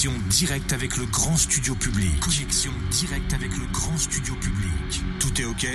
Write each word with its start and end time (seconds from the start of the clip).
Connexion 0.00 0.28
directe 0.30 0.72
avec 0.72 0.96
le 0.96 1.04
grand 1.04 1.36
studio 1.36 1.74
public. 1.74 2.20
Connexion 2.20 2.72
directe 2.90 3.34
avec 3.34 3.54
le 3.54 3.66
grand 3.66 3.98
studio 3.98 4.34
public. 4.36 5.02
Tout 5.18 5.38
est 5.38 5.44
OK? 5.44 5.66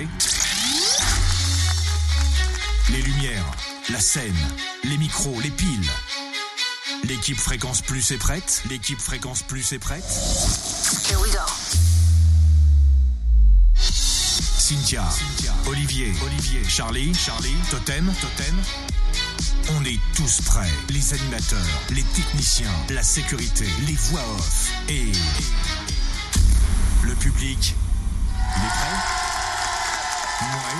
Les 2.90 3.02
lumières, 3.02 3.44
la 3.88 4.00
scène, 4.00 4.34
les 4.82 4.98
micros, 4.98 5.40
les 5.42 5.50
piles. 5.50 5.90
L'équipe 7.04 7.38
Fréquence 7.38 7.82
Plus 7.82 8.10
est 8.10 8.18
prête? 8.18 8.64
L'équipe 8.68 8.98
Fréquence 8.98 9.42
Plus 9.42 9.70
est 9.70 9.78
prête? 9.78 10.02
Here 11.08 11.20
we 11.20 11.30
go. 11.30 11.38
Cynthia, 13.78 15.04
Olivier, 15.68 16.12
Olivier, 16.24 16.64
Charlie, 16.68 17.14
Charlie, 17.14 17.54
Totem, 17.70 18.12
Totem. 18.20 18.56
On 19.68 19.84
est 19.84 19.98
tous 20.14 20.42
prêts. 20.42 20.70
Les 20.90 21.12
animateurs, 21.12 21.58
les 21.90 22.04
techniciens, 22.04 22.70
la 22.90 23.02
sécurité, 23.02 23.66
les 23.86 23.94
voix 23.94 24.22
off 24.36 24.70
et 24.88 25.10
le 27.02 27.14
public. 27.16 27.74
Il 28.56 28.62
est 28.62 28.68
prêt? 28.68 28.96
Ouais. 30.42 30.78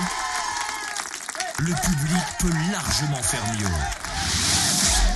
Le 1.59 1.73
public 1.73 2.23
peut 2.39 2.53
largement 2.71 3.21
faire 3.21 3.45
mieux. 3.59 3.75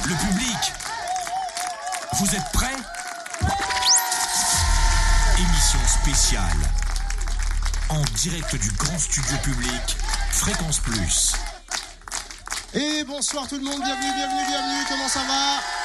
Le 0.09 0.15
public, 0.15 0.73
vous 2.20 2.35
êtes 2.35 2.51
prêts? 2.51 2.76
Émission 5.38 5.79
spéciale 5.88 6.59
en 7.90 8.01
direct 8.15 8.55
du 8.55 8.70
grand 8.71 8.99
studio 8.99 9.38
public 9.43 9.98
Fréquence 10.31 10.79
Plus. 10.79 11.34
Et 12.73 13.03
bonsoir 13.03 13.49
tout 13.49 13.57
le 13.57 13.63
monde, 13.63 13.81
bienvenue, 13.84 14.13
bienvenue, 14.16 14.45
bienvenue, 14.48 14.85
comment 14.88 15.09
ça 15.09 15.20
va? 15.20 15.80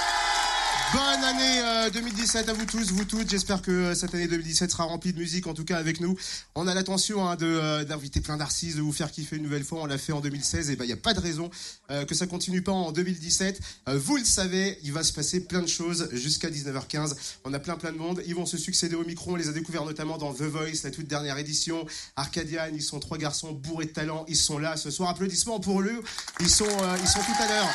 Bonne 0.96 1.24
année 1.24 1.60
euh, 1.60 1.90
2017 1.90 2.48
à 2.48 2.54
vous 2.54 2.64
tous, 2.64 2.90
vous 2.90 3.04
toutes. 3.04 3.28
J'espère 3.28 3.60
que 3.60 3.70
euh, 3.70 3.94
cette 3.94 4.14
année 4.14 4.28
2017 4.28 4.70
sera 4.70 4.84
remplie 4.84 5.12
de 5.12 5.18
musique, 5.18 5.46
en 5.46 5.52
tout 5.52 5.66
cas 5.66 5.76
avec 5.76 6.00
nous. 6.00 6.16
On 6.54 6.66
a 6.66 6.72
l'intention 6.72 7.28
hein, 7.28 7.36
euh, 7.42 7.84
d'inviter 7.84 8.22
plein 8.22 8.38
d'artistes, 8.38 8.78
de 8.78 8.80
vous 8.80 8.94
faire 8.94 9.10
kiffer 9.10 9.36
une 9.36 9.42
nouvelle 9.42 9.62
fois. 9.62 9.82
On 9.82 9.84
l'a 9.84 9.98
fait 9.98 10.12
en 10.12 10.22
2016 10.22 10.70
et 10.70 10.76
ben 10.76 10.84
il 10.84 10.86
n'y 10.86 10.94
a 10.94 10.96
pas 10.96 11.12
de 11.12 11.20
raison 11.20 11.50
euh, 11.90 12.06
que 12.06 12.14
ça 12.14 12.26
continue 12.26 12.62
pas 12.62 12.72
en 12.72 12.92
2017. 12.92 13.60
Euh, 13.90 13.98
vous 13.98 14.16
le 14.16 14.24
savez, 14.24 14.78
il 14.84 14.92
va 14.94 15.02
se 15.02 15.12
passer 15.12 15.40
plein 15.40 15.60
de 15.60 15.66
choses 15.66 16.08
jusqu'à 16.12 16.48
19h15. 16.48 17.14
On 17.44 17.52
a 17.52 17.58
plein 17.58 17.76
plein 17.76 17.92
de 17.92 17.98
monde. 17.98 18.22
Ils 18.26 18.34
vont 18.34 18.46
se 18.46 18.56
succéder 18.56 18.96
au 18.96 19.04
micro. 19.04 19.32
On 19.32 19.36
les 19.36 19.50
a 19.50 19.52
découverts 19.52 19.84
notamment 19.84 20.16
dans 20.16 20.32
The 20.32 20.44
Voice, 20.44 20.82
la 20.82 20.90
toute 20.90 21.08
dernière 21.08 21.36
édition. 21.36 21.84
Arcadian, 22.16 22.70
ils 22.72 22.80
sont 22.80 23.00
trois 23.00 23.18
garçons 23.18 23.52
bourrés 23.52 23.84
de 23.84 23.92
talent. 23.92 24.24
Ils 24.28 24.36
sont 24.36 24.56
là 24.56 24.78
ce 24.78 24.90
soir. 24.90 25.10
Applaudissements 25.10 25.60
pour 25.60 25.82
eux. 25.82 26.02
Ils 26.40 26.48
sont, 26.48 26.64
euh, 26.64 26.96
ils 27.02 27.08
sont 27.08 27.20
tout 27.20 27.42
à 27.42 27.48
l'heure 27.48 27.68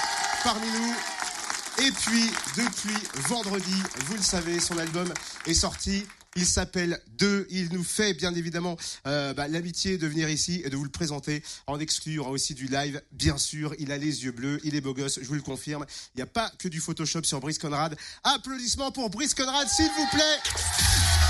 parmi 0.43 0.65
nous. 0.65 1.30
Et 1.79 1.91
puis, 1.91 2.29
depuis 2.57 2.97
vendredi, 3.27 3.75
vous 4.05 4.15
le 4.15 4.21
savez, 4.21 4.59
son 4.59 4.77
album 4.77 5.11
est 5.45 5.53
sorti. 5.53 6.05
Il 6.35 6.45
s'appelle 6.45 7.01
Deux. 7.17 7.45
Il 7.49 7.73
nous 7.73 7.83
fait 7.83 8.13
bien 8.13 8.33
évidemment 8.33 8.77
euh, 9.05 9.33
bah, 9.33 9.47
l'amitié 9.47 9.97
de 9.97 10.07
venir 10.07 10.29
ici 10.29 10.61
et 10.63 10.69
de 10.69 10.77
vous 10.77 10.83
le 10.83 10.89
présenter 10.89 11.43
en 11.67 11.79
exclu. 11.79 12.13
Il 12.13 12.15
y 12.15 12.19
aura 12.19 12.31
aussi 12.31 12.53
du 12.53 12.67
live, 12.67 13.01
bien 13.11 13.37
sûr. 13.37 13.73
Il 13.79 13.91
a 13.91 13.97
les 13.97 14.23
yeux 14.23 14.31
bleus, 14.31 14.59
il 14.63 14.75
est 14.75 14.81
beau 14.81 14.93
gosse, 14.93 15.19
je 15.21 15.27
vous 15.27 15.33
le 15.33 15.41
confirme. 15.41 15.85
Il 16.15 16.17
n'y 16.17 16.23
a 16.23 16.27
pas 16.27 16.51
que 16.57 16.67
du 16.67 16.79
Photoshop 16.79 17.23
sur 17.23 17.39
Brice 17.39 17.57
Conrad. 17.57 17.97
Applaudissements 18.23 18.91
pour 18.91 19.09
Brice 19.09 19.33
Conrad, 19.33 19.67
s'il 19.67 19.87
vous 19.87 20.07
plaît. 20.11 21.20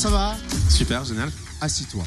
Comment 0.00 0.10
ça 0.10 0.16
va? 0.16 0.36
Super, 0.70 1.04
génial. 1.04 1.28
Assis-toi. 1.60 2.04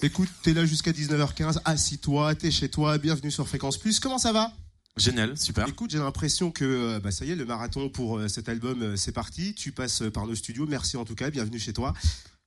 Écoute, 0.00 0.30
t'es 0.42 0.54
là 0.54 0.64
jusqu'à 0.64 0.92
19h15. 0.92 1.60
Assis-toi, 1.66 2.34
t'es 2.36 2.50
chez 2.50 2.70
toi. 2.70 2.96
Bienvenue 2.96 3.30
sur 3.30 3.46
Fréquence 3.46 3.76
Plus. 3.76 4.00
Comment 4.00 4.16
ça 4.16 4.32
va? 4.32 4.50
Génial, 4.96 5.36
super. 5.36 5.68
Écoute, 5.68 5.90
j'ai 5.90 5.98
l'impression 5.98 6.50
que 6.50 6.64
euh, 6.64 7.00
bah, 7.00 7.10
ça 7.10 7.26
y 7.26 7.32
est, 7.32 7.36
le 7.36 7.44
marathon 7.44 7.90
pour 7.90 8.16
euh, 8.16 8.28
cet 8.28 8.48
album, 8.48 8.80
euh, 8.80 8.96
c'est 8.96 9.12
parti. 9.12 9.54
Tu 9.54 9.72
passes 9.72 10.04
par 10.14 10.26
nos 10.26 10.34
studios. 10.34 10.64
Merci 10.66 10.96
en 10.96 11.04
tout 11.04 11.14
cas. 11.14 11.28
Bienvenue 11.28 11.58
chez 11.58 11.74
toi. 11.74 11.92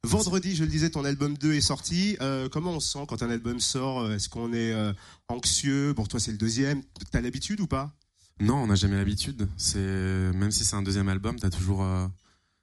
Vendredi, 0.04 0.56
je 0.56 0.64
le 0.64 0.70
disais, 0.72 0.90
ton 0.90 1.06
album 1.06 1.38
2 1.38 1.54
est 1.54 1.62
sorti. 1.62 2.18
Euh, 2.22 2.50
comment 2.50 2.72
on 2.72 2.80
se 2.80 2.94
sent 2.94 3.06
quand 3.08 3.22
un 3.22 3.30
album 3.30 3.60
sort? 3.60 4.12
Est-ce 4.12 4.30
qu'on 4.30 4.52
est 4.52 4.74
euh, 4.74 4.94
anxieux? 5.28 5.94
Pour 5.96 6.08
toi, 6.08 6.20
c'est 6.20 6.32
le 6.32 6.40
deuxième. 6.40 6.82
T'as 7.12 7.22
l'habitude 7.22 7.60
ou 7.60 7.68
pas? 7.68 7.94
Non, 8.40 8.56
on 8.56 8.68
n'a 8.68 8.76
jamais 8.76 8.96
l'habitude. 8.96 9.48
C'est 9.58 9.78
même 9.78 10.50
si 10.50 10.66
c'est 10.66 10.76
un 10.76 10.82
deuxième 10.82 11.10
album, 11.10 11.40
t'as 11.40 11.52
toujours, 11.52 11.84
euh, 11.84 12.08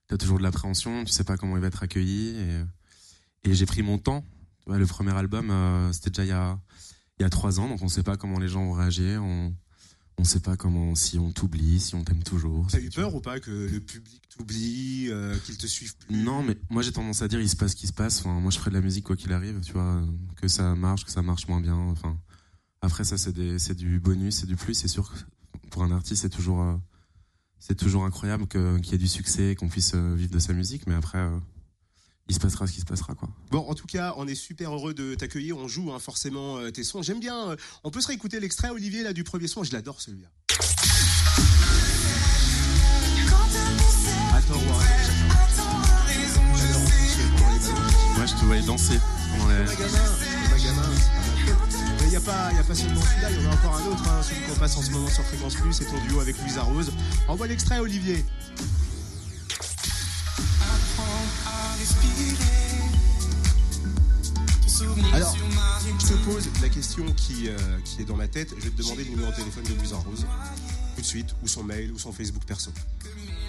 t'as 0.08 0.16
toujours 0.16 0.38
de 0.38 0.42
l'appréhension. 0.42 1.04
Tu 1.04 1.12
sais 1.12 1.24
pas 1.24 1.36
comment 1.36 1.56
il 1.56 1.60
va 1.60 1.68
être 1.68 1.82
accueilli. 1.82 2.36
Et, 2.36 3.50
et 3.50 3.54
j'ai 3.54 3.66
pris 3.66 3.82
mon 3.82 3.98
temps. 3.98 4.24
Tu 4.66 4.72
le 4.72 4.86
premier 4.86 5.12
album, 5.12 5.50
euh, 5.50 5.92
c'était 5.92 6.08
déjà 6.08 6.24
il 6.24 6.28
y 6.28 6.32
a, 6.32 6.58
il 7.18 7.22
y 7.22 7.26
a 7.26 7.28
trois 7.28 7.60
ans, 7.60 7.68
donc 7.68 7.82
on 7.82 7.88
sait 7.88 8.02
pas 8.02 8.16
comment 8.16 8.38
les 8.38 8.48
gens 8.48 8.64
vont 8.64 8.72
réagir. 8.72 9.22
On, 9.22 9.54
on 10.16 10.24
sait 10.24 10.40
pas 10.40 10.56
comment, 10.56 10.94
si 10.94 11.18
on 11.18 11.32
t'oublie, 11.32 11.78
si 11.80 11.94
on 11.94 12.02
t'aime 12.02 12.22
toujours. 12.22 12.66
T'as 12.70 12.80
eu 12.80 12.88
peur 12.88 13.14
ou 13.14 13.20
pas 13.20 13.40
que 13.40 13.50
le 13.50 13.80
public 13.80 14.22
t'oublie, 14.30 15.08
euh, 15.10 15.36
qu'il 15.40 15.58
te 15.58 15.66
suive 15.66 15.94
plus? 15.98 16.16
Non, 16.16 16.42
mais 16.42 16.56
moi 16.70 16.80
j'ai 16.80 16.92
tendance 16.92 17.20
à 17.20 17.28
dire 17.28 17.40
il 17.42 17.48
se 17.50 17.56
passe 17.56 17.72
ce 17.72 17.76
qui 17.76 17.86
se 17.86 17.92
passe. 17.92 18.20
Enfin, 18.20 18.40
moi 18.40 18.50
je 18.50 18.58
ferai 18.58 18.70
de 18.70 18.76
la 18.76 18.80
musique 18.80 19.04
quoi 19.04 19.16
qu'il 19.16 19.34
arrive, 19.34 19.60
tu 19.60 19.74
vois, 19.74 20.02
que 20.36 20.48
ça 20.48 20.74
marche, 20.74 21.04
que 21.04 21.10
ça 21.10 21.20
marche 21.20 21.46
moins 21.46 21.60
bien. 21.60 21.76
Enfin, 21.76 22.18
après 22.80 23.04
ça 23.04 23.18
c'est 23.18 23.34
du 23.74 24.00
bonus, 24.00 24.36
c'est 24.36 24.46
du 24.46 24.56
plus. 24.56 24.72
C'est 24.72 24.88
sûr 24.88 25.12
que 25.12 25.18
pour 25.68 25.82
un 25.82 25.90
artiste 25.90 26.22
c'est 26.22 26.30
toujours, 26.30 26.62
euh, 26.62 26.76
c'est 27.58 27.76
toujours 27.76 28.04
incroyable 28.04 28.46
qu'il 28.46 28.86
y 28.92 28.94
ait 28.94 28.98
du 28.98 29.08
succès, 29.08 29.54
qu'on 29.54 29.68
puisse 29.68 29.92
euh, 29.94 30.14
vivre 30.14 30.32
de 30.32 30.38
sa 30.38 30.52
musique. 30.52 30.86
Mais 30.86 30.94
après, 30.94 31.18
euh, 31.18 31.38
il 32.28 32.34
se 32.34 32.40
passera 32.40 32.66
ce 32.66 32.72
qui 32.72 32.80
se 32.80 32.86
passera 32.86 33.14
quoi. 33.14 33.28
Bon, 33.50 33.58
en 33.68 33.74
tout 33.74 33.86
cas, 33.86 34.14
on 34.16 34.26
est 34.26 34.34
super 34.34 34.72
heureux 34.74 34.94
de 34.94 35.14
t'accueillir. 35.14 35.56
On 35.58 35.68
joue 35.68 35.92
hein, 35.92 35.98
forcément 35.98 36.58
euh, 36.58 36.70
tes 36.70 36.84
sons. 36.84 37.02
J'aime 37.02 37.20
bien. 37.20 37.50
euh, 37.50 37.56
on 37.84 37.90
peut 37.90 38.00
se 38.00 38.08
réécouter 38.08 38.40
l'extrait, 38.40 38.70
Olivier, 38.70 39.02
là, 39.02 39.12
du 39.12 39.24
premier 39.24 39.46
son. 39.46 39.62
Je 39.64 39.72
l'adore 39.72 40.00
celui-là. 40.00 40.28
Attends, 44.34 44.54
ouais. 44.54 45.14
Ouais, 48.18 48.26
je 48.26 48.34
te 48.34 48.44
voyais 48.44 48.62
danser 48.62 48.98
pendant 49.30 49.48
les. 49.48 49.64
N'y 52.18 52.28
a, 52.28 52.32
pas- 52.32 52.52
y 52.52 52.58
a 52.58 52.62
seulement 52.74 53.00
celui-là, 53.00 53.30
il 53.30 53.42
y 53.42 53.46
en 53.46 53.50
a 53.50 53.54
encore 53.54 53.74
un 53.76 53.86
autre, 53.86 54.08
hein, 54.08 54.22
celui 54.22 54.40
qu'on 54.42 54.54
passe 54.54 54.76
en 54.76 54.82
ce 54.82 54.90
moment 54.90 55.08
sur 55.08 55.24
Fréquence 55.24 55.54
Plus, 55.56 55.72
c'est 55.72 55.84
ton 55.86 56.00
duo 56.06 56.20
avec 56.20 56.38
Louisa 56.40 56.62
Rose. 56.62 56.92
Envoie 57.26 57.46
l'extrait, 57.48 57.78
Olivier. 57.80 58.24
Alors, 65.12 65.36
je 66.00 66.06
te 66.08 66.14
pose 66.24 66.48
la 66.60 66.68
question 66.68 67.04
qui, 67.12 67.48
euh, 67.48 67.56
qui 67.84 68.02
est 68.02 68.04
dans 68.04 68.16
ma 68.16 68.28
tête. 68.28 68.50
Je 68.58 68.64
vais 68.64 68.70
te 68.70 68.82
demander 68.82 69.04
le 69.04 69.10
numéro 69.10 69.30
de 69.30 69.36
téléphone 69.36 69.64
de 69.64 69.74
Louisa 69.74 69.96
Rose. 69.96 70.26
Tout 70.96 71.00
de 71.00 71.06
suite, 71.06 71.34
ou 71.42 71.48
son 71.48 71.62
mail, 71.62 71.92
ou 71.92 71.98
son 71.98 72.12
Facebook 72.12 72.42
perso. 72.44 72.70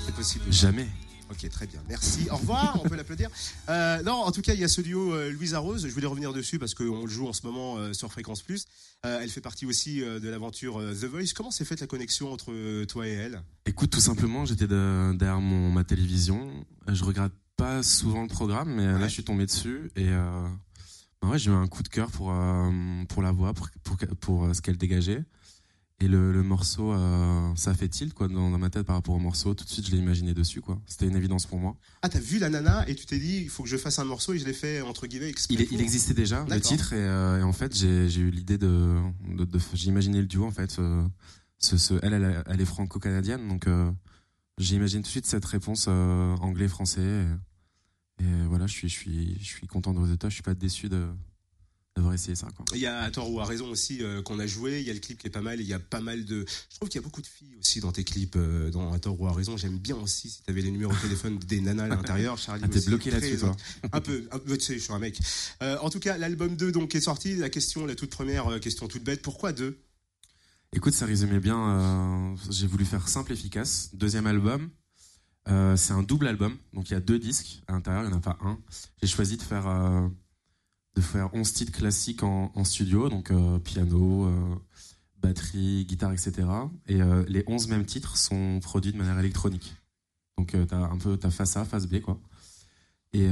C'est 0.06 0.14
possible. 0.16 0.46
Jamais. 0.52 0.88
Ok, 1.31 1.50
très 1.50 1.66
bien. 1.68 1.81
Merci. 1.90 2.28
Au 2.31 2.36
revoir. 2.38 2.80
On 2.84 2.88
peut 2.88 2.96
l'applaudir. 2.96 3.30
Euh, 3.69 4.02
non, 4.03 4.13
en 4.13 4.31
tout 4.31 4.41
cas, 4.41 4.53
il 4.53 4.59
y 4.59 4.63
a 4.63 4.68
ce 4.68 4.81
duo 4.81 5.13
euh, 5.13 5.31
Louisa 5.31 5.59
Rose. 5.59 5.86
Je 5.88 5.91
voulais 5.94 6.06
revenir 6.08 6.34
dessus 6.34 6.59
parce 6.59 6.74
qu'on 6.75 7.02
le 7.06 7.09
joue 7.09 7.28
en 7.28 7.34
ce 7.34 7.46
moment 7.46 7.78
euh, 7.78 7.94
sur 7.94 8.12
Fréquence 8.12 8.41
Plus. 8.44 8.66
Euh, 9.06 9.19
elle 9.22 9.30
fait 9.30 9.41
partie 9.41 9.66
aussi 9.66 10.00
de 10.02 10.30
l'aventure 10.30 10.75
The 10.80 11.06
Voice. 11.06 11.34
Comment 11.35 11.52
s'est 11.52 11.66
faite 11.66 11.81
la 11.81 11.88
connexion 11.88 12.31
entre 12.31 12.85
toi 12.85 13.08
et 13.08 13.12
elle? 13.12 13.41
Écoute, 13.66 13.90
tout 13.90 14.00
simplement, 14.00 14.46
j'étais 14.46 14.68
de- 14.68 15.14
derrière 15.18 15.41
mon, 15.41 15.72
ma 15.72 15.84
télévision. 15.84 16.47
Je 16.88 17.03
regarde 17.03 17.31
pas 17.58 17.81
souvent 17.84 18.22
le 18.22 18.28
programme, 18.28 18.74
mais 18.75 18.85
Ouais. 18.94 19.00
là, 19.00 19.08
je 19.08 19.14
suis 19.14 19.24
tombé 19.24 19.46
dessus 19.46 19.90
et 19.96 20.09
bah 21.22 21.30
ouais, 21.30 21.40
j'ai 21.40 21.50
eu 21.50 21.53
un 21.53 21.68
coup 21.68 21.81
de 21.84 21.88
cœur 21.88 22.12
pour 22.12 22.34
pour 23.09 23.22
la 23.24 23.31
voix, 23.31 23.53
pour 23.53 23.69
pour, 23.84 23.97
pour, 24.19 24.56
ce 24.56 24.62
qu'elle 24.62 24.78
dégageait. 24.78 25.24
Et 26.01 26.09
le, 26.09 26.33
le 26.33 26.44
morceau, 26.44 26.91
euh, 26.91 27.56
ça 27.56 27.73
fait 27.73 27.88
tilt 27.88 28.13
quoi 28.13 28.28
dans, 28.28 28.51
dans 28.51 28.57
ma 28.57 28.69
tête 28.69 28.85
par 28.85 28.97
rapport 28.97 29.16
au 29.16 29.20
morceau? 29.20 29.53
Tout 29.53 29.64
de 29.64 29.70
suite, 29.70 29.85
je 29.87 29.91
l'ai 29.91 29.97
imaginé 29.97 30.34
dessus 30.34 30.59
quoi. 30.59 30.81
C'était 30.87 31.08
une 31.08 31.16
évidence 31.16 31.46
pour 31.46 31.58
moi. 31.58 31.78
Ah, 32.02 32.09
t'as 32.09 32.20
vu 32.20 32.37
la 32.37 32.49
nana 32.49 32.87
et 32.90 32.96
tu 32.96 33.05
t'es 33.05 33.17
dit, 33.17 33.37
il 33.43 33.49
faut 33.49 33.64
que 33.64 33.70
je 33.70 33.78
fasse 33.78 33.97
un 33.99 34.03
morceau 34.03 34.34
et 34.34 34.37
je 34.37 34.46
l'ai 34.46 34.52
fait 34.53 34.81
entre 34.81 35.08
guillemets 35.08 35.29
exprès 35.29 35.55
Il, 35.55 35.67
il 35.72 35.79
existait 35.79 36.14
déjà 36.14 36.46
le 36.49 36.59
titre 36.59 36.91
et, 36.91 36.97
euh, 36.97 37.40
et 37.40 37.43
en 37.43 37.53
fait 37.53 37.73
j'ai 37.73 38.09
j'ai 38.09 38.20
eu 38.22 38.29
l'idée 38.29 38.58
de, 38.58 38.99
de, 39.37 39.46
de- 39.46 39.59
j'ai 39.73 39.87
imaginé 39.87 40.20
le 40.20 40.28
duo 40.28 40.43
en 40.46 40.52
fait. 40.52 40.78
euh, 40.79 41.08
ce, 41.59 41.78
ce, 41.78 41.93
elle, 42.03 42.11
elle, 42.14 42.43
elle 42.46 42.59
est 42.61 42.66
franco-canadienne 42.66 43.47
donc 43.47 43.66
euh, 43.67 43.90
j'imagine 44.58 44.99
tout 44.99 45.05
de 45.08 45.11
suite 45.11 45.25
cette 45.25 45.46
réponse 45.46 45.85
euh, 45.87 46.35
anglais-français 46.41 47.25
et, 48.20 48.23
et 48.25 48.46
voilà 48.49 48.67
je 48.67 48.73
suis 48.73 48.90
je 48.90 48.93
suis 48.93 49.37
je 49.40 49.46
suis 49.46 49.66
content 49.67 49.93
du 49.93 49.99
résultat. 49.99 50.28
Je 50.28 50.34
suis 50.34 50.43
pas 50.43 50.55
déçu 50.55 50.90
de 50.90 51.08
d'avoir 51.96 52.14
essayé. 52.14 52.38
Il 52.74 52.80
y 52.80 52.88
a 52.88 53.00
à 53.02 53.12
tort 53.12 53.32
ou 53.32 53.40
à 53.40 53.46
raison 53.46 53.70
aussi 53.70 54.03
euh, 54.03 54.22
qu'on 54.22 54.40
a 54.40 54.47
joué. 54.47 54.82
Il 54.82 54.88
y 54.88 54.90
a 54.90 54.94
le 54.94 55.00
clip 55.00 55.18
qui 55.18 55.28
est 55.28 55.32
pas 55.32 55.42
mal. 55.42 55.59
et 55.59 55.64
Il 55.64 55.70
y 55.70 55.74
a 55.74 55.80
pas 55.80 56.02
mal 56.02 56.26
de. 56.26 56.46
Je 56.70 56.76
trouve 56.76 56.90
qu'il 56.90 57.00
y 57.00 57.03
a 57.03 57.06
beaucoup 57.06 57.22
de 57.22 57.28
filles 57.28 57.56
aussi 57.59 57.80
dans 57.80 57.92
tes 57.92 58.03
clips. 58.03 58.36
euh, 58.36 58.70
dans 58.70 58.92
à 58.92 59.00
tort 59.00 59.20
ou 59.20 59.28
à 59.28 59.34
raison. 59.34 59.56
J'aime 59.56 59.78
bien 59.78 59.96
aussi 59.96 60.30
si 60.30 60.44
t'avais 60.44 60.62
les 60.62 60.72
numéros 60.72 60.94
de 60.94 61.00
téléphone 61.00 61.38
des 61.40 61.62
nanas 61.62 61.86
à 61.86 61.88
l'intérieur. 61.88 62.38
Charlie. 62.38 62.64
Ah, 62.66 62.68
t'es 62.68 62.82
bloqué 62.82 63.12
là-dessus 63.12 63.38
toi. 63.38 63.56
Un 63.94 64.02
peu, 64.02 64.28
un 64.32 64.40
peu, 64.40 64.58
tu 64.58 64.66
sais, 64.66 64.74
je 64.76 64.80
suis 64.84 64.94
un 64.94 65.00
mec. 65.00 65.18
Euh, 65.64 65.78
en 65.82 65.90
tout 65.90 66.00
cas, 66.00 66.18
l'album 66.18 66.56
2 66.58 66.72
donc 66.72 66.94
est 66.96 67.02
sorti. 67.02 67.36
La 67.36 67.50
question, 67.50 67.86
la 67.86 67.96
toute 67.96 68.09
première 68.09 68.47
euh, 68.47 68.59
question 68.59 68.88
toute 68.88 69.03
bête, 69.03 69.22
pourquoi 69.22 69.53
2 69.53 69.78
Écoute, 70.74 70.94
ça 70.94 71.06
résumait 71.06 71.40
bien. 71.40 72.36
j'ai 72.50 72.68
voulu 72.68 72.84
faire 72.84 73.08
simple, 73.08 73.32
efficace. 73.32 73.92
Deuxième 73.94 74.28
album. 74.28 74.70
C'est 75.47 75.94
un 75.94 76.03
double 76.03 76.28
album, 76.28 76.58
donc 76.74 76.90
il 76.90 76.94
y 76.94 76.96
a 76.97 77.00
deux 77.00 77.20
disques 77.20 77.62
à 77.68 77.74
l'intérieur, 77.74 78.03
il 78.03 78.08
n'y 78.08 78.14
en 78.14 78.18
a 78.18 78.22
pas 78.22 78.38
un. 78.42 78.58
J'ai 79.02 79.08
choisi 79.08 79.38
de 79.38 79.44
faire, 79.44 79.68
de 80.96 81.02
faire 81.02 81.30
11 81.34 81.52
titres 81.53 81.72
classiques 81.72 82.24
en, 82.24 82.52
en 82.56 82.64
studio, 82.64 83.09
donc 83.09 83.32
euh, 83.32 83.59
piano, 83.59 84.26
euh, 84.28 84.56
batterie, 85.22 85.86
guitare, 85.86 86.14
etc. 86.14 86.34
Et 86.88 87.02
euh, 87.02 87.24
les 87.28 87.44
11 87.47 87.68
mêmes 87.68 87.86
titres 87.86 88.18
sont 88.18 88.59
produits 88.62 88.92
de 88.94 88.97
manière 88.97 89.20
électronique. 89.20 89.76
Donc 90.38 90.52
tu 90.52 90.74
as 90.74 90.78
un 90.78 90.97
peu 90.97 91.18
ta 91.18 91.32
face 91.32 91.58
A, 91.58 91.66
face 91.66 91.88
B, 91.88 92.00
quoi. 92.02 92.20
Et, 93.14 93.28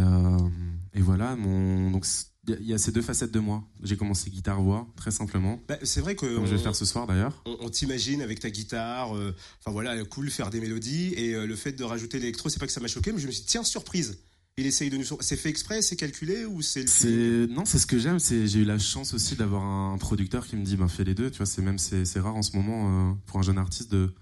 et 0.93 1.01
voilà, 1.01 1.35
mon, 1.35 1.91
donc 1.91 2.05
il 2.47 2.65
y 2.65 2.73
a- 2.73 2.77
ces 2.77 2.93
deux 2.93 3.01
facettes 3.01 3.31
de 3.33 3.39
moi. 3.39 3.65
J'ai 3.81 3.97
commencé 3.97 4.29
guitare-voix, 4.29 4.87
très 4.95 5.11
simplement, 5.11 5.59
Bah, 5.67 5.77
c'est 5.83 5.99
vrai 5.99 6.15
que 6.15 6.35
comme 6.35 6.45
je 6.45 6.51
vais 6.55 6.59
on- 6.59 6.63
faire 6.63 6.75
ce 6.75 6.85
soir 6.85 7.05
d'ailleurs. 7.05 7.41
on, 7.45 7.57
on 7.59 7.69
t'imagine 7.69 8.21
avec 8.21 8.39
ta 8.39 8.49
guitare, 8.49 9.11
enfin 9.11 9.71
voilà, 9.71 10.01
cool, 10.05 10.31
faire 10.31 10.49
des 10.51 10.61
mélodies, 10.61 11.13
et 11.15 11.33
le 11.45 11.55
fait 11.57 11.73
de 11.73 11.83
rajouter 11.83 12.17
l'électro, 12.19 12.47
c'est 12.47 12.59
pas 12.59 12.65
que 12.67 12.71
ça 12.71 12.79
m'a 12.79 12.87
choqué, 12.87 13.11
mais 13.11 13.19
je 13.19 13.27
me 13.27 13.31
suis 13.33 13.41
dit, 13.41 13.47
tiens, 13.47 13.63
surprise, 13.65 14.19
il 14.57 14.65
essaye 14.65 14.89
de 14.89 14.97
nous... 14.97 15.03
C'est 15.21 15.35
fait 15.37 15.49
exprès, 15.49 15.81
c'est 15.81 15.95
calculé, 15.95 16.45
ou 16.45 16.61
c'est 16.61 16.83
le 17.03 17.45
non, 17.47 17.65
c'est 17.65 17.79
ce 17.79 17.87
que 17.87 17.97
j'aime. 17.97 18.19
C'est 18.19 18.47
j'ai 18.47 18.59
eu 18.59 18.65
la 18.65 18.77
chance 18.79 19.13
aussi 19.13 19.35
d'avoir 19.35 19.63
un 19.63 19.97
producteur 19.97 20.45
qui 20.45 20.55
me 20.55 20.63
dit 20.63 20.75
ben 20.77 20.87
fais 20.87 21.03
les 21.03 21.15
deux. 21.15 21.31
Tu 21.31 21.37
vois, 21.37 21.45
c'est 21.45 21.61
même 21.61 21.77
c'est 21.79 22.19
rare 22.19 22.35
en 22.35 22.41
ce 22.43 22.55
moment 22.55 23.11
euh, 23.11 23.13
pour 23.25 23.39
un 23.39 23.43
jeune 23.43 23.57
artiste 23.57 23.91
de 23.91 24.13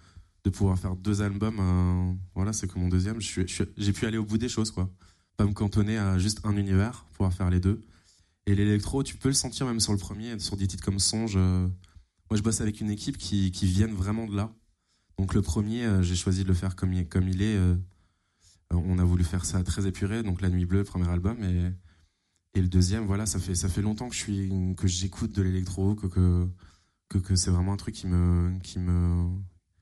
de 0.43 0.49
pouvoir 0.49 0.79
faire 0.79 0.95
deux 0.95 1.21
albums. 1.21 1.57
euh, 1.59 2.13
voilà, 2.33 2.51
c'est 2.53 2.65
comme 2.67 2.81
mon 2.81 2.87
deuxième. 2.89 3.19
Je 3.21 3.27
suis- 3.27 3.47
je 3.47 3.63
J'ai 3.77 3.93
pu 3.93 4.05
aller 4.07 4.17
au 4.17 4.23
bout 4.25 4.37
des 4.39 4.49
choses 4.49 4.71
quoi. 4.71 4.89
Pas 5.37 5.45
me 5.45 5.53
cantonner 5.53 5.97
à 5.97 6.17
juste 6.17 6.39
un 6.45 6.55
univers, 6.57 7.05
pouvoir 7.13 7.33
faire 7.33 7.49
les 7.49 7.59
deux. 7.59 7.81
Et 8.47 8.55
l'électro, 8.55 9.03
tu 9.03 9.15
peux 9.17 9.27
le 9.29 9.35
sentir 9.35 9.67
même 9.67 9.79
sur 9.79 9.91
le 9.91 9.99
premier, 9.99 10.39
sur 10.39 10.57
des 10.57 10.65
titres 10.67 10.83
comme 10.83 10.97
Songe. 10.99 11.33
euh, 11.35 11.67
moi, 12.29 12.37
je 12.37 12.41
bosse 12.41 12.59
avec 12.61 12.79
une 12.81 12.89
équipe 12.89 13.17
qui 13.17 13.51
qui 13.51 13.65
viennent 13.67 13.93
vraiment 13.93 14.25
de 14.25 14.35
là. 14.35 14.51
Donc 15.19 15.33
le 15.35 15.41
premier, 15.43 15.85
j'ai 16.01 16.15
choisi 16.15 16.43
de 16.43 16.47
le 16.47 16.53
faire 16.55 16.75
comme 16.75 16.93
il, 16.93 17.07
comme 17.07 17.27
il 17.27 17.41
est. 17.41 17.57
on 18.73 18.99
a 18.99 19.03
voulu 19.03 19.23
faire 19.23 19.45
ça 19.45 19.63
très 19.63 19.87
épuré, 19.87 20.23
donc 20.23 20.41
La 20.41 20.49
Nuit 20.49 20.65
Bleue, 20.65 20.83
premier 20.83 21.09
album, 21.09 21.43
et, 21.43 21.71
et 22.53 22.61
le 22.61 22.67
deuxième, 22.67 23.05
voilà, 23.05 23.25
ça 23.25 23.39
fait, 23.39 23.55
ça 23.55 23.69
fait 23.69 23.81
longtemps 23.81 24.09
que 24.09 24.87
j'écoute 24.87 25.33
de 25.33 25.41
l'électro, 25.41 25.95
que, 25.95 26.47
que 27.07 27.35
c'est 27.35 27.51
vraiment 27.51 27.73
un 27.73 27.77
truc 27.77 27.95
qui 27.95 28.07
me, 28.07 28.57
qui 28.59 28.79
me, 28.79 29.29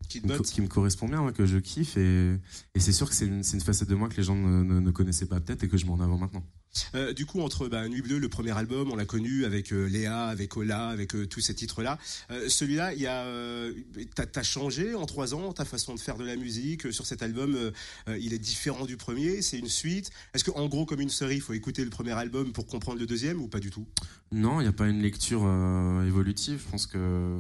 qui 0.10 0.22
me, 0.26 0.38
qui 0.40 0.68
correspond 0.68 1.08
bien, 1.08 1.32
que 1.32 1.46
je 1.46 1.58
kiffe, 1.58 1.96
et, 1.96 2.34
et 2.76 2.80
c'est 2.80 2.92
sûr 2.92 3.10
que 3.10 3.16
c'est 3.16 3.28
une, 3.28 3.44
facette 3.62 3.88
de 3.88 3.96
moi 3.96 4.10
que 4.10 4.18
les 4.18 4.24
gens 4.24 4.36
ne, 4.36 4.64
ne, 4.64 4.80
ne 4.80 4.92
connaissaient 4.92 5.28
pas 5.28 5.40
peut-être 5.40 5.64
et 5.64 5.70
que 5.70 5.78
je 5.78 5.86
mets 5.86 5.92
en 5.92 6.02
avant 6.02 6.18
maintenant. 6.18 6.44
Euh, 6.96 7.14
du 7.14 7.26
coup, 7.26 7.42
entre 7.42 7.68
bah, 7.68 7.88
Nuit 7.88 8.02
Bleue, 8.02 8.20
le 8.20 8.30
premier 8.30 8.56
album, 8.56 8.92
on 8.92 8.96
l'a 8.96 9.06
connu 9.06 9.46
avec 9.46 9.72
euh, 9.72 9.88
Léa, 9.88 10.26
avec 10.26 10.56
Ola, 10.56 10.90
avec 10.90 11.16
euh, 11.16 11.28
tous 11.28 11.42
ces 11.42 11.56
titres-là. 11.56 11.98
Celui-là, 12.48 12.94
il 12.94 13.02
y 13.02 13.08
a, 13.08 13.26
t'as, 14.16 14.44
changé 14.44 14.96
en 14.96 15.06
trois 15.06 15.34
ans 15.34 15.52
ta 15.54 15.66
façon 15.66 15.96
de 15.96 16.00
faire 16.00 16.18
de 16.18 16.26
la 16.26 16.36
musique 16.36 16.92
sur 16.94 17.06
cet 17.06 17.22
album. 17.22 17.72
il 18.08 18.34
est 18.34 18.40
différent 18.40 18.86
du 18.86 18.98
premier, 18.98 19.42
c'est 19.42 19.58
une 19.58 19.68
suite. 19.68 20.12
Est-ce 20.34 20.44
que, 20.44 20.52
en 20.52 20.68
gros, 20.68 20.86
comme 20.86 21.02
une 21.02 21.10
série, 21.10 21.36
il 21.36 21.42
faut 21.42 21.54
écouter 21.54 21.84
le 21.84 21.90
premier 21.90 22.12
album 22.12 22.52
pour 22.52 22.66
comprendre 22.68 23.00
le 23.00 23.06
deuxième 23.06 23.42
ou 23.42 23.48
pas 23.48 23.60
du 23.60 23.70
tout? 23.70 23.86
Non, 24.32 24.60
il 24.60 24.64
n'y 24.64 24.70
a 24.70 24.74
pas 24.74 24.88
une 24.88 25.02
lecture 25.02 25.42
évolutive. 26.06 26.62
Je 26.66 26.72
pense 26.72 26.88
que 26.88 27.40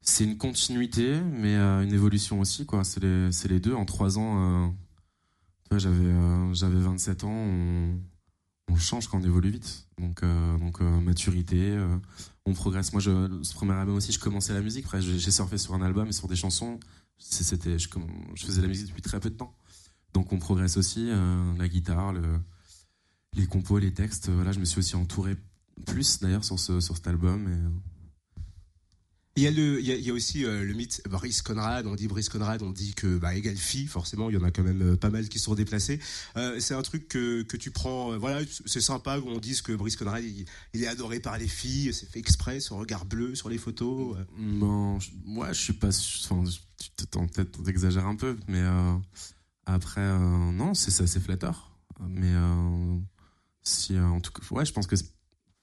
c'est 0.00 0.24
une 0.24 0.38
continuité, 0.38 1.20
mais 1.20 1.54
euh, 1.56 1.82
une 1.82 1.92
évolution 1.92 2.40
aussi. 2.40 2.66
C'est 2.84 3.48
les, 3.48 3.60
deux. 3.60 3.74
En 3.74 3.84
trois 3.84 4.18
ans, 4.18 4.66
euh, 4.66 5.78
j'avais, 5.78 6.04
euh, 6.04 6.54
j'avais 6.54 6.78
27 6.78 7.24
ans. 7.24 7.28
On, 8.68 8.76
change 8.78 9.08
quand 9.08 9.18
on 9.18 9.24
évolue 9.24 9.50
vite. 9.50 9.88
Donc, 9.98 10.22
euh, 10.22 10.58
euh, 10.80 11.00
maturité, 11.00 11.70
euh, 11.70 11.96
on 12.44 12.52
progresse. 12.52 12.92
Moi, 12.92 13.00
ce 13.00 13.54
premier 13.54 13.72
album 13.72 13.96
aussi, 13.96 14.12
je 14.12 14.18
commençais 14.20 14.52
la 14.52 14.60
musique. 14.60 14.84
Après, 14.84 15.00
j'ai 15.00 15.30
surfé 15.30 15.56
sur 15.58 15.74
un 15.74 15.82
album 15.82 16.08
et 16.08 16.12
sur 16.12 16.28
des 16.28 16.36
chansons. 16.36 16.78
C'était, 17.18 17.78
je, 17.78 17.88
je 18.34 18.46
faisais 18.46 18.60
la 18.60 18.68
musique 18.68 18.88
depuis 18.88 19.02
très 19.02 19.18
peu 19.18 19.30
de 19.30 19.36
temps. 19.36 19.54
Donc, 20.12 20.32
on 20.32 20.38
progresse 20.38 20.76
aussi. 20.76 21.08
euh, 21.10 21.56
la 21.58 21.68
guitare, 21.68 22.12
le, 22.12 22.38
les 23.34 23.46
compos, 23.46 23.78
les 23.78 23.92
textes. 23.92 24.28
Voilà, 24.28 24.52
je 24.52 24.60
me 24.60 24.64
suis 24.64 24.78
aussi 24.78 24.94
entouré 24.96 25.36
plus 25.86 26.20
d'ailleurs 26.20 26.44
sur, 26.44 26.58
ce, 26.58 26.80
sur 26.80 26.96
cet 26.96 27.06
album. 27.06 27.46
Euh, 27.48 27.68
Il 29.36 29.42
y 29.42 29.46
a, 29.46 29.50
le, 29.50 29.80
il 29.80 29.86
y 29.86 30.10
a, 30.10 30.14
aussi 30.14 30.46
euh, 30.46 30.64
le 30.64 30.72
mythe 30.72 31.02
Brice 31.10 31.42
Conrad. 31.42 31.86
On 31.86 31.94
dit 31.94 32.08
Brice 32.08 32.30
Conrad, 32.30 32.62
on 32.62 32.70
dit 32.70 32.94
que 32.94 33.18
bah, 33.18 33.34
égale 33.34 33.56
fille, 33.56 33.86
forcément, 33.86 34.30
il 34.30 34.34
y 34.34 34.38
en 34.38 34.42
a 34.42 34.50
quand 34.50 34.62
même 34.62 34.80
euh, 34.80 34.96
pas 34.96 35.10
mal 35.10 35.28
qui 35.28 35.38
sont 35.38 35.54
déplacés. 35.54 36.00
Euh, 36.38 36.58
c'est 36.58 36.72
un 36.72 36.80
truc 36.80 37.06
que, 37.06 37.42
que 37.42 37.58
tu 37.58 37.70
prends. 37.70 38.16
voilà, 38.16 38.40
c'est 38.64 38.80
sympa 38.80 39.20
qu'on 39.20 39.38
dise 39.38 39.60
que 39.60 39.72
Brice 39.72 39.96
Conrad, 39.96 40.24
il, 40.24 40.82
est 40.82 40.86
adoré 40.86 41.20
par 41.20 41.36
les 41.36 41.48
filles. 41.48 41.92
C'est 41.92 42.10
fait 42.10 42.18
exprès, 42.18 42.60
son 42.60 42.78
regard 42.78 43.04
bleu 43.04 43.34
sur 43.34 43.50
les 43.50 43.58
photos. 43.58 44.16
Bon, 44.38 44.98
je- 45.00 45.10
moi, 45.26 45.52
je 45.52 45.60
suis 45.60 45.74
pas. 45.74 45.90
Enfin, 46.30 46.42
peut-être 46.96 47.62
t'exagères 47.62 48.06
un 48.06 48.16
peu, 48.16 48.38
mais 48.48 48.62
après, 49.66 50.18
non, 50.18 50.72
c'est 50.72 50.90
c'est 51.06 51.20
flatteur. 51.20 51.76
Mais 52.08 52.32
si, 53.62 53.98
en 53.98 54.20
tout 54.20 54.32
cas, 54.32 54.42
ouais, 54.54 54.64
je 54.64 54.72
pense 54.72 54.86
que 54.86 54.96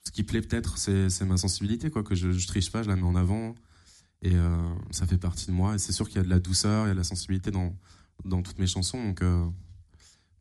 ce 0.06 0.12
qui 0.12 0.24
plaît 0.24 0.42
peut-être, 0.42 0.78
c'est 0.78 1.22
ma 1.26 1.38
sensibilité, 1.38 1.90
quoi, 1.90 2.04
que 2.04 2.16
je, 2.16 2.32
je 2.32 2.48
triche 2.48 2.72
pas, 2.72 2.84
je 2.84 2.90
la 2.90 2.96
mets 2.96 3.04
en 3.04 3.16
avant, 3.16 3.56
et 4.22 4.36
euh, 4.36 4.58
ça 4.92 5.06
fait 5.08 5.18
partie 5.18 5.48
de 5.48 5.52
moi. 5.52 5.76
Et 5.76 5.78
c'est 5.80 5.92
sûr 5.94 6.08
qu'il 6.08 6.18
y 6.18 6.20
a 6.20 6.24
de 6.24 6.30
la 6.30 6.40
douceur, 6.40 6.86
il 6.86 6.90
y 6.90 6.92
a 6.92 6.94
de 6.94 7.00
la 7.00 7.04
sensibilité 7.04 7.52
dans 7.52 7.76
dans 8.26 8.42
toutes 8.42 8.60
mes 8.60 8.68
chansons, 8.68 9.04
donc. 9.04 9.22
euh, 9.22 9.46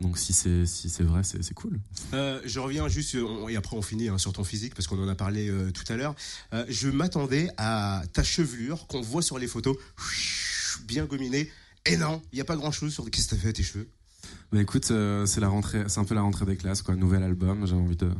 donc 0.00 0.18
si 0.18 0.32
c'est 0.32 0.66
si 0.66 0.90
c'est 0.90 1.04
vrai, 1.04 1.22
c'est 1.22 1.54
cool. 1.54 1.78
Euh, 2.12 2.40
je 2.44 2.58
reviens 2.58 2.88
juste, 2.88 3.14
on- 3.14 3.48
et 3.48 3.54
après 3.54 3.76
on 3.76 3.82
finit 3.82 4.08
hein, 4.08 4.18
sur 4.18 4.32
ton 4.32 4.42
physique, 4.42 4.74
parce 4.74 4.88
qu'on 4.88 5.00
en 5.00 5.06
a 5.06 5.14
parlé 5.14 5.48
tout 5.72 5.84
à 5.92 5.96
l'heure. 5.96 6.16
Je 6.68 6.88
m'attendais 6.88 7.50
à 7.56 8.02
ta 8.12 8.24
chevelure 8.24 8.88
qu'on 8.88 9.00
voit 9.00 9.22
sur 9.22 9.38
les 9.38 9.46
photos, 9.46 9.76
bien 10.88 11.04
gominée. 11.04 11.48
Et 11.86 11.96
non, 11.96 12.20
il 12.32 12.36
n'y 12.36 12.40
a 12.40 12.44
pas 12.44 12.56
grand-chose 12.56 12.92
sur... 12.92 13.08
Qu'est-ce 13.10 13.28
que 13.28 13.34
t'as 13.36 13.40
fait 13.42 13.48
à 13.50 13.52
tes 13.52 13.62
cheveux? 13.62 13.88
Bah 14.50 14.60
écoute, 14.60 14.86
c'est 14.86 15.40
la 15.40 15.48
rentrée, 15.48 15.84
c'est 15.88 16.00
un 16.00 16.04
peu 16.04 16.16
la 16.16 16.22
rentrée 16.22 16.46
des 16.46 16.56
classes, 16.56 16.82
quoi. 16.82 16.96
Nouvel 16.96 17.22
album, 17.22 17.64
j'ai 17.66 17.74
envie 17.74 17.96
de 17.96 18.10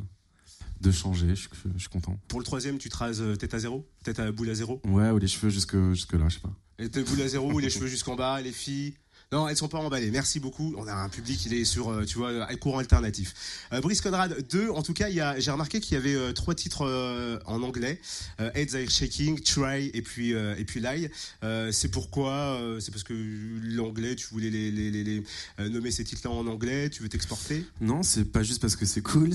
de 0.82 0.90
changer, 0.90 1.28
je, 1.30 1.34
suis- 1.34 1.48
je 1.74 1.78
suis 1.80 1.88
content. 1.88 2.18
Pour 2.28 2.40
le 2.40 2.44
troisième, 2.44 2.78
tu 2.78 2.88
te 2.88 2.96
rases 2.96 3.20
euh, 3.22 3.36
tête 3.36 3.54
à 3.54 3.58
zéro? 3.58 3.88
Tête 4.04 4.18
à 4.18 4.30
boule 4.32 4.50
à 4.50 4.54
zéro? 4.54 4.80
Ouais, 4.84 5.10
ou 5.10 5.18
les 5.18 5.28
cheveux 5.28 5.48
jusque 5.50 5.76
jusque 5.92 6.12
là, 6.14 6.28
je 6.28 6.34
sais 6.34 6.40
pas. 6.40 6.52
Et 6.78 6.88
t'es 6.90 7.02
boule 7.02 7.22
à 7.22 7.28
zéro, 7.28 7.58
les 7.60 7.70
cheveux 7.70 7.86
jusqu'en 7.86 8.16
bas, 8.16 8.40
les 8.40 8.52
filles? 8.52 8.94
Non, 9.32 9.48
elles 9.48 9.56
sont 9.56 9.68
pas 9.68 9.78
emballées. 9.78 10.10
Merci 10.10 10.40
beaucoup. 10.40 10.74
On 10.76 10.86
a 10.86 10.92
un 10.92 11.08
public, 11.08 11.46
il 11.46 11.54
est 11.54 11.64
sur, 11.64 11.88
euh, 11.88 12.04
tu 12.04 12.18
vois, 12.18 12.48
un 12.50 12.56
courant 12.56 12.78
alternatif. 12.78 13.34
Euh, 13.72 13.80
Brice 13.80 14.02
Conrad 14.02 14.46
2, 14.50 14.68
en 14.68 14.82
tout 14.82 14.92
cas, 14.92 15.08
j'ai 15.38 15.50
remarqué 15.50 15.80
qu'il 15.80 15.94
y 15.94 15.96
avait 15.96 16.14
euh, 16.14 16.32
trois 16.32 16.54
titres 16.54 16.86
euh, 16.86 17.38
en 17.46 17.62
anglais. 17.62 17.98
Euh, 18.40 18.50
Heads 18.54 18.76
Are 18.76 18.90
Shaking, 18.90 19.40
Try 19.40 19.90
et 19.94 20.02
puis, 20.02 20.34
euh, 20.34 20.54
et 20.58 20.64
puis 20.64 20.80
Lie. 20.80 21.08
Euh, 21.44 21.72
c'est 21.72 21.88
pourquoi 21.88 22.32
euh, 22.60 22.78
C'est 22.80 22.90
parce 22.90 23.04
que 23.04 23.14
l'anglais, 23.74 24.16
tu 24.16 24.26
voulais 24.28 24.50
les, 24.50 25.22
euh, 25.58 25.68
nommer 25.70 25.90
ces 25.90 26.04
titres-là 26.04 26.34
en 26.34 26.46
anglais, 26.46 26.90
tu 26.90 27.02
veux 27.02 27.08
t'exporter? 27.08 27.64
Non, 27.80 28.02
c'est 28.02 28.26
pas 28.26 28.42
juste 28.42 28.60
parce 28.60 28.76
que 28.76 28.84
c'est 28.84 29.02
cool, 29.02 29.30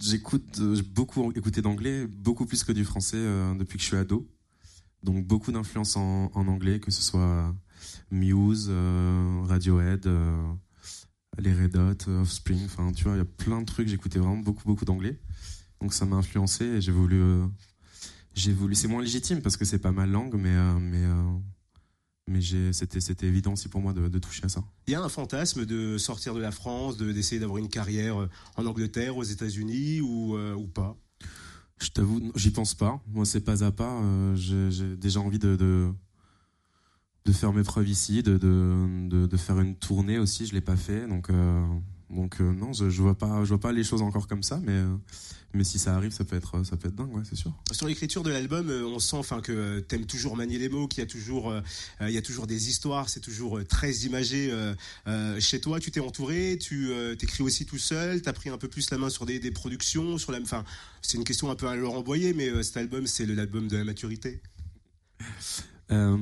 j'écoute 0.00 0.58
euh, 0.60 0.80
beaucoup 0.94 1.30
écouté 1.32 1.60
d'anglais, 1.60 2.06
beaucoup 2.06 2.46
plus 2.46 2.64
que 2.64 2.72
du 2.72 2.84
français 2.84 3.16
euh, 3.18 3.54
depuis 3.54 3.76
que 3.76 3.82
je 3.82 3.88
suis 3.88 3.96
ado. 3.96 4.26
Donc 5.02 5.26
beaucoup 5.26 5.52
d'influence 5.52 5.96
en, 5.96 6.30
en 6.34 6.48
anglais, 6.48 6.78
que 6.80 6.90
ce 6.90 7.02
soit 7.02 7.54
Muse, 8.10 8.66
euh, 8.70 9.42
Radiohead, 9.46 10.06
euh, 10.06 10.52
les 11.38 11.52
Red 11.52 11.76
Hot, 11.76 12.10
Offspring, 12.10 12.64
enfin 12.64 12.92
tu 12.92 13.04
vois, 13.04 13.14
il 13.14 13.18
y 13.18 13.22
a 13.22 13.24
plein 13.24 13.60
de 13.60 13.66
trucs, 13.66 13.88
j'écoutais 13.88 14.18
vraiment 14.18 14.36
beaucoup 14.36 14.64
beaucoup 14.64 14.84
d'anglais. 14.84 15.18
Donc 15.80 15.92
ça 15.92 16.04
m'a 16.04 16.16
influencé 16.16 16.64
et 16.64 16.80
j'ai 16.80 16.92
voulu 16.92 17.20
euh, 17.20 17.46
j'ai 18.34 18.52
voulu 18.52 18.74
c'est 18.74 18.88
moins 18.88 19.02
légitime 19.02 19.40
parce 19.42 19.56
que 19.56 19.64
c'est 19.64 19.78
pas 19.78 19.92
ma 19.92 20.06
langue 20.06 20.34
mais 20.36 20.56
mais 20.80 21.06
mais 22.28 22.40
c'était 22.72 23.00
c'était 23.00 23.26
évident 23.26 23.54
aussi 23.54 23.68
pour 23.68 23.80
moi 23.80 23.92
de, 23.92 24.08
de 24.08 24.18
toucher 24.18 24.44
à 24.44 24.48
ça. 24.48 24.62
Il 24.86 24.92
y 24.92 24.94
a 24.94 25.02
un 25.02 25.08
fantasme 25.08 25.66
de 25.66 25.98
sortir 25.98 26.34
de 26.34 26.40
la 26.40 26.52
France, 26.52 26.96
de, 26.96 27.10
d'essayer 27.12 27.40
d'avoir 27.40 27.58
une 27.58 27.68
carrière 27.68 28.28
en 28.56 28.66
Angleterre, 28.66 29.16
aux 29.16 29.24
États-Unis 29.24 30.00
ou, 30.00 30.36
euh, 30.36 30.54
ou 30.54 30.66
pas? 30.68 30.96
Je 31.82 31.88
t'avoue, 31.88 32.20
j'y 32.36 32.50
pense 32.50 32.74
pas. 32.74 33.02
Moi, 33.08 33.24
c'est 33.24 33.40
pas 33.40 33.64
à 33.64 33.72
pas. 33.72 34.00
euh, 34.02 34.36
j'ai 34.36 34.70
j'ai 34.70 34.96
déjà 34.96 35.20
envie 35.20 35.38
de, 35.38 35.56
de 35.56 35.90
de 37.26 37.32
faire 37.32 37.52
mes 37.52 37.62
preuves 37.62 37.88
ici, 37.88 38.22
de 38.22 38.38
de, 38.38 39.08
de, 39.08 39.26
de 39.26 39.36
faire 39.36 39.60
une 39.60 39.76
tournée 39.76 40.18
aussi. 40.18 40.46
Je 40.46 40.54
l'ai 40.54 40.60
pas 40.60 40.76
fait, 40.76 41.06
donc 41.06 41.30
euh, 41.30 41.62
donc 42.08 42.40
euh, 42.40 42.52
non, 42.52 42.72
je, 42.72 42.88
je 42.90 43.02
vois 43.02 43.16
pas, 43.16 43.44
je 43.44 43.50
vois 43.50 43.60
pas 43.60 43.72
les 43.72 43.84
choses 43.84 44.02
encore 44.02 44.26
comme 44.26 44.42
ça. 44.42 44.60
Mais 44.64 44.72
euh, 44.72 44.96
mais 45.52 45.64
si 45.64 45.78
ça 45.78 45.96
arrive, 45.96 46.12
ça 46.12 46.24
peut 46.24 46.36
être 46.36 46.64
ça 46.64 46.76
peut 46.76 46.88
être 46.88 46.94
dingue, 46.94 47.14
ouais, 47.14 47.22
c'est 47.28 47.36
sûr. 47.36 47.52
Sur 47.72 47.88
l'écriture 47.88 48.22
de 48.22 48.30
l'album, 48.30 48.70
on 48.70 48.98
sent 49.00 49.16
enfin 49.16 49.40
que 49.40 49.80
t'aimes 49.80 50.06
toujours 50.06 50.36
manier 50.36 50.58
les 50.58 50.68
mots, 50.68 50.86
qu'il 50.86 51.00
y 51.00 51.02
a 51.02 51.08
toujours, 51.08 51.52
il 52.00 52.10
y 52.10 52.16
a 52.16 52.22
toujours 52.22 52.46
des 52.46 52.68
histoires, 52.68 53.08
c'est 53.08 53.18
toujours 53.18 53.58
très 53.68 53.92
imagé. 54.06 54.54
chez 55.40 55.60
toi, 55.60 55.80
tu 55.80 55.90
t'es 55.90 55.98
entouré, 55.98 56.56
tu 56.56 56.92
t'écris 57.18 57.42
aussi 57.42 57.66
tout 57.66 57.78
seul, 57.78 58.22
t'as 58.22 58.32
pris 58.32 58.48
un 58.48 58.58
peu 58.58 58.68
plus 58.68 58.92
la 58.92 58.98
main 58.98 59.10
sur 59.10 59.26
des, 59.26 59.40
des 59.40 59.50
productions, 59.50 60.18
sur 60.18 60.30
la, 60.30 60.40
enfin, 60.40 60.62
c'est 61.02 61.18
une 61.18 61.24
question 61.24 61.50
un 61.50 61.56
peu 61.56 61.66
à 61.66 61.74
Laurent 61.74 62.02
Boyer, 62.02 62.32
mais 62.32 62.62
cet 62.62 62.76
album, 62.76 63.08
c'est 63.08 63.26
l'album 63.26 63.66
de 63.66 63.76
la 63.76 63.82
maturité. 63.82 64.40
Euh, 65.92 66.16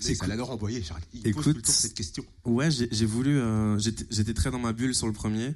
C'est 0.00 0.14
ça, 0.14 0.26
la 0.26 0.36
Laurent 0.36 0.56
Boyer. 0.56 0.82
Charles. 0.82 1.00
Il 1.12 1.20
pose 1.22 1.30
écoute, 1.30 1.44
tout 1.44 1.52
le 1.56 1.62
temps 1.62 1.72
cette 1.72 1.94
question. 1.94 2.24
Ouais, 2.44 2.68
j'ai 2.70 3.06
voulu. 3.06 3.38
euh, 3.38 3.78
J'étais 3.78 4.34
très 4.34 4.50
dans 4.50 4.58
ma 4.58 4.72
bulle 4.72 4.94
sur 4.94 5.06
le 5.06 5.12
premier. 5.12 5.54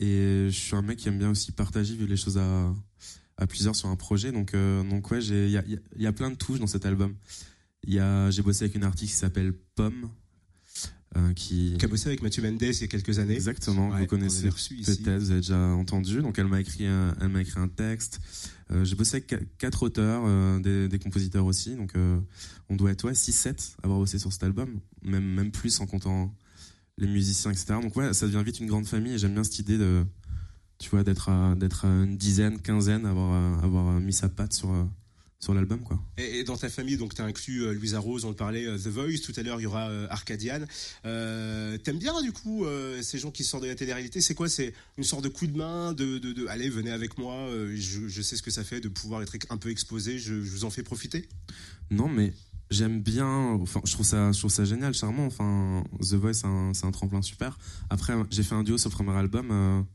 Et 0.00 0.46
je 0.50 0.56
suis 0.56 0.74
un 0.74 0.82
mec 0.82 0.98
qui 0.98 1.08
aime 1.08 1.18
bien 1.18 1.30
aussi 1.30 1.52
partager, 1.52 1.94
vivre 1.94 2.08
les 2.08 2.16
choses 2.16 2.38
à, 2.38 2.74
à 3.36 3.46
plusieurs 3.46 3.76
sur 3.76 3.88
un 3.88 3.96
projet. 3.96 4.32
Donc, 4.32 4.54
euh, 4.54 4.82
donc 4.88 5.10
ouais, 5.10 5.22
il 5.22 5.50
y 5.50 5.56
a, 5.58 5.64
y 5.98 6.06
a- 6.06 6.12
plein 6.12 6.30
de 6.30 6.36
touches 6.36 6.58
dans 6.58 6.66
cet 6.66 6.86
album. 6.86 7.14
Il 7.86 7.94
y 7.94 7.98
a- 7.98 8.30
J'ai 8.30 8.42
bossé 8.42 8.64
avec 8.64 8.74
une 8.76 8.84
artiste 8.84 9.12
qui 9.12 9.18
s'appelle 9.18 9.52
Pomme. 9.74 10.10
Euh, 11.16 11.32
qui 11.34 11.74
Qui 11.78 11.84
a 11.84 11.88
bossé 11.88 12.08
avec 12.08 12.22
Mathieu 12.22 12.42
Mendes 12.42 12.62
il 12.62 12.80
y 12.80 12.84
a 12.84 12.86
quelques 12.86 13.18
années. 13.18 13.34
exactement 13.34 13.88
Ouais, 13.90 13.98
vous 13.98 14.02
on 14.04 14.06
connaissez 14.06 14.42
peut-être 14.84 15.20
vous 15.22 15.30
avez 15.32 15.40
déjà 15.40 15.58
entendu. 15.58 16.22
Donc 16.22 16.38
elle 16.38 16.46
m'a 16.46 16.60
écrit 16.60 16.86
un, 16.86 17.14
elle 17.20 17.28
m'a 17.28 17.40
écrit 17.42 17.58
un 17.60 17.68
texte. 17.68 18.20
Euh, 18.70 18.84
j'ai 18.84 18.94
bossé 18.94 19.16
avec 19.16 19.26
qu- 19.26 19.46
quatre 19.58 19.82
auteurs 19.82 20.22
euh, 20.24 20.60
des, 20.60 20.88
des 20.88 20.98
compositeurs 21.00 21.44
aussi. 21.46 21.74
Donc 21.74 21.92
on 22.68 22.76
doit 22.76 22.92
être 22.92 23.04
ouais 23.04 23.14
6 23.14 23.32
7 23.32 23.76
avoir 23.82 23.98
bossé 23.98 24.18
sur 24.20 24.32
cet 24.32 24.44
album. 24.44 24.78
Même 25.02 25.24
même 25.24 25.50
plus 25.50 25.80
en 25.80 25.86
comptant 25.86 26.32
les 26.98 27.06
musiciens 27.06 27.50
etc 27.50 27.76
donc 27.82 27.96
ouais 27.96 28.12
ça 28.12 28.26
devient 28.26 28.42
vite 28.44 28.60
une 28.60 28.66
grande 28.68 28.86
famille. 28.86 29.14
Et 29.14 29.18
j'aime 29.18 29.34
bien 29.34 29.42
cette 29.44 29.58
idée 29.58 29.78
de 29.78 30.04
tu 30.78 30.88
vois 30.90 31.02
d'être 31.02 31.28
à- 31.28 31.54
d'être 31.56 31.86
à 31.86 31.88
une 31.88 32.16
dizaine 32.16 32.60
quinzaine 32.60 33.04
avoir 33.04 33.64
avoir 33.64 33.98
mis 34.00 34.12
sa 34.12 34.28
patte 34.28 34.52
sur 34.52 34.70
sur 35.40 35.54
l'album 35.54 35.80
quoi 35.80 35.98
Et, 36.18 36.38
et 36.38 36.44
dans 36.44 36.56
ta 36.56 36.68
famille, 36.68 36.96
donc 36.98 37.14
tu 37.14 37.22
as 37.22 37.24
inclus 37.24 37.62
euh, 37.64 37.72
Louisa 37.72 37.98
Rose, 37.98 38.24
on 38.24 38.28
le 38.28 38.34
parlait, 38.36 38.66
euh, 38.66 38.76
The 38.76 38.88
Voice, 38.88 39.20
tout 39.24 39.32
à 39.36 39.42
l'heure 39.42 39.58
il 39.58 39.64
y 39.64 39.66
aura 39.66 39.88
euh, 39.88 40.06
Arcadian. 40.10 40.60
Euh, 41.06 41.78
T'aimes 41.78 41.98
bien 41.98 42.20
du 42.22 42.30
coup 42.32 42.64
euh, 42.66 43.00
ces 43.02 43.18
gens 43.18 43.30
qui 43.30 43.42
sortent 43.42 43.62
de 43.64 43.68
la 43.68 43.74
télé-réalité? 43.74 44.20
C'est 44.20 44.34
quoi? 44.34 44.48
C'est 44.48 44.74
une 44.98 45.04
sorte 45.04 45.24
de 45.24 45.30
coup 45.30 45.46
de 45.46 45.56
main 45.56 45.94
de, 45.94 46.18
de, 46.18 46.32
de 46.32 46.46
allez, 46.46 46.68
venez 46.68 46.90
avec 46.90 47.16
moi, 47.18 47.48
je, 47.74 48.06
je 48.06 48.22
sais 48.22 48.36
ce 48.36 48.42
que 48.42 48.50
ça 48.50 48.64
fait 48.64 48.80
de 48.80 48.88
pouvoir 48.88 49.22
être 49.22 49.32
un 49.48 49.56
peu 49.56 49.70
exposé, 49.70 50.18
je, 50.18 50.42
je 50.42 50.50
vous 50.50 50.64
en 50.64 50.70
fais 50.70 50.82
profiter? 50.82 51.26
Non, 51.90 52.08
mais 52.08 52.32
j'aime 52.70 53.00
bien. 53.00 53.26
Enfin, 53.26 53.80
je 53.84 53.92
trouve 53.92 54.06
ça, 54.06 54.30
je 54.32 54.38
trouve 54.38 54.50
ça 54.50 54.64
génial, 54.64 54.92
charmant. 54.94 55.26
Enfin, 55.26 55.82
The 56.00 56.14
Voice, 56.14 56.34
c'est 56.34 56.46
un, 56.46 56.72
c'est 56.74 56.84
un 56.84 56.90
tremplin 56.90 57.22
super. 57.22 57.58
Après, 57.88 58.12
j'ai 58.30 58.42
fait 58.42 58.54
un 58.54 58.62
duo 58.62 58.76
sur 58.78 58.90
le 58.90 58.94
premier 58.94 59.16
album. 59.16 59.86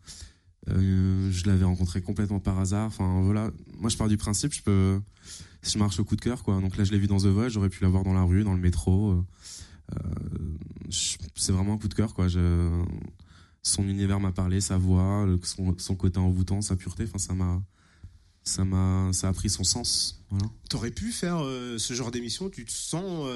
Euh, 0.69 1.31
je 1.31 1.45
l'avais 1.45 1.65
rencontré 1.65 2.01
complètement 2.01 2.39
par 2.39 2.60
hasard. 2.60 2.88
Enfin, 2.88 3.22
voilà. 3.22 3.51
Moi, 3.77 3.89
je 3.89 3.98
pars 3.98 4.07
du 4.07 4.17
principe, 4.17 4.53
je 4.53 4.62
peux. 4.62 5.00
Je 5.63 5.77
marche 5.79 6.00
au 6.00 6.03
coup 6.03 6.15
de 6.15 6.22
cœur, 6.22 6.43
quoi. 6.43 6.60
Donc 6.62 6.77
là, 6.77 6.84
je 6.84 6.91
l'ai 6.91 7.00
vu 7.00 7.07
dans 7.07 7.17
The 7.17 7.25
Voice. 7.25 7.50
J'aurais 7.50 7.69
pu 7.69 7.84
l'avoir 7.84 8.03
dans 8.03 8.13
la 8.13 8.24
rue, 8.24 8.43
dans 8.43 8.53
le 8.53 8.60
métro. 8.60 9.24
euh, 9.91 10.00
c'est 11.36 11.51
vraiment 11.51 11.74
un 11.74 11.77
coup 11.77 11.88
de 11.88 11.93
cœur, 11.93 12.13
quoi. 12.13 12.27
Son 13.63 13.88
univers 13.88 14.19
m'a 14.19 14.31
parlé, 14.31 14.62
sa 14.62 14.77
voix, 14.77 15.27
son, 15.77 15.95
côté 15.95 16.19
envoûtant, 16.19 16.62
sa 16.62 16.75
pureté. 16.75 17.05
Enfin, 17.05 17.17
ça 17.17 17.34
m'a, 17.34 17.63
ça 18.43 18.63
m'a, 18.63 19.10
ça 19.12 19.29
a 19.29 19.34
pris 19.34 19.50
son 19.50 19.63
sens. 19.63 20.24
Voilà. 20.29 20.45
T'aurais 20.69 20.91
pu 20.91 21.12
faire 21.12 21.39
euh, 21.43 21.79
ce 21.79 21.95
genre 21.95 22.12
d'émission? 22.12 22.51
Tu 22.51 22.65
te 22.65 22.72
sens, 22.72 23.27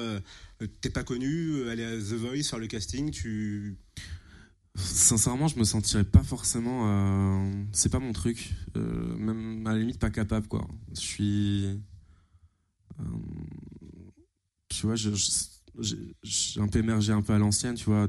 t'es 0.80 0.90
pas 0.90 1.02
connu, 1.02 1.68
aller 1.68 1.84
à 1.84 1.96
The 1.96 2.14
Voice 2.14 2.44
faire 2.44 2.60
le 2.60 2.68
casting, 2.68 3.10
tu 3.10 3.76
Sincèrement, 4.82 5.48
je 5.48 5.58
me 5.58 5.64
sentirais 5.64 6.04
pas 6.04 6.22
forcément. 6.22 6.82
euh, 6.86 7.64
c'est 7.72 7.88
pas 7.90 7.98
mon 7.98 8.12
truc. 8.12 8.54
Euh, 8.76 9.16
même 9.16 9.66
à 9.66 9.72
la 9.72 9.78
limite, 9.78 9.98
pas 9.98 10.10
capable, 10.10 10.48
quoi. 10.48 10.66
Je 10.94 11.00
suis. 11.00 11.64
euh, 13.00 13.04
tu 14.68 14.86
vois, 14.86 14.94
j'ai 14.96 16.60
un 16.60 16.68
peu 16.68 16.78
émergé 16.78 17.12
un 17.12 17.22
peu 17.22 17.32
à 17.32 17.38
l'ancienne, 17.38 17.74
tu 17.74 17.84
vois. 17.84 18.08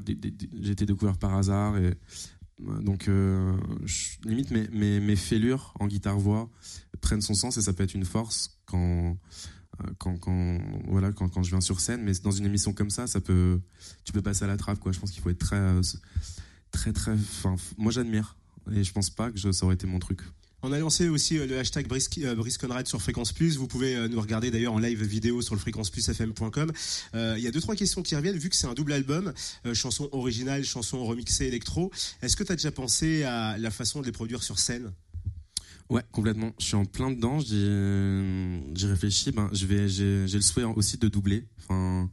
J'ai 0.61 0.71
été 0.71 0.85
découvert 0.85 1.17
par 1.17 1.35
hasard 1.35 1.77
et. 1.77 1.93
Donc, 2.83 3.09
limite, 4.23 4.51
mes, 4.51 4.67
mes, 4.67 4.99
mes 4.99 5.15
fêlures 5.15 5.73
en 5.79 5.87
guitare-voix 5.87 6.47
prennent 7.01 7.21
son 7.21 7.33
sens 7.33 7.57
et 7.57 7.61
ça 7.61 7.73
peut 7.73 7.83
être 7.83 7.95
une 7.95 8.05
force 8.05 8.59
quand. 8.65 9.17
Quand, 9.97 10.15
quand, 10.17 10.59
voilà, 10.89 11.11
quand, 11.11 11.27
quand 11.27 11.41
je 11.41 11.49
viens 11.49 11.61
sur 11.61 11.79
scène, 11.79 12.03
mais 12.03 12.11
dans 12.21 12.29
une 12.29 12.45
émission 12.45 12.71
comme 12.71 12.91
ça, 12.91 13.07
ça 13.07 13.19
peut, 13.19 13.59
tu 14.03 14.11
peux 14.11 14.21
passer 14.21 14.43
à 14.43 14.47
la 14.47 14.55
trappe, 14.55 14.77
quoi. 14.79 14.91
Je 14.91 14.99
pense 14.99 15.09
qu'il 15.09 15.23
faut 15.23 15.31
être 15.31 15.39
très, 15.39 15.59
très 16.71 16.93
très 16.93 17.13
enfin 17.13 17.55
moi 17.77 17.91
j'admire. 17.91 18.35
Et 18.71 18.83
je 18.83 18.91
pense 18.93 19.09
pas 19.09 19.31
que 19.31 19.37
je- 19.37 19.51
ça 19.51 19.65
aurait 19.65 19.75
été 19.75 19.87
mon 19.87 19.99
truc. 19.99 20.21
On 20.63 20.71
a 20.71 20.77
lancé 20.77 21.09
aussi 21.09 21.39
euh, 21.39 21.47
le 21.47 21.57
hashtag 21.57 21.87
Brice, 21.87 22.07
euh, 22.19 22.35
Brice 22.35 22.59
Conrad 22.59 22.85
sur 22.87 23.01
Fréquence 23.01 23.33
Plus. 23.33 23.57
Vous 23.57 23.67
pouvez 23.67 23.95
euh, 23.95 24.07
nous 24.07 24.21
regarder 24.21 24.51
d'ailleurs 24.51 24.73
en 24.73 24.77
live 24.79 25.03
vidéo 25.03 25.41
sur 25.41 25.55
le 25.55 25.59
fréquenceplusfm.com. 25.59 26.71
Euh, 27.15 27.33
Il 27.37 27.43
y 27.43 27.47
a 27.47 27.51
deux 27.51 27.61
trois 27.61 27.75
questions 27.75 28.03
qui 28.03 28.15
reviennent 28.15 28.37
vu 28.37 28.47
que 28.49 28.55
c'est 28.55 28.67
un 28.67 28.75
double 28.75 28.93
album, 28.93 29.33
euh, 29.65 29.73
chanson 29.73 30.07
originale, 30.11 30.63
chanson 30.63 31.03
remixée 31.03 31.47
électro. 31.47 31.91
Est-ce 32.21 32.35
que 32.37 32.43
tu 32.43 32.51
as 32.51 32.55
déjà 32.55 32.71
pensé 32.71 33.23
à 33.23 33.57
la 33.57 33.71
façon 33.71 34.01
de 34.01 34.05
les 34.05 34.11
produire 34.11 34.43
sur 34.43 34.59
scène? 34.59 34.91
Ouais 35.89 36.03
complètement. 36.11 36.53
Je 36.59 36.65
suis 36.65 36.75
en 36.75 36.85
plein 36.85 37.09
dedans. 37.09 37.39
J'ai 37.39 38.61
j'ai 38.75 38.87
réfléchi. 38.87 39.31
Ben 39.31 39.49
je 39.51 39.65
vais 39.65 39.89
j'ai 39.89 40.27
j'ai 40.27 40.37
le 40.37 40.41
souhait 40.43 40.63
aussi 40.63 40.97
de 40.97 41.07
doubler. 41.07 41.43
Enfin 41.63 42.09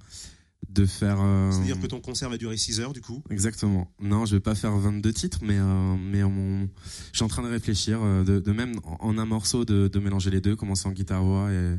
de 0.69 0.87
faire 0.87 1.19
euh, 1.21 1.51
C'est-à-dire 1.51 1.81
que 1.81 1.87
ton 1.87 2.01
concert 2.01 2.29
va 2.29 2.37
durer 2.37 2.57
6 2.57 2.81
heures 2.81 2.93
du 2.93 3.01
coup? 3.01 3.23
Exactement. 3.31 3.91
Non, 4.01 4.27
je 4.27 4.37
vais 4.37 4.41
pas 4.41 4.55
faire 4.55 4.77
22 4.77 5.13
titres, 5.13 5.39
mais 5.43 5.59
euh, 5.59 5.97
mais 5.97 6.23
mon, 6.23 6.69
je 7.13 7.17
suis 7.17 7.25
en 7.25 7.29
train 7.29 7.43
de 7.43 7.49
réfléchir, 7.49 8.01
euh, 8.03 8.23
de, 8.23 8.39
de 8.39 8.53
même 8.53 8.75
en, 8.85 9.17
un 9.19 9.25
morceau 9.25 9.65
de, 9.65 9.89
de 9.89 9.99
mélanger 9.99 10.31
les 10.31 10.41
deux, 10.41 10.57
commencer 10.57 10.87
en 10.89 10.93
guitare 10.93 11.25
voix 11.25 11.51
et 11.53 11.77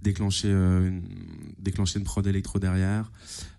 déclencher 0.00 0.48
euh, 0.48 0.88
une, 0.88 1.02
déclencher 1.58 1.98
une 1.98 2.04
prod 2.04 2.26
électro 2.26 2.58
derrière, 2.58 3.12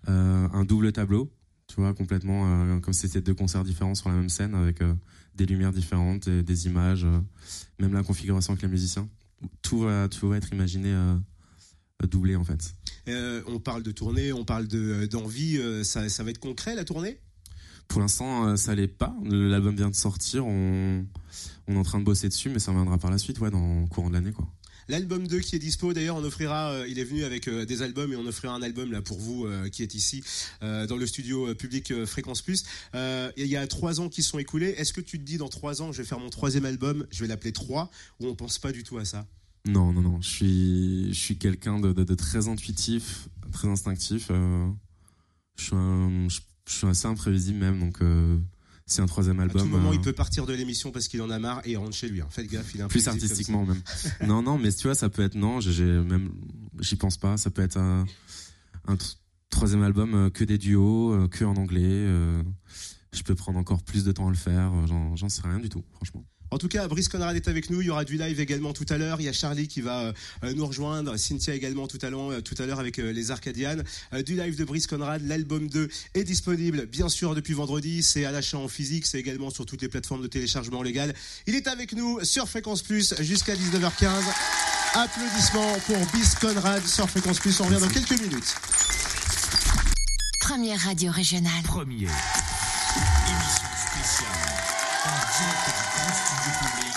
un 0.06 0.64
double 0.64 0.92
tableau, 0.92 1.32
tu 1.68 1.76
vois, 1.76 1.94
complètement 1.94 2.80
comme 2.80 2.92
si 2.92 3.02
c'était 3.02 3.20
deux 3.20 3.34
concerts 3.34 3.64
différents 3.64 3.94
sur 3.94 4.08
la 4.08 4.16
même 4.16 4.28
scène 4.28 4.54
avec 4.54 4.80
des 5.34 5.46
lumières 5.46 5.72
différentes, 5.72 6.28
et 6.28 6.42
des 6.42 6.66
images, 6.66 7.06
même 7.78 7.92
la 7.94 8.02
configuration 8.02 8.52
avec 8.52 8.62
les 8.62 8.68
musiciens. 8.68 9.08
Tout 9.62 9.80
va 9.80 10.08
tout 10.08 10.28
va 10.28 10.36
être 10.36 10.52
imaginé 10.52 10.94
doublé 12.06 12.36
en 12.36 12.44
fait. 12.44 12.74
Euh, 13.08 13.42
on 13.46 13.58
parle 13.58 13.82
de 13.82 13.90
tournée, 13.90 14.32
on 14.32 14.44
parle 14.44 14.66
de 14.68 15.06
d'envie. 15.06 15.58
euh, 15.58 15.82
ça, 15.84 16.08
ça 16.08 16.22
va 16.22 16.30
être 16.30 16.38
concret 16.38 16.74
la 16.74 16.84
tournée? 16.84 17.18
Pour 17.88 18.00
l'instant, 18.00 18.46
euh, 18.48 18.56
ça 18.56 18.74
l'est 18.74 18.86
pas. 18.88 19.14
L'album 19.24 19.74
vient 19.76 19.90
de 19.90 19.94
sortir. 19.94 20.46
On, 20.46 21.04
on 21.68 21.74
est 21.74 21.78
en 21.78 21.82
train 21.82 21.98
de 21.98 22.04
bosser 22.04 22.28
dessus, 22.28 22.48
mais 22.48 22.58
ça 22.58 22.72
viendra 22.72 22.96
par 22.98 23.10
la 23.10 23.18
suite, 23.18 23.38
ouais, 23.40 23.50
dans 23.50 23.80
le 23.82 23.86
courant 23.88 24.08
de 24.08 24.14
l'année, 24.14 24.32
quoi. 24.32 24.48
L'album 24.88 25.28
2 25.28 25.38
qui 25.38 25.54
est 25.54 25.60
dispo, 25.60 25.92
d'ailleurs, 25.92 26.16
on 26.16 26.24
offrira, 26.24 26.72
euh, 26.72 26.88
il 26.88 26.98
est 26.98 27.04
venu 27.04 27.22
avec 27.24 27.46
euh, 27.48 27.64
des 27.64 27.82
albums 27.82 28.12
et 28.12 28.16
on 28.16 28.26
offrira 28.26 28.52
un 28.52 28.62
album 28.62 28.90
là 28.90 29.00
pour 29.00 29.16
vous 29.18 29.46
euh, 29.46 29.68
qui 29.68 29.84
êtes 29.84 29.94
ici 29.94 30.24
euh, 30.62 30.88
dans 30.88 30.96
le 30.96 31.06
studio 31.06 31.46
euh, 31.48 31.54
public 31.54 31.92
euh, 31.92 32.04
Fréquence 32.04 32.42
Plus. 32.42 32.64
Euh, 32.96 33.30
Il 33.36 33.46
y 33.46 33.56
a 33.56 33.64
trois 33.68 34.00
ans 34.00 34.08
qui 34.08 34.24
sont 34.24 34.40
écoulés. 34.40 34.74
Est-ce 34.78 34.92
que 34.92 35.00
tu 35.00 35.18
te 35.20 35.24
dis 35.24 35.36
dans 35.36 35.48
trois 35.48 35.82
ans, 35.82 35.92
je 35.92 35.98
vais 36.02 36.08
faire 36.08 36.18
mon 36.18 36.30
troisième 36.30 36.64
album, 36.64 37.06
je 37.12 37.20
vais 37.20 37.28
l'appeler 37.28 37.52
3 37.52 37.90
ou 38.20 38.26
on 38.26 38.34
pense 38.34 38.58
pas 38.58 38.72
du 38.72 38.82
tout 38.82 38.98
à 38.98 39.04
ça? 39.04 39.24
Non, 39.66 39.92
non, 39.92 40.02
non. 40.02 40.20
Je 40.20 40.28
suis, 40.28 41.14
je 41.14 41.18
suis 41.18 41.38
quelqu'un 41.38 41.78
de, 41.78 41.92
de- 41.92 42.04
de 42.04 42.14
très 42.14 42.48
intuitif, 42.48 43.28
très 43.52 43.68
instinctif. 43.68 44.28
euh, 44.30 44.68
je, 45.56 45.64
suis 45.64 45.74
un- 45.76 46.28
je, 46.28 46.40
je 46.66 46.72
suis 46.72 46.86
assez 46.86 47.06
imprévisible 47.06 47.58
même, 47.58 47.78
donc 47.78 48.02
euh, 48.02 48.38
c'est 48.86 49.02
un 49.02 49.06
troisième 49.06 49.38
À 49.38 49.44
album. 49.44 49.62
tout 49.62 49.68
moment, 49.68 49.90
euh, 49.90 49.94
il 49.94 50.00
peut 50.00 50.12
partir 50.12 50.46
de 50.46 50.52
l'émission 50.52 50.90
parce 50.90 51.06
qu'il 51.06 51.22
en 51.22 51.30
a 51.30 51.38
marre 51.38 51.60
et 51.64 51.76
rentre 51.76 51.94
chez 51.94 52.08
lui. 52.08 52.20
hein. 52.20 52.26
Faites 52.30 52.48
gaffe, 52.50 52.74
il 52.74 52.80
est 52.80 52.82
un 52.82 52.88
peu 52.88 52.92
plus 52.92 53.06
artistiquement 53.08 53.64
même. 53.64 53.80
non, 54.26 54.42
non, 54.42 54.58
mais 54.58 54.72
tu 54.72 54.82
vois, 54.88 54.94
ça 54.96 55.08
peut 55.08 55.22
être 55.22 55.36
non. 55.36 55.60
j'ai- 55.60 55.84
même, 55.84 56.32
j'y 56.80 56.96
pense 56.96 57.16
pas. 57.16 57.36
Ça 57.36 57.50
peut 57.50 57.62
être 57.62 57.76
un, 57.76 58.04
un 58.86 58.94
tr- 58.96 59.16
troisième 59.50 59.82
album 59.82 60.14
euh, 60.14 60.30
que 60.30 60.42
des 60.42 60.58
duos, 60.58 61.12
euh, 61.12 61.28
que 61.28 61.44
en 61.44 61.54
anglais. 61.56 61.80
euh, 61.84 62.42
je 63.12 63.22
peux 63.22 63.34
prendre 63.34 63.58
encore 63.58 63.82
plus 63.82 64.04
de 64.04 64.10
temps 64.12 64.26
à 64.26 64.30
le 64.30 64.36
faire. 64.36 64.72
euh, 64.72 65.14
j'en 65.14 65.28
sais 65.28 65.42
rien 65.44 65.58
du 65.60 65.68
tout, 65.68 65.84
franchement. 65.92 66.24
En 66.52 66.58
tout 66.58 66.68
cas, 66.68 66.86
Brice 66.86 67.08
Conrad 67.08 67.34
est 67.34 67.48
avec 67.48 67.70
nous. 67.70 67.80
Il 67.80 67.86
y 67.86 67.90
aura 67.90 68.04
du 68.04 68.18
live 68.18 68.38
également 68.38 68.74
tout 68.74 68.84
à 68.90 68.98
l'heure. 68.98 69.22
Il 69.22 69.24
y 69.24 69.28
a 69.28 69.32
Charlie 69.32 69.68
qui 69.68 69.80
va 69.80 70.12
euh, 70.44 70.52
nous 70.54 70.66
rejoindre. 70.66 71.16
Cynthia 71.16 71.54
également 71.54 71.86
tout 71.88 71.98
à 72.02 72.10
l'heure, 72.10 72.30
euh, 72.30 72.40
tout 72.42 72.54
à 72.58 72.66
l'heure 72.66 72.78
avec 72.78 72.98
euh, 72.98 73.10
les 73.10 73.30
Arcadianes. 73.30 73.82
Euh, 74.12 74.22
du 74.22 74.36
live 74.36 74.54
de 74.54 74.64
Brice 74.64 74.86
Conrad. 74.86 75.22
L'album 75.26 75.66
2 75.68 75.88
est 76.12 76.24
disponible, 76.24 76.84
bien 76.84 77.08
sûr, 77.08 77.34
depuis 77.34 77.54
vendredi. 77.54 78.02
C'est 78.02 78.26
à 78.26 78.32
l'achat 78.32 78.58
en 78.58 78.68
physique. 78.68 79.06
C'est 79.06 79.18
également 79.18 79.48
sur 79.48 79.64
toutes 79.64 79.80
les 79.80 79.88
plateformes 79.88 80.20
de 80.20 80.26
téléchargement 80.26 80.82
légal. 80.82 81.14
Il 81.46 81.54
est 81.54 81.68
avec 81.68 81.94
nous 81.94 82.22
sur 82.22 82.46
Fréquence 82.46 82.82
Plus 82.82 83.14
jusqu'à 83.20 83.54
19h15. 83.54 84.10
Applaudissements 84.92 85.78
pour 85.86 85.96
Brice 86.12 86.34
Conrad 86.34 86.86
sur 86.86 87.08
Fréquence 87.08 87.38
Plus. 87.40 87.58
On 87.60 87.64
revient 87.64 87.80
dans 87.80 87.88
quelques 87.88 88.20
minutes. 88.20 88.54
Première 90.40 90.80
radio 90.80 91.10
régionale. 91.10 91.62
Premier. 91.64 92.08
Émission 92.08 93.68
spéciale 93.74 94.52
en 95.06 95.16
direct 95.38 95.91
du 96.42 96.48
public. 96.48 96.94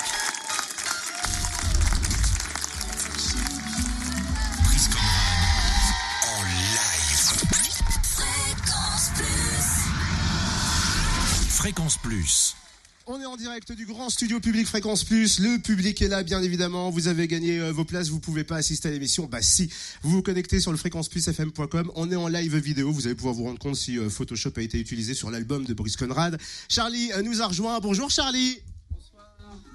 Fréquence 11.49 11.97
Plus. 11.97 12.55
On 13.05 13.21
est 13.21 13.25
en 13.25 13.37
direct 13.37 13.71
du 13.71 13.85
grand 13.85 14.09
studio 14.09 14.39
public 14.39 14.65
Fréquence 14.65 15.03
Plus. 15.03 15.39
Le 15.39 15.59
public 15.59 16.01
est 16.01 16.07
là, 16.07 16.23
bien 16.23 16.41
évidemment. 16.41 16.89
Vous 16.89 17.07
avez 17.07 17.27
gagné 17.27 17.59
euh, 17.59 17.71
vos 17.71 17.85
places. 17.85 18.09
Vous 18.09 18.19
pouvez 18.19 18.43
pas 18.43 18.55
assister 18.55 18.89
à 18.89 18.91
l'émission. 18.91 19.25
Bah 19.25 19.43
si. 19.43 19.69
Vous 20.01 20.09
vous 20.09 20.21
connectez 20.23 20.59
sur 20.59 20.71
le 20.71 20.77
fréquenceplusfm.com. 20.77 21.91
On 21.93 22.11
est 22.11 22.15
en 22.15 22.27
live 22.27 22.55
vidéo. 22.57 22.91
Vous 22.91 23.05
allez 23.05 23.15
pouvoir 23.15 23.35
vous 23.35 23.43
rendre 23.43 23.59
compte 23.59 23.75
si 23.75 23.99
euh, 23.99 24.09
Photoshop 24.09 24.53
a 24.57 24.61
été 24.61 24.79
utilisé 24.79 25.13
sur 25.13 25.29
l'album 25.29 25.65
de 25.65 25.73
Brice 25.75 25.97
Conrad. 25.97 26.39
Charlie 26.67 27.11
euh, 27.13 27.21
nous 27.21 27.43
a 27.43 27.47
rejoint. 27.47 27.79
Bonjour 27.79 28.09
Charlie. 28.09 28.59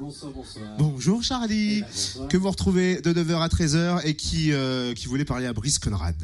Bonsoir, 0.00 0.33
bonsoir. 0.33 0.76
Bonjour 0.78 1.23
Charlie. 1.23 1.78
Eh 1.78 1.80
ben, 1.83 1.87
bonsoir. 1.87 2.28
Que 2.28 2.37
vous 2.38 2.50
retrouvez 2.50 3.00
de 3.02 3.12
9h 3.12 3.40
à 3.42 3.49
13h 3.49 4.00
et 4.07 4.14
qui, 4.16 4.50
euh, 4.52 4.95
qui 4.95 5.07
voulait 5.07 5.25
parler 5.26 5.45
à 5.47 5.52
Brice 5.52 5.78
Conrad. 5.78 6.16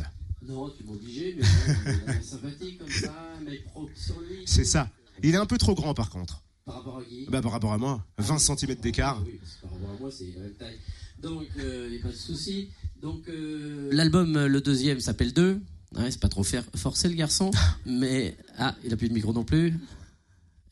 Non, 0.49 0.71
tu 0.71 0.85
m'as 0.85 0.93
obligé, 0.93 1.37
mais 1.39 1.43
bon, 1.45 2.01
il 2.09 2.11
est 2.15 2.23
sympathique 2.23 2.79
comme 2.79 2.89
ça, 2.91 3.13
mais 3.45 3.57
propre 3.59 3.91
sur 3.95 4.19
lui. 4.21 4.39
C'est 4.47 4.65
ça. 4.65 4.89
Il 5.23 5.35
est 5.35 5.39
un 5.39 5.45
peu 5.47 5.59
trop 5.59 5.75
grand 5.75 5.93
par 5.93 6.09
contre. 6.11 6.43
Par 6.65 6.77
rapport 6.77 6.99
à 6.99 7.05
qui? 7.05 7.27
Bah 7.29 7.43
par 7.43 7.53
rapport 7.53 7.73
à 7.73 7.79
moi. 7.79 8.05
20 8.19 8.39
cm 8.39 8.75
d'écart. 8.77 9.19
Ah 9.21 9.25
Oui, 9.27 9.39
parce 9.41 9.53
que 9.57 9.61
par 9.63 9.71
rapport 9.73 9.91
à 9.95 10.01
moi, 10.01 10.11
c'est 10.11 10.33
la 10.35 10.41
même 10.43 10.55
taille. 10.55 10.79
Donc, 11.21 11.45
il 11.57 11.91
n'y 11.91 11.99
a 11.99 12.03
pas 12.03 12.09
de 12.09 12.13
souci. 12.15 12.69
Donc, 13.03 13.29
euh, 13.29 13.91
l'album, 13.93 14.37
euh, 14.37 14.49
le 14.49 14.61
deuxième, 14.61 15.01
s'appelle 15.01 15.33
2. 15.33 15.61
Ouais, 15.97 16.11
c'est 16.11 16.21
pas 16.21 16.29
trop 16.29 16.43
faire, 16.45 16.65
forcer 16.75 17.09
le 17.09 17.15
garçon, 17.15 17.51
mais 17.87 18.37
ah, 18.59 18.75
il 18.85 18.93
a 18.93 18.97
plus 18.97 19.09
de 19.09 19.15
micro 19.15 19.33
non 19.33 19.45
plus. 19.45 19.69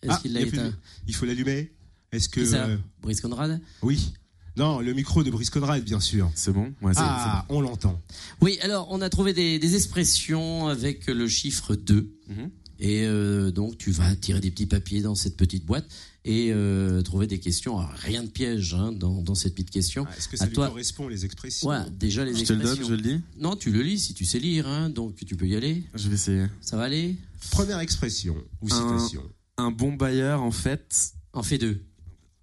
Est-ce 0.02 0.12
Ah, 0.12 0.18
qu'il 0.22 0.32
il 0.32 0.34
l'a 0.34 0.40
plus 0.40 0.50
de- 0.50 0.56
éteint 0.66 0.76
Il 1.06 1.14
faut 1.14 1.26
l'allumer 1.26 1.72
Est-ce 2.14 2.28
que... 2.28 2.44
Ça 2.44 2.64
euh, 2.66 2.76
Brice 3.02 3.20
Conrad 3.20 3.60
oui. 3.82 4.12
Non, 4.56 4.78
le 4.78 4.92
micro 4.94 5.24
de 5.24 5.30
Brice 5.32 5.50
Conrad, 5.50 5.82
bien 5.82 5.98
sûr. 5.98 6.30
C'est 6.36 6.52
bon 6.52 6.72
Ouais, 6.80 6.92
Ah, 6.96 7.44
on 7.48 7.60
l'entend. 7.60 8.00
Oui, 8.40 8.56
alors 8.62 8.86
on 8.90 9.00
a 9.00 9.08
trouvé 9.10 9.32
des, 9.32 9.58
des 9.58 9.74
expressions 9.74 10.68
avec 10.68 11.08
le 11.08 11.26
chiffre 11.26 11.74
2. 11.74 12.08
c'est 12.28 12.34
bon. 12.36 12.42
Mhm. 12.42 12.50
Et 12.80 13.04
euh, 13.06 13.50
donc 13.52 13.78
tu 13.78 13.92
vas 13.92 14.14
tirer 14.16 14.40
des 14.40 14.50
petits 14.50 14.66
papiers 14.66 15.00
dans 15.00 15.14
cette 15.14 15.36
petite 15.36 15.64
boîte 15.64 15.86
et 16.24 16.50
euh, 16.52 17.02
trouver 17.02 17.26
des 17.28 17.38
questions. 17.38 17.78
Alors, 17.78 17.92
rien 17.98 18.22
de 18.24 18.28
piège 18.28 18.74
hein, 18.74 18.90
dans, 18.92 19.22
dans 19.22 19.34
cette 19.36 19.54
petite 19.54 19.70
question. 19.70 20.06
Ah, 20.08 20.16
Est-ce 20.16 20.28
que 20.28 20.36
ça 20.36 20.44
À 20.44 20.46
lui 20.48 20.54
toi. 20.54 20.68
correspond, 20.68 21.06
les 21.08 21.24
expressions 21.24 21.66
Voilà, 21.68 21.88
déjà 21.90 22.24
les 22.24 22.34
Je 22.34 22.44
te 22.44 22.52
le 22.52 22.60
expressions. 22.60 22.88
donne, 22.88 22.98
je 22.98 23.02
le 23.02 23.14
lis 23.16 23.20
Non, 23.38 23.54
tu 23.56 23.70
le 23.70 23.80
lis 23.82 23.98
si 24.00 24.14
tu 24.14 24.24
sais 24.24 24.38
lire, 24.40 24.66
hein, 24.68 24.88
donc 24.90 25.16
tu 25.24 25.36
peux 25.36 25.46
y 25.46 25.54
aller. 25.56 25.84
Je 25.94 26.08
vais 26.08 26.14
essayer. 26.14 26.46
Ça 26.60 26.76
va 26.76 26.84
aller? 26.84 27.16
Première 27.50 27.78
expression 27.80 28.36
ou 28.60 28.68
citation. 28.68 29.22
Un 29.56 29.70
bon 29.70 29.92
bailleur, 29.92 30.42
en 30.42 30.50
fait, 30.52 31.12
En 31.32 31.42
fais 31.44 31.58
deux. 31.58 31.80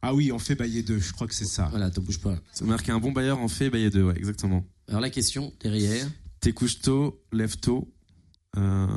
Ah 0.02 0.14
oui, 0.16 0.32
on 0.32 0.40
fait 0.40 0.56
bailler 0.56 0.82
deux, 0.84 1.00
je 1.00 1.14
crois 1.14 1.28
que 1.28 1.36
c'est 1.36 1.46
ça. 1.46 1.68
Voilà, 1.70 1.90
te 1.92 2.00
bouge 2.00 2.20
pas. 2.20 2.36
c'est 2.54 2.66
marqué 2.66 2.92
un 2.92 3.00
bon 3.00 3.12
bailleur 3.12 3.40
en 3.40 3.48
fait 3.48 3.70
bailler 3.70 3.90
deux, 3.90 4.04
ouais, 4.04 4.18
exactement. 4.18 4.66
Alors 4.88 5.02
la 5.02 5.10
question 5.10 5.54
derrière. 5.62 6.08
T'es 6.40 6.54
couche 6.54 6.80
tôt, 6.82 7.22
lève 7.32 7.58
tôt. 7.58 7.88
Euh, 8.58 8.88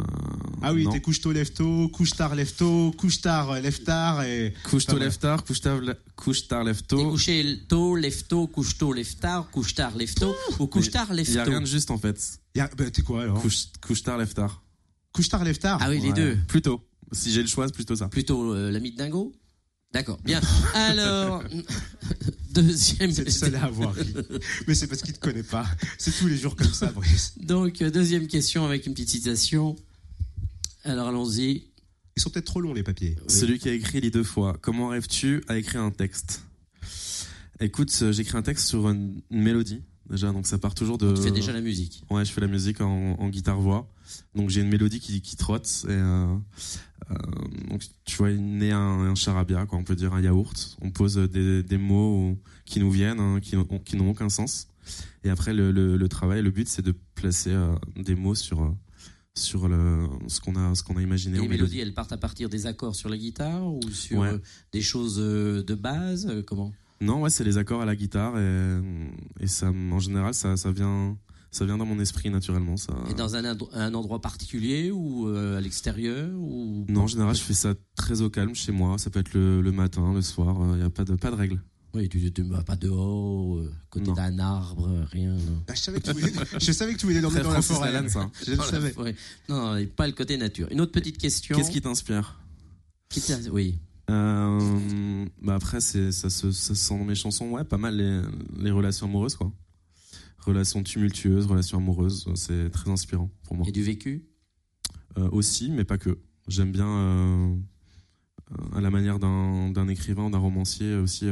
Ah 0.62 0.72
oui, 0.72 0.86
t'es 0.90 1.00
couche 1.00 1.20
tôt, 1.20 1.30
lève 1.30 1.52
tôt, 1.52 1.88
couche 1.90 2.12
tard, 2.12 2.34
lève 2.34 2.52
tôt, 2.54 2.90
couche 2.98 3.20
tard, 3.20 3.60
lève 3.60 3.82
tard 3.84 4.22
et. 4.24 4.52
Couche 4.64 4.86
tôt, 4.86 4.98
lève 4.98 5.16
tard, 5.18 5.44
couche 5.44 5.60
tard, 5.60 5.80
couche 6.16 6.48
tard, 6.48 6.64
lève 6.64 6.80
T'es 6.80 6.86
tôt. 6.96 7.10
couché 7.10 7.60
tôt, 7.68 7.94
lève 7.94 8.24
tôt, 8.26 8.46
couche 8.48 8.76
tôt, 8.78 8.92
lève 8.92 9.14
tard, 9.16 9.48
couche 9.52 9.74
tard, 9.74 9.94
lève 9.96 10.12
tôt, 10.14 10.34
ou 10.58 10.66
couche 10.66 10.90
tard, 10.90 11.12
lève 11.14 11.28
Il 11.28 11.34
y 11.34 11.38
a 11.38 11.44
tôt. 11.44 11.50
rien 11.50 11.60
de 11.60 11.66
juste 11.66 11.90
en 11.92 11.98
fait. 11.98 12.40
Y 12.56 12.60
a- 12.60 12.70
bah, 12.76 12.90
t'es 12.90 13.02
quoi 13.02 13.22
alors? 13.22 13.40
Couche, 13.40 13.66
couche 13.80 14.02
tard, 14.02 14.18
lève 14.18 14.32
tard. 14.32 14.64
Couche 15.12 15.28
tard, 15.28 15.44
lève 15.44 15.58
tard 15.58 15.78
Ah 15.82 15.90
oui, 15.90 16.00
les 16.00 16.12
deux. 16.12 16.36
Plutôt. 16.48 16.80
Si 17.12 17.30
j'ai 17.30 17.42
le 17.42 17.46
choix, 17.48 17.66
c'est 17.68 17.74
plutôt 17.74 17.94
ça. 17.94 18.08
Plutôt 18.08 18.54
euh, 18.54 18.72
l'ami 18.72 18.90
de 18.90 18.96
Dingo 18.96 19.32
D'accord, 19.94 20.18
bien. 20.24 20.40
Alors, 20.74 21.44
deuxième. 22.50 23.12
C'est 23.12 23.24
le 23.24 23.30
seul 23.30 23.54
à 23.54 23.66
avoir 23.66 23.94
ri. 23.94 24.12
Mais 24.66 24.74
c'est 24.74 24.88
parce 24.88 25.02
qu'il 25.02 25.14
te 25.14 25.20
connaît 25.20 25.44
pas. 25.44 25.64
C'est 25.98 26.10
tous 26.10 26.26
les 26.26 26.36
jours 26.36 26.56
comme 26.56 26.72
ça, 26.72 26.90
Brice. 26.90 27.34
Donc, 27.38 27.80
euh, 27.80 27.92
deuxième 27.92 28.26
question 28.26 28.66
avec 28.66 28.86
une 28.86 28.92
petite 28.92 29.10
citation. 29.10 29.76
Alors, 30.82 31.06
allons-y. 31.06 31.70
Ils 32.16 32.20
sont 32.20 32.30
peut-être 32.30 32.46
trop 32.46 32.60
longs, 32.60 32.74
les 32.74 32.82
papiers. 32.82 33.14
Oui. 33.20 33.32
Celui 33.32 33.60
qui 33.60 33.68
a 33.68 33.72
écrit 33.72 34.00
lit 34.00 34.10
deux 34.10 34.24
fois. 34.24 34.58
Comment 34.60 34.88
rêves-tu 34.88 35.44
à 35.46 35.58
écrire 35.58 35.82
un 35.82 35.92
texte? 35.92 36.42
Écoute, 37.60 37.96
euh, 38.02 38.10
j'écris 38.10 38.36
un 38.36 38.42
texte 38.42 38.66
sur 38.66 38.88
une 38.90 39.22
mélodie 39.30 39.84
déjà, 40.10 40.32
donc 40.32 40.46
ça 40.46 40.58
part 40.58 40.74
toujours 40.74 40.98
de. 40.98 41.14
Tu 41.14 41.22
fais 41.22 41.30
déjà 41.30 41.52
la 41.52 41.60
musique. 41.60 42.02
Ouais, 42.10 42.24
je 42.24 42.32
fais 42.32 42.40
la 42.40 42.46
musique 42.46 42.80
en, 42.80 43.12
en 43.18 43.28
guitare-voix. 43.28 43.88
Donc 44.34 44.50
j'ai 44.50 44.60
une 44.60 44.68
mélodie 44.68 45.00
qui, 45.00 45.20
qui 45.20 45.36
trotte. 45.36 45.84
Et, 45.88 45.92
euh, 45.92 46.36
euh, 47.10 47.14
donc 47.70 47.82
tu 48.04 48.16
vois, 48.16 48.30
il 48.30 48.42
naît 48.58 48.72
un, 48.72 48.78
un 49.10 49.14
charabia, 49.14 49.66
quoi, 49.66 49.78
on 49.78 49.84
peut 49.84 49.96
dire 49.96 50.12
un 50.14 50.20
yaourt. 50.20 50.76
On 50.82 50.90
pose 50.90 51.16
des, 51.16 51.62
des 51.62 51.78
mots 51.78 52.38
qui 52.64 52.80
nous 52.80 52.90
viennent, 52.90 53.20
hein, 53.20 53.40
qui 53.40 53.56
n'ont 53.56 53.64
qui 53.84 53.96
n'ont 53.96 54.10
aucun 54.10 54.28
sens. 54.28 54.68
Et 55.24 55.30
après, 55.30 55.54
le, 55.54 55.72
le, 55.72 55.96
le 55.96 56.08
travail, 56.08 56.42
le 56.42 56.50
but, 56.50 56.68
c'est 56.68 56.82
de 56.82 56.94
placer 57.14 57.52
euh, 57.52 57.74
des 57.96 58.14
mots 58.14 58.34
sur, 58.34 58.74
sur 59.34 59.66
le, 59.68 60.06
ce 60.28 60.40
qu'on 60.40 60.54
a, 60.56 60.74
ce 60.74 60.82
qu'on 60.82 60.96
a 60.98 61.02
imaginé 61.02 61.38
Et 61.38 61.40
les 61.40 61.48
mélodie. 61.48 61.62
mélodies, 61.62 61.80
elles 61.80 61.94
partent 61.94 62.12
à 62.12 62.18
partir 62.18 62.50
des 62.50 62.66
accords 62.66 62.94
sur 62.94 63.08
la 63.08 63.16
guitare 63.16 63.66
ou 63.66 63.80
sur 63.90 64.18
Ouais. 64.20 64.38
des 64.72 64.82
choses 64.82 65.16
de 65.16 65.74
base 65.74 66.30
Comment? 66.46 66.72
Non, 67.04 67.20
ouais, 67.22 67.30
c'est 67.30 67.44
les 67.44 67.58
accords 67.58 67.82
à 67.82 67.84
la 67.84 67.94
guitare 67.96 68.38
et, 68.38 68.80
et 69.40 69.46
ça, 69.46 69.68
en 69.70 69.98
général, 69.98 70.34
ça, 70.34 70.56
ça 70.56 70.72
vient, 70.72 71.16
ça 71.50 71.64
vient 71.64 71.76
dans 71.78 71.86
mon 71.86 72.00
esprit 72.00 72.30
naturellement. 72.30 72.76
Ça. 72.76 72.94
Et 73.10 73.14
dans 73.14 73.36
un, 73.36 73.56
un 73.72 73.94
endroit 73.94 74.20
particulier 74.20 74.90
ou 74.90 75.28
euh, 75.28 75.58
à 75.58 75.60
l'extérieur 75.60 76.30
ou 76.38 76.84
Non, 76.88 77.02
en 77.02 77.06
général, 77.06 77.34
je 77.36 77.42
fais 77.42 77.54
ça 77.54 77.74
très 77.96 78.22
au 78.22 78.30
calme 78.30 78.54
chez 78.54 78.72
moi. 78.72 78.98
Ça 78.98 79.10
peut 79.10 79.20
être 79.20 79.34
le, 79.34 79.60
le 79.60 79.72
matin, 79.72 80.12
le 80.14 80.22
soir. 80.22 80.56
Il 80.72 80.78
n'y 80.78 80.82
a 80.82 80.90
pas 80.90 81.04
de, 81.04 81.14
pas 81.14 81.30
de 81.30 81.36
règle. 81.36 81.60
Oui, 81.94 82.08
tu 82.08 82.18
ne 82.18 82.48
vas 82.52 82.64
pas 82.64 82.74
dehors, 82.74 83.56
euh, 83.56 83.72
côté 83.88 84.10
d'un 84.12 84.40
arbre, 84.40 84.88
euh, 84.88 85.04
rien. 85.12 85.30
Non. 85.32 85.62
Ah, 85.68 85.74
je, 85.76 85.80
savais 85.80 86.00
que 86.00 86.10
tu 86.10 86.12
voulais, 86.12 86.32
je 86.58 86.72
savais 86.72 86.92
que 86.94 86.98
tu 86.98 87.06
voulais 87.06 87.20
l'emmener 87.20 87.38
Très 87.42 87.48
dans 87.48 87.54
la 87.54 87.62
forêt. 87.62 87.92
Lalanne, 87.92 88.08
ça. 88.08 88.28
Je 88.44 88.50
le 88.50 88.56
Dans 88.56 88.64
la 88.64 88.70
savais. 88.70 88.90
forêt. 88.90 89.14
Non, 89.48 89.74
non, 89.76 89.86
pas 89.94 90.08
le 90.08 90.12
côté 90.12 90.36
nature. 90.36 90.66
Une 90.72 90.80
autre 90.80 90.90
petite 90.90 91.18
question. 91.18 91.56
Qu'est-ce 91.56 91.70
qui 91.70 91.80
t'inspire? 91.80 92.40
Oui. 93.52 93.78
Euh, 94.10 95.26
bah 95.40 95.54
après, 95.54 95.80
c'est, 95.80 96.12
ça, 96.12 96.28
se, 96.28 96.52
ça 96.52 96.74
sent 96.74 96.98
dans 96.98 97.04
mes 97.04 97.14
chansons. 97.14 97.48
Ouais, 97.50 97.64
pas 97.64 97.78
mal 97.78 97.96
les, 97.96 98.20
les 98.62 98.70
relations 98.70 99.06
amoureuses, 99.06 99.34
quoi. 99.36 99.52
Relations 100.38 100.82
tumultueuses, 100.82 101.46
relations 101.46 101.78
amoureuses. 101.78 102.28
C'est 102.34 102.68
très 102.70 102.90
inspirant 102.90 103.30
pour 103.44 103.56
moi. 103.56 103.66
Et 103.66 103.72
du 103.72 103.82
vécu? 103.82 104.26
Euh, 105.16 105.28
aussi, 105.30 105.70
mais 105.70 105.84
pas 105.84 105.96
que. 105.96 106.18
J'aime 106.48 106.70
bien, 106.70 106.86
euh, 106.86 107.56
euh, 108.52 108.76
à 108.76 108.82
la 108.82 108.90
manière 108.90 109.18
d'un, 109.18 109.70
d'un 109.70 109.88
écrivain, 109.88 110.28
d'un 110.28 110.38
romancier 110.38 110.96
aussi, 110.96 111.26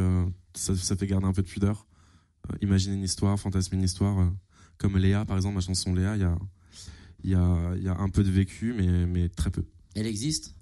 ça, 0.55 0.75
ça 0.75 0.97
fait 0.97 1.07
garder 1.07 1.27
un 1.27 1.33
peu 1.33 1.43
de 1.43 1.49
pudeur. 1.49 1.87
Imaginer 2.63 2.97
une 2.97 3.03
histoire, 3.03 3.39
fantasmer 3.39 3.77
une 3.77 3.85
histoire. 3.85 4.33
comme 4.79 4.97
Léa, 4.97 5.25
par 5.25 5.37
exemple, 5.37 5.57
ma 5.57 5.61
chanson 5.61 5.95
Léa, 5.95 6.17
il 6.17 6.23
y 6.23 6.25
a, 6.25 6.39
y, 7.23 7.35
a, 7.35 7.77
y 7.77 7.89
a 7.89 7.97
un 7.99 8.09
peu 8.09 8.25
de 8.25 8.31
vécu, 8.31 8.75
mais, 8.77 9.07
mais 9.07 9.29
très 9.29 9.51
peu. 9.51 9.65
Elle 9.95 10.07
existe? 10.07 10.57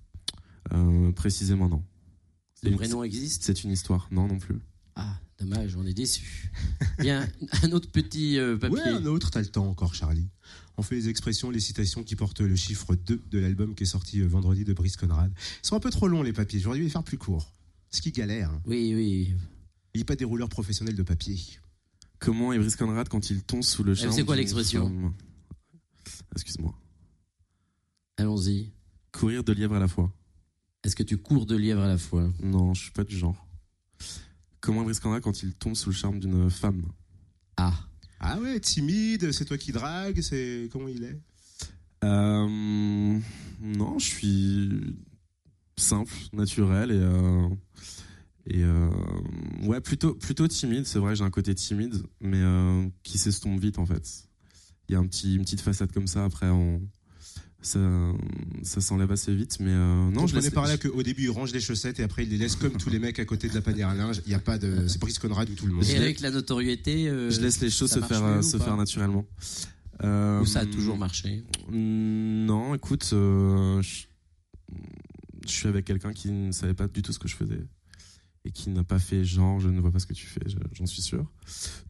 Précisément, 1.14 1.68
non. 1.68 1.84
Le 2.62 2.76
prénom 2.76 3.02
existe 3.02 3.42
C'est 3.44 3.64
une 3.64 3.70
histoire, 3.70 4.08
non, 4.10 4.26
non 4.28 4.38
plus. 4.38 4.58
Ah, 4.96 5.18
dommage, 5.38 5.76
on 5.76 5.86
est 5.86 5.94
déçu. 5.94 6.50
Bien, 6.98 7.26
un 7.62 7.72
autre 7.72 7.90
petit 7.90 8.38
euh, 8.38 8.56
papier. 8.58 8.76
Ouais, 8.78 8.88
un 8.88 9.06
autre, 9.06 9.30
t'as 9.30 9.40
le 9.40 9.46
temps 9.46 9.66
encore, 9.66 9.94
Charlie. 9.94 10.28
On 10.76 10.82
fait 10.82 10.94
les 10.96 11.08
expressions, 11.08 11.50
les 11.50 11.60
citations 11.60 12.02
qui 12.04 12.16
portent 12.16 12.40
le 12.40 12.56
chiffre 12.56 12.94
2 12.94 13.22
de 13.30 13.38
l'album 13.38 13.74
qui 13.74 13.84
est 13.84 13.86
sorti 13.86 14.20
euh, 14.20 14.26
vendredi 14.26 14.64
de 14.64 14.72
Brice 14.72 14.96
Conrad. 14.96 15.32
Ils 15.62 15.66
sont 15.66 15.76
un 15.76 15.80
peu 15.80 15.90
trop 15.90 16.08
longs, 16.08 16.22
les 16.22 16.32
papiers. 16.32 16.60
J'aurais 16.60 16.78
dû 16.78 16.84
les 16.84 16.90
faire 16.90 17.04
plus 17.04 17.18
courts. 17.18 17.54
Ce 17.90 18.00
qui 18.02 18.12
galère. 18.12 18.50
hein. 18.50 18.62
Oui, 18.66 18.94
oui. 18.94 19.34
Il 19.94 19.98
n'y 19.98 20.02
a 20.02 20.04
pas 20.04 20.16
des 20.16 20.24
rouleurs 20.24 20.48
professionnels 20.48 20.94
de 20.96 21.02
papier. 21.02 21.38
Comment 22.18 22.52
est 22.52 22.58
Brice 22.58 22.76
Conrad 22.76 23.08
quand 23.08 23.30
il 23.30 23.42
tombe 23.42 23.62
sous 23.62 23.82
le 23.82 23.94
charme 23.94 24.12
c'est 24.12 24.24
quoi 24.24 24.36
l'expression 24.36 25.14
Excuse-moi. 26.34 26.74
Allons-y. 28.16 28.70
Courir 29.12 29.42
de 29.44 29.52
lièvre 29.52 29.74
à 29.76 29.80
la 29.80 29.88
fois. 29.88 30.12
Est-ce 30.84 30.96
que 30.96 31.02
tu 31.02 31.18
cours 31.18 31.46
de 31.46 31.56
lièvre 31.56 31.82
à 31.82 31.88
la 31.88 31.98
fois? 31.98 32.30
Non, 32.42 32.74
je 32.74 32.82
suis 32.82 32.92
pas 32.92 33.04
du 33.04 33.16
genre. 33.16 33.46
Comment 34.60 34.82
Brice 34.82 35.00
Conrad 35.00 35.22
quand 35.22 35.42
il 35.42 35.54
tombe 35.54 35.74
sous 35.74 35.90
le 35.90 35.94
charme 35.94 36.18
d'une 36.20 36.50
femme? 36.50 36.82
Ah, 37.56 37.74
Ah 38.18 38.38
ouais, 38.40 38.60
timide, 38.60 39.32
c'est 39.32 39.44
toi 39.44 39.58
qui 39.58 39.72
drague, 39.72 40.20
c'est. 40.20 40.68
Comment 40.72 40.88
il 40.88 41.04
est? 41.04 41.18
Euh, 42.04 43.18
Non, 43.60 43.98
je 43.98 44.06
suis 44.06 44.96
simple, 45.76 46.12
naturel 46.32 46.90
et 46.90 46.94
euh, 46.98 47.48
et 48.46 48.62
euh, 48.64 48.90
ouais 49.62 49.80
plutôt 49.80 50.14
plutôt 50.14 50.48
timide. 50.48 50.86
C'est 50.86 50.98
vrai, 50.98 51.14
j'ai 51.14 51.24
un 51.24 51.30
côté 51.30 51.54
timide, 51.54 52.02
mais 52.20 52.40
euh, 52.40 52.86
qui 53.02 53.18
s'estompe 53.18 53.60
vite 53.60 53.78
en 53.78 53.86
fait. 53.86 54.28
Il 54.88 54.92
y 54.92 54.96
a 54.96 54.98
un 54.98 55.06
petit 55.06 55.36
une 55.36 55.42
petite 55.42 55.60
façade 55.60 55.92
comme 55.92 56.06
ça. 56.06 56.24
Après, 56.24 56.48
on 56.48 56.80
ça 57.62 57.78
ça 58.62 58.80
s'enlève 58.80 59.10
assez 59.12 59.34
vite, 59.34 59.58
mais 59.60 59.70
euh, 59.70 60.10
non, 60.10 60.26
je 60.26 60.34
connais 60.34 60.50
par 60.50 60.66
là 60.66 60.78
qu'au 60.78 61.02
début, 61.02 61.24
il 61.24 61.30
range 61.30 61.52
les 61.52 61.60
chaussettes 61.60 62.00
et 62.00 62.02
après, 62.02 62.22
il 62.24 62.30
les 62.30 62.38
laisse 62.38 62.56
comme 62.56 62.72
tous 62.72 62.88
les 62.90 62.98
mecs 62.98 63.18
à 63.18 63.24
côté 63.24 63.48
de 63.48 63.54
la 63.54 63.60
panière 63.60 63.88
à 63.88 63.94
linge. 63.94 64.22
Il 64.26 64.28
n'y 64.30 64.34
a 64.34 64.38
pas 64.38 64.58
de. 64.58 64.86
C'est 64.88 64.98
Brice 65.00 65.18
Conrad 65.18 65.48
ou 65.50 65.54
tout 65.54 65.66
le 65.66 65.72
monde. 65.74 65.84
et 65.84 65.96
avec 65.96 66.20
la 66.20 66.30
notoriété, 66.30 67.08
euh, 67.08 67.30
je 67.30 67.40
laisse 67.40 67.60
les 67.60 67.70
choses 67.70 67.90
se 67.90 68.00
faire 68.00 68.22
mieux 68.22 68.38
ou 68.38 68.42
se 68.42 68.56
pas 68.56 68.64
faire 68.64 68.76
naturellement. 68.76 69.26
Euh, 70.02 70.40
ou 70.40 70.46
ça 70.46 70.60
a 70.60 70.66
toujours 70.66 70.96
marché 70.96 71.44
Non, 71.70 72.74
écoute, 72.74 73.10
euh, 73.12 73.82
je, 73.82 74.04
je 75.46 75.52
suis 75.52 75.68
avec 75.68 75.84
quelqu'un 75.84 76.12
qui 76.12 76.30
ne 76.30 76.52
savait 76.52 76.72
pas 76.74 76.88
du 76.88 77.02
tout 77.02 77.12
ce 77.12 77.18
que 77.18 77.28
je 77.28 77.36
faisais 77.36 77.60
et 78.46 78.50
qui 78.50 78.70
n'a 78.70 78.84
pas 78.84 78.98
fait 78.98 79.22
genre, 79.24 79.60
je 79.60 79.68
ne 79.68 79.78
vois 79.80 79.90
pas 79.92 79.98
ce 79.98 80.06
que 80.06 80.14
tu 80.14 80.26
fais, 80.26 80.40
je- 80.46 80.56
j'en 80.72 80.86
suis 80.86 81.02
sûr. 81.02 81.30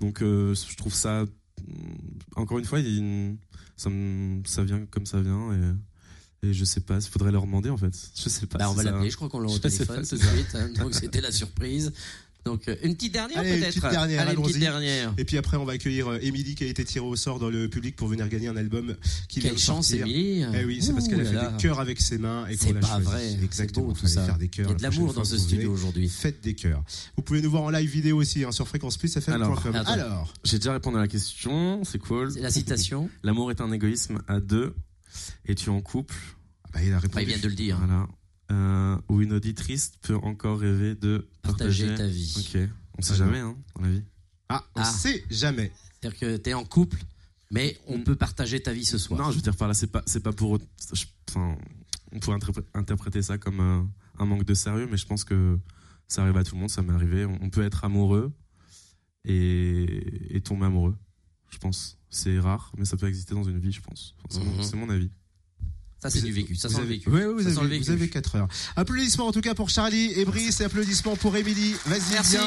Donc, 0.01 0.21
euh, 0.23 0.53
je 0.69 0.77
trouve 0.77 0.93
ça, 0.95 1.25
encore 2.37 2.59
une 2.59 2.65
fois, 2.65 2.81
il 2.81 2.89
y 2.89 2.95
a 2.95 2.99
une- 2.99 3.37
ça, 3.77 3.91
me- 3.91 4.43
ça 4.45 4.63
vient 4.65 4.85
comme 4.87 5.07
ça 5.07 5.21
vient 5.21 5.53
et, 6.43 6.49
et 6.49 6.53
je 6.55 6.65
sais 6.65 6.81
pas, 6.81 6.97
il 6.99 7.09
faudrait 7.11 7.33
leur 7.33 7.45
demander 7.47 7.71
en 7.71 7.77
fait. 7.77 7.93
Je 8.17 8.29
sais 8.29 8.47
pas. 8.47 8.59
Bah, 8.59 8.71
on 8.71 8.75
va 8.75 8.83
ça- 8.83 8.91
l'appeler, 8.93 9.11
je 9.11 9.17
crois 9.17 9.29
qu'on 9.29 9.41
l'a 9.41 9.51
au 9.51 9.59
téléphone 9.59 10.07
tout 10.07 10.17
de 10.17 10.23
suite. 10.23 10.55
hein, 10.55 10.69
donc 10.79 10.95
c'était 10.95 11.21
la 11.21 11.33
surprise. 11.33 11.93
Donc 12.45 12.69
euh, 12.69 12.77
une 12.83 12.95
petite 12.95 13.13
dernière 13.13 13.39
Allez, 13.39 13.51
une 13.55 13.59
peut-être. 13.61 13.75
petite 13.75 13.91
dernière, 13.91 14.21
Allez, 14.23 14.35
une 14.35 14.43
petite 14.43 14.59
dernière. 14.59 15.15
Et 15.19 15.25
puis 15.25 15.37
après, 15.37 15.57
on 15.57 15.65
va 15.65 15.75
accueillir 15.75 16.09
euh, 16.09 16.19
Émilie 16.23 16.55
qui 16.55 16.65
a 16.65 16.67
été 16.67 16.85
tirée 16.85 17.05
au 17.05 17.15
sort 17.17 17.39
dans 17.39 17.51
le 17.51 17.69
public 17.69 17.97
pour 17.97 18.09
venir 18.09 18.29
gagner 18.29 18.49
un 18.49 18.57
album 18.57 18.97
qui 19.29 19.41
vient 19.41 19.51
Quelle 19.51 19.59
de 19.59 19.63
chance. 19.63 19.93
Émilie. 19.93 20.45
Eh 20.55 20.65
oui, 20.65 20.81
c'est 20.83 20.93
parce 20.93 21.07
qu'elle 21.09 21.21
a 21.21 21.25
fait 21.25 21.33
là. 21.35 21.51
des 21.51 21.63
cœurs 21.63 21.81
avec 21.81 22.01
ses 22.01 22.19
mains 22.19 22.47
et 22.49 22.57
C'est 22.57 22.69
qu'on 22.69 22.75
l'a 22.75 22.81
pas 22.81 22.87
choisi. 22.89 23.05
vrai. 23.05 23.29
C'est 23.39 23.45
Exactement, 23.45 23.87
beau, 23.87 23.93
tout 23.93 24.01
fallait 24.01 24.15
ça. 24.15 24.25
faire 24.25 24.39
des 24.39 24.49
cœurs. 24.49 24.67
Il 24.69 24.71
y 24.71 24.75
a 24.75 24.79
de 24.79 24.83
La 24.83 24.89
l'amour 24.91 25.13
dans 25.15 25.25
ce 25.25 25.37
studio 25.39 25.73
aujourd'hui. 25.73 26.09
Faites 26.09 26.41
des 26.43 26.55
cœurs. 26.55 26.83
Vous 27.17 27.23
pouvez 27.23 27.43
nous 27.43 27.51
voir 27.51 27.63
en 27.65 27.71
live 27.71 27.91
vidéo 27.91 28.17
aussi 28.17 28.45
hein, 28.45 28.53
sur 28.53 28.67
fréquenceplusfm.com. 28.69 29.35
Alors, 29.43 29.67
Alors, 29.67 29.89
attends. 30.23 30.29
J'ai 30.45 30.59
déjà 30.59 30.73
répondu 30.73 30.97
à 30.97 31.01
la 31.01 31.09
question, 31.09 31.83
c'est 31.85 31.99
cool. 31.99 32.33
C'est 32.33 32.41
la 32.41 32.51
citation. 32.51 33.11
L'amour 33.23 33.51
est 33.51 33.61
un 33.61 33.71
égoïsme 33.73 34.21
à 34.29 34.41
deux. 34.41 34.75
Es-tu 35.47 35.69
en 35.71 35.81
couple 35.81 36.15
bah, 36.73 36.81
il 36.85 36.93
a 36.93 37.01
répondu. 37.01 37.25
il 37.25 37.29
vient 37.29 37.39
de 37.39 37.49
le 37.49 37.55
dire. 37.55 37.77
Voilà. 37.79 38.07
Euh, 38.51 38.97
où 39.09 39.21
une 39.21 39.33
auditrice 39.33 39.93
peut 40.03 40.17
encore 40.17 40.59
rêver 40.59 40.95
de 40.97 41.29
Partager 41.43 41.87
partager. 41.87 41.95
ta 41.97 42.07
vie. 42.13 42.35
Ok. 42.39 42.71
On 42.99 43.03
sait 43.03 43.15
jamais, 43.15 43.39
hein, 43.39 43.57
dans 43.77 43.83
la 43.83 43.91
vie. 43.91 44.03
Ah, 44.49 44.65
on 44.75 44.81
Ah. 44.81 44.85
sait 44.85 45.25
jamais. 45.31 45.71
C'est-à-dire 46.01 46.19
que 46.19 46.37
t'es 46.37 46.55
en 46.55 46.65
couple 46.65 46.99
Mais 47.53 47.77
on 47.89 47.99
Mm. 47.99 48.05
peut 48.05 48.15
partager 48.17 48.61
ta 48.63 48.73
vie 48.73 48.85
ce 48.85 48.97
soir. 48.97 49.21
Non, 49.21 49.31
je 49.33 49.37
veux 49.37 49.43
dire 49.43 49.57
par 49.57 49.67
là, 49.67 49.75
c'est 49.75 49.89
pas, 49.89 50.03
c'est 50.07 50.21
pas 50.23 50.33
pour. 50.33 50.59
Enfin, 51.29 51.57
on 52.13 52.21
pourrait 52.21 52.37
interpré- 52.37 52.65
interpréter 52.75 53.23
ça 53.23 53.39
comme 53.39 53.59
euh, 53.61 53.83
un 54.21 54.25
manque 54.25 54.45
de 54.45 54.55
sérieux, 54.55 54.87
mais 54.89 54.97
je 54.97 55.05
pense 55.07 55.25
que 55.25 55.59
ça 56.07 56.23
arrive 56.23 56.37
à 56.37 56.45
tout 56.45 56.55
le 56.55 56.61
monde, 56.61 56.71
ça 56.71 56.83
m'est 56.83 56.93
arrivé. 56.93 57.25
On 57.25 57.51
peut 57.51 57.63
être 57.65 57.85
amoureux 57.85 58.33
et, 59.25 60.37
et 60.37 60.41
tomber 60.41 60.67
amoureux, 60.67 60.97
je 61.51 61.59
pense. 61.59 61.99
C'est 62.09 62.39
rare, 62.41 62.73
mais 62.79 62.85
ça 62.85 62.97
peut 62.97 63.07
exister 63.09 63.35
dans 63.35 63.45
une 63.45 63.59
vie, 63.59 63.73
je 63.73 63.81
pense. 63.81 64.15
Enfin, 64.19 64.29
c'est, 64.41 64.45
mon, 64.45 64.57
Mhm. 64.57 64.63
c'est 64.63 64.77
mon 64.77 64.91
avis. 64.91 65.11
Ça, 66.03 66.09
c'est 66.09 66.23
du 66.23 66.33
vécu. 66.33 66.55
Ça 66.57 66.69
sent 66.71 66.81
le 66.81 66.87
vécu. 66.87 67.11
Ouais, 67.11 67.27
ouais, 67.27 67.33
vous, 67.35 67.47
avez, 67.47 67.53
vous 67.53 67.69
vécu. 67.69 67.91
avez 67.91 68.09
4 68.09 68.37
heures. 68.37 68.49
Applaudissements 68.77 69.27
en 69.27 69.33
tout 69.33 69.43
cas 69.43 69.55
pour 69.55 69.69
Charlie 69.69 70.13
et 70.17 70.25
Brice 70.25 70.61
et 70.61 70.65
applaudissements 70.65 71.15
pour 71.17 71.37
Émilie. 71.37 71.75
Vas-y, 71.87 72.13
Merci. 72.13 72.37
viens. 72.37 72.47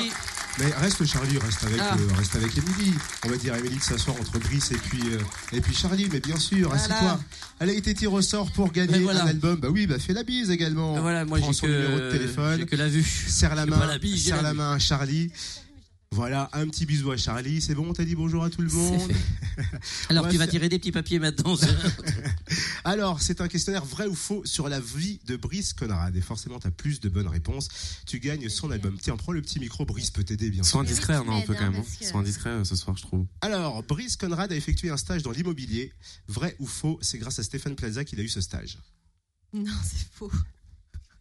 Mais 0.59 0.65
reste 0.81 1.05
Charlie, 1.05 1.37
reste 1.37 1.63
avec, 1.63 1.79
Ah. 1.79 1.95
euh, 1.99 2.13
reste 2.17 2.35
avec 2.35 2.51
Émilie. 2.57 2.93
On 3.25 3.29
va 3.29 3.37
dire 3.37 3.53
à 3.53 3.59
Émilie 3.59 3.77
de 3.77 3.81
s'asseoir 3.83 4.15
entre 4.19 4.39
Brice 4.39 4.71
et 4.71 4.75
puis, 4.77 5.01
euh, 5.11 5.19
et 5.51 5.61
puis 5.61 5.73
Charlie, 5.75 6.07
mais 6.11 6.19
bien 6.19 6.37
sûr, 6.37 6.67
Voilà. 6.69 6.81
assieds-toi. 6.83 7.19
Elle 7.59 7.69
a 7.69 7.73
été 7.73 7.93
tirée 7.93 8.13
au 8.13 8.21
sort 8.21 8.51
pour 8.51 8.71
gagner 8.71 8.99
voilà. 8.99 9.23
un 9.23 9.27
album. 9.27 9.59
Bah 9.59 9.69
oui, 9.71 9.85
bah 9.87 9.99
fais 9.99 10.13
la 10.13 10.23
bise 10.23 10.49
également. 10.49 10.95
Ah, 10.97 11.01
Voilà, 11.01 11.23
moi 11.25 11.39
j'ai 11.39 11.53
son 11.53 11.67
numéro 11.67 11.91
de 11.99 12.09
que, 12.11 12.17
téléphone. 12.17 12.65
que 12.65 12.75
la 12.75 12.87
vue. 12.87 13.03
Serre 13.03 13.53
la 13.55 13.65
main, 13.67 13.85
la 13.85 13.97
bise, 13.99 14.25
serre 14.25 14.41
la 14.41 14.53
main 14.55 14.73
à 14.73 14.79
Charlie. 14.79 15.31
Voilà, 16.13 16.47
un 16.53 16.67
petit 16.67 16.85
bisou 16.85 17.09
à 17.11 17.17
Charlie. 17.17 17.59
C'est 17.59 17.73
bon, 17.73 17.91
t'as 17.91 18.03
dit 18.05 18.13
bonjour 18.13 18.43
à 18.43 18.51
tout 18.51 18.61
le 18.61 18.69
monde. 18.69 19.01
fait. 19.11 19.63
Alors 20.09 20.27
tu 20.29 20.37
va 20.37 20.45
vas 20.45 20.51
tirer 20.51 20.69
des 20.69 20.77
petits 20.77 20.91
papiers 20.91 21.17
maintenant. 21.17 21.57
Alors, 22.85 23.19
c'est 23.19 23.41
un 23.41 23.47
questionnaire 23.47 23.83
vrai 23.83 24.05
ou 24.05 24.13
faux 24.13 24.43
sur 24.45 24.69
la 24.69 24.79
vie 24.79 25.19
de 25.25 25.35
Brice 25.37 25.73
Conrad. 25.73 26.15
Et 26.15 26.21
forcément, 26.21 26.59
tu 26.59 26.67
as 26.67 26.71
plus 26.71 26.99
de 26.99 27.09
bonnes 27.09 27.27
réponses. 27.27 27.67
Tu 28.05 28.19
gagnes 28.19 28.47
son 28.47 28.69
album. 28.69 28.95
Tiens, 29.01 29.17
prends 29.17 29.31
le 29.31 29.41
petit 29.41 29.59
micro. 29.59 29.85
Brice 29.85 30.11
peut 30.11 30.23
t'aider, 30.23 30.51
bien 30.51 30.61
sûr. 30.61 30.73
Sois 30.73 30.81
indiscret, 30.81 31.15
non, 31.23 31.37
un 31.37 31.41
peu 31.41 31.55
quand 31.55 31.71
même. 31.71 31.75
hein. 31.81 32.05
Sois 32.05 32.19
indiscret 32.19 32.49
euh, 32.51 32.63
ce 32.63 32.75
soir, 32.75 32.95
je 32.95 33.01
trouve. 33.01 33.25
Alors, 33.41 33.81
Brice 33.83 34.15
Conrad 34.15 34.51
a 34.51 34.55
effectué 34.55 34.91
un 34.91 34.97
stage 34.97 35.23
dans 35.23 35.31
l'immobilier. 35.31 35.91
Vrai 36.27 36.55
ou 36.59 36.67
faux 36.67 36.99
C'est 37.01 37.17
grâce 37.17 37.39
à 37.39 37.43
Stéphane 37.43 37.75
Plaza 37.75 38.03
qu'il 38.03 38.19
a 38.19 38.23
eu 38.23 38.29
ce 38.29 38.41
stage. 38.41 38.77
Non, 39.53 39.71
c'est 39.83 40.07
faux. 40.11 40.31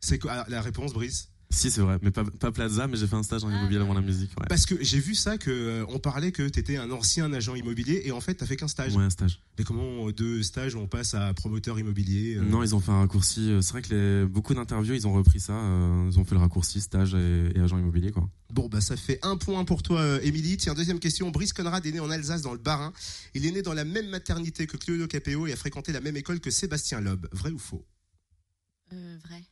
C'est 0.00 0.18
quoi 0.18 0.44
la 0.48 0.60
réponse, 0.60 0.92
Brice? 0.92 1.28
Si, 1.54 1.70
c'est 1.70 1.82
vrai, 1.82 1.98
mais 2.00 2.10
pas, 2.10 2.24
pas 2.24 2.50
Plaza, 2.50 2.86
mais 2.86 2.96
j'ai 2.96 3.06
fait 3.06 3.14
un 3.14 3.22
stage 3.22 3.44
en 3.44 3.48
Ah. 3.48 3.54
immobilier 3.58 3.78
avant 3.80 3.92
la 3.92 4.00
musique. 4.00 4.30
Ouais, 4.40 4.46
Parce 4.48 4.64
que 4.64 4.82
j'ai 4.82 4.98
vu 4.98 5.14
ça, 5.14 5.36
que 5.36 5.50
euh, 5.50 5.84
on 5.90 5.98
parlait 5.98 6.32
que 6.32 6.48
tu 6.48 6.58
étais 6.58 6.78
un 6.78 6.90
ancien 6.90 7.30
agent 7.32 7.54
immobilier 7.54 8.02
et 8.06 8.10
en 8.12 8.22
fait, 8.22 8.34
tu 8.36 8.46
fait 8.46 8.56
qu'un 8.56 8.68
stage. 8.68 8.96
ouais 8.96 9.04
un 9.04 9.10
stage. 9.10 9.38
Mais 9.58 9.64
comment 9.64 10.08
euh, 10.08 10.12
deux 10.14 10.42
stages, 10.42 10.74
on 10.76 10.86
passe 10.86 11.12
à 11.12 11.34
promoteur 11.34 11.78
immobilier 11.78 12.36
euh, 12.36 12.40
Non, 12.42 12.62
ils 12.62 12.74
ont 12.74 12.80
fait 12.80 12.90
un 12.90 13.00
raccourci. 13.00 13.52
C'est 13.60 13.72
vrai 13.72 13.82
que 13.82 13.94
les, 13.94 14.26
beaucoup 14.26 14.54
d'interviews, 14.54 14.94
ils 14.94 15.06
ont 15.06 15.12
repris 15.12 15.40
ça. 15.40 15.52
euh, 15.52 16.08
ils 16.10 16.18
ont 16.18 16.24
fait 16.24 16.34
le 16.34 16.40
raccourci 16.40 16.80
stage 16.80 17.14
et, 17.14 17.50
et 17.54 17.60
agent 17.60 17.76
immobilier, 17.78 18.12
quoi. 18.12 18.26
Bon, 18.50 18.68
bah 18.68 18.80
ça 18.80 18.96
fait 18.96 19.18
un 19.22 19.36
point 19.36 19.64
pour 19.66 19.82
toi, 19.82 20.22
Émilie. 20.22 20.56
Tiens, 20.56 20.72
deuxième 20.74 21.00
question. 21.00 21.30
Brice 21.30 21.52
Conrad 21.52 21.84
est 21.84 21.92
né 21.92 22.00
en 22.00 22.10
Alsace, 22.10 22.40
dans 22.42 22.52
le 22.52 22.58
Bas-Rhin. 22.58 22.92
Il 23.34 23.44
est 23.46 23.50
né 23.50 23.60
dans 23.62 23.72
la 23.74 23.84
même 23.84 24.08
maternité 24.08 24.66
que 24.66 24.76
Claudio 24.78 25.06
Capéo 25.06 25.46
et 25.46 25.52
a 25.52 25.56
fréquenté 25.56 25.92
la 25.92 26.00
même 26.00 26.16
école 26.16 26.40
que 26.40 26.50
Sébastien 26.50 27.00
Loeb. 27.00 27.26
Vrai 27.32 27.50
ou 27.50 27.58
faux? 27.58 27.84
Euh, 28.92 29.16
vrai. 29.26 29.42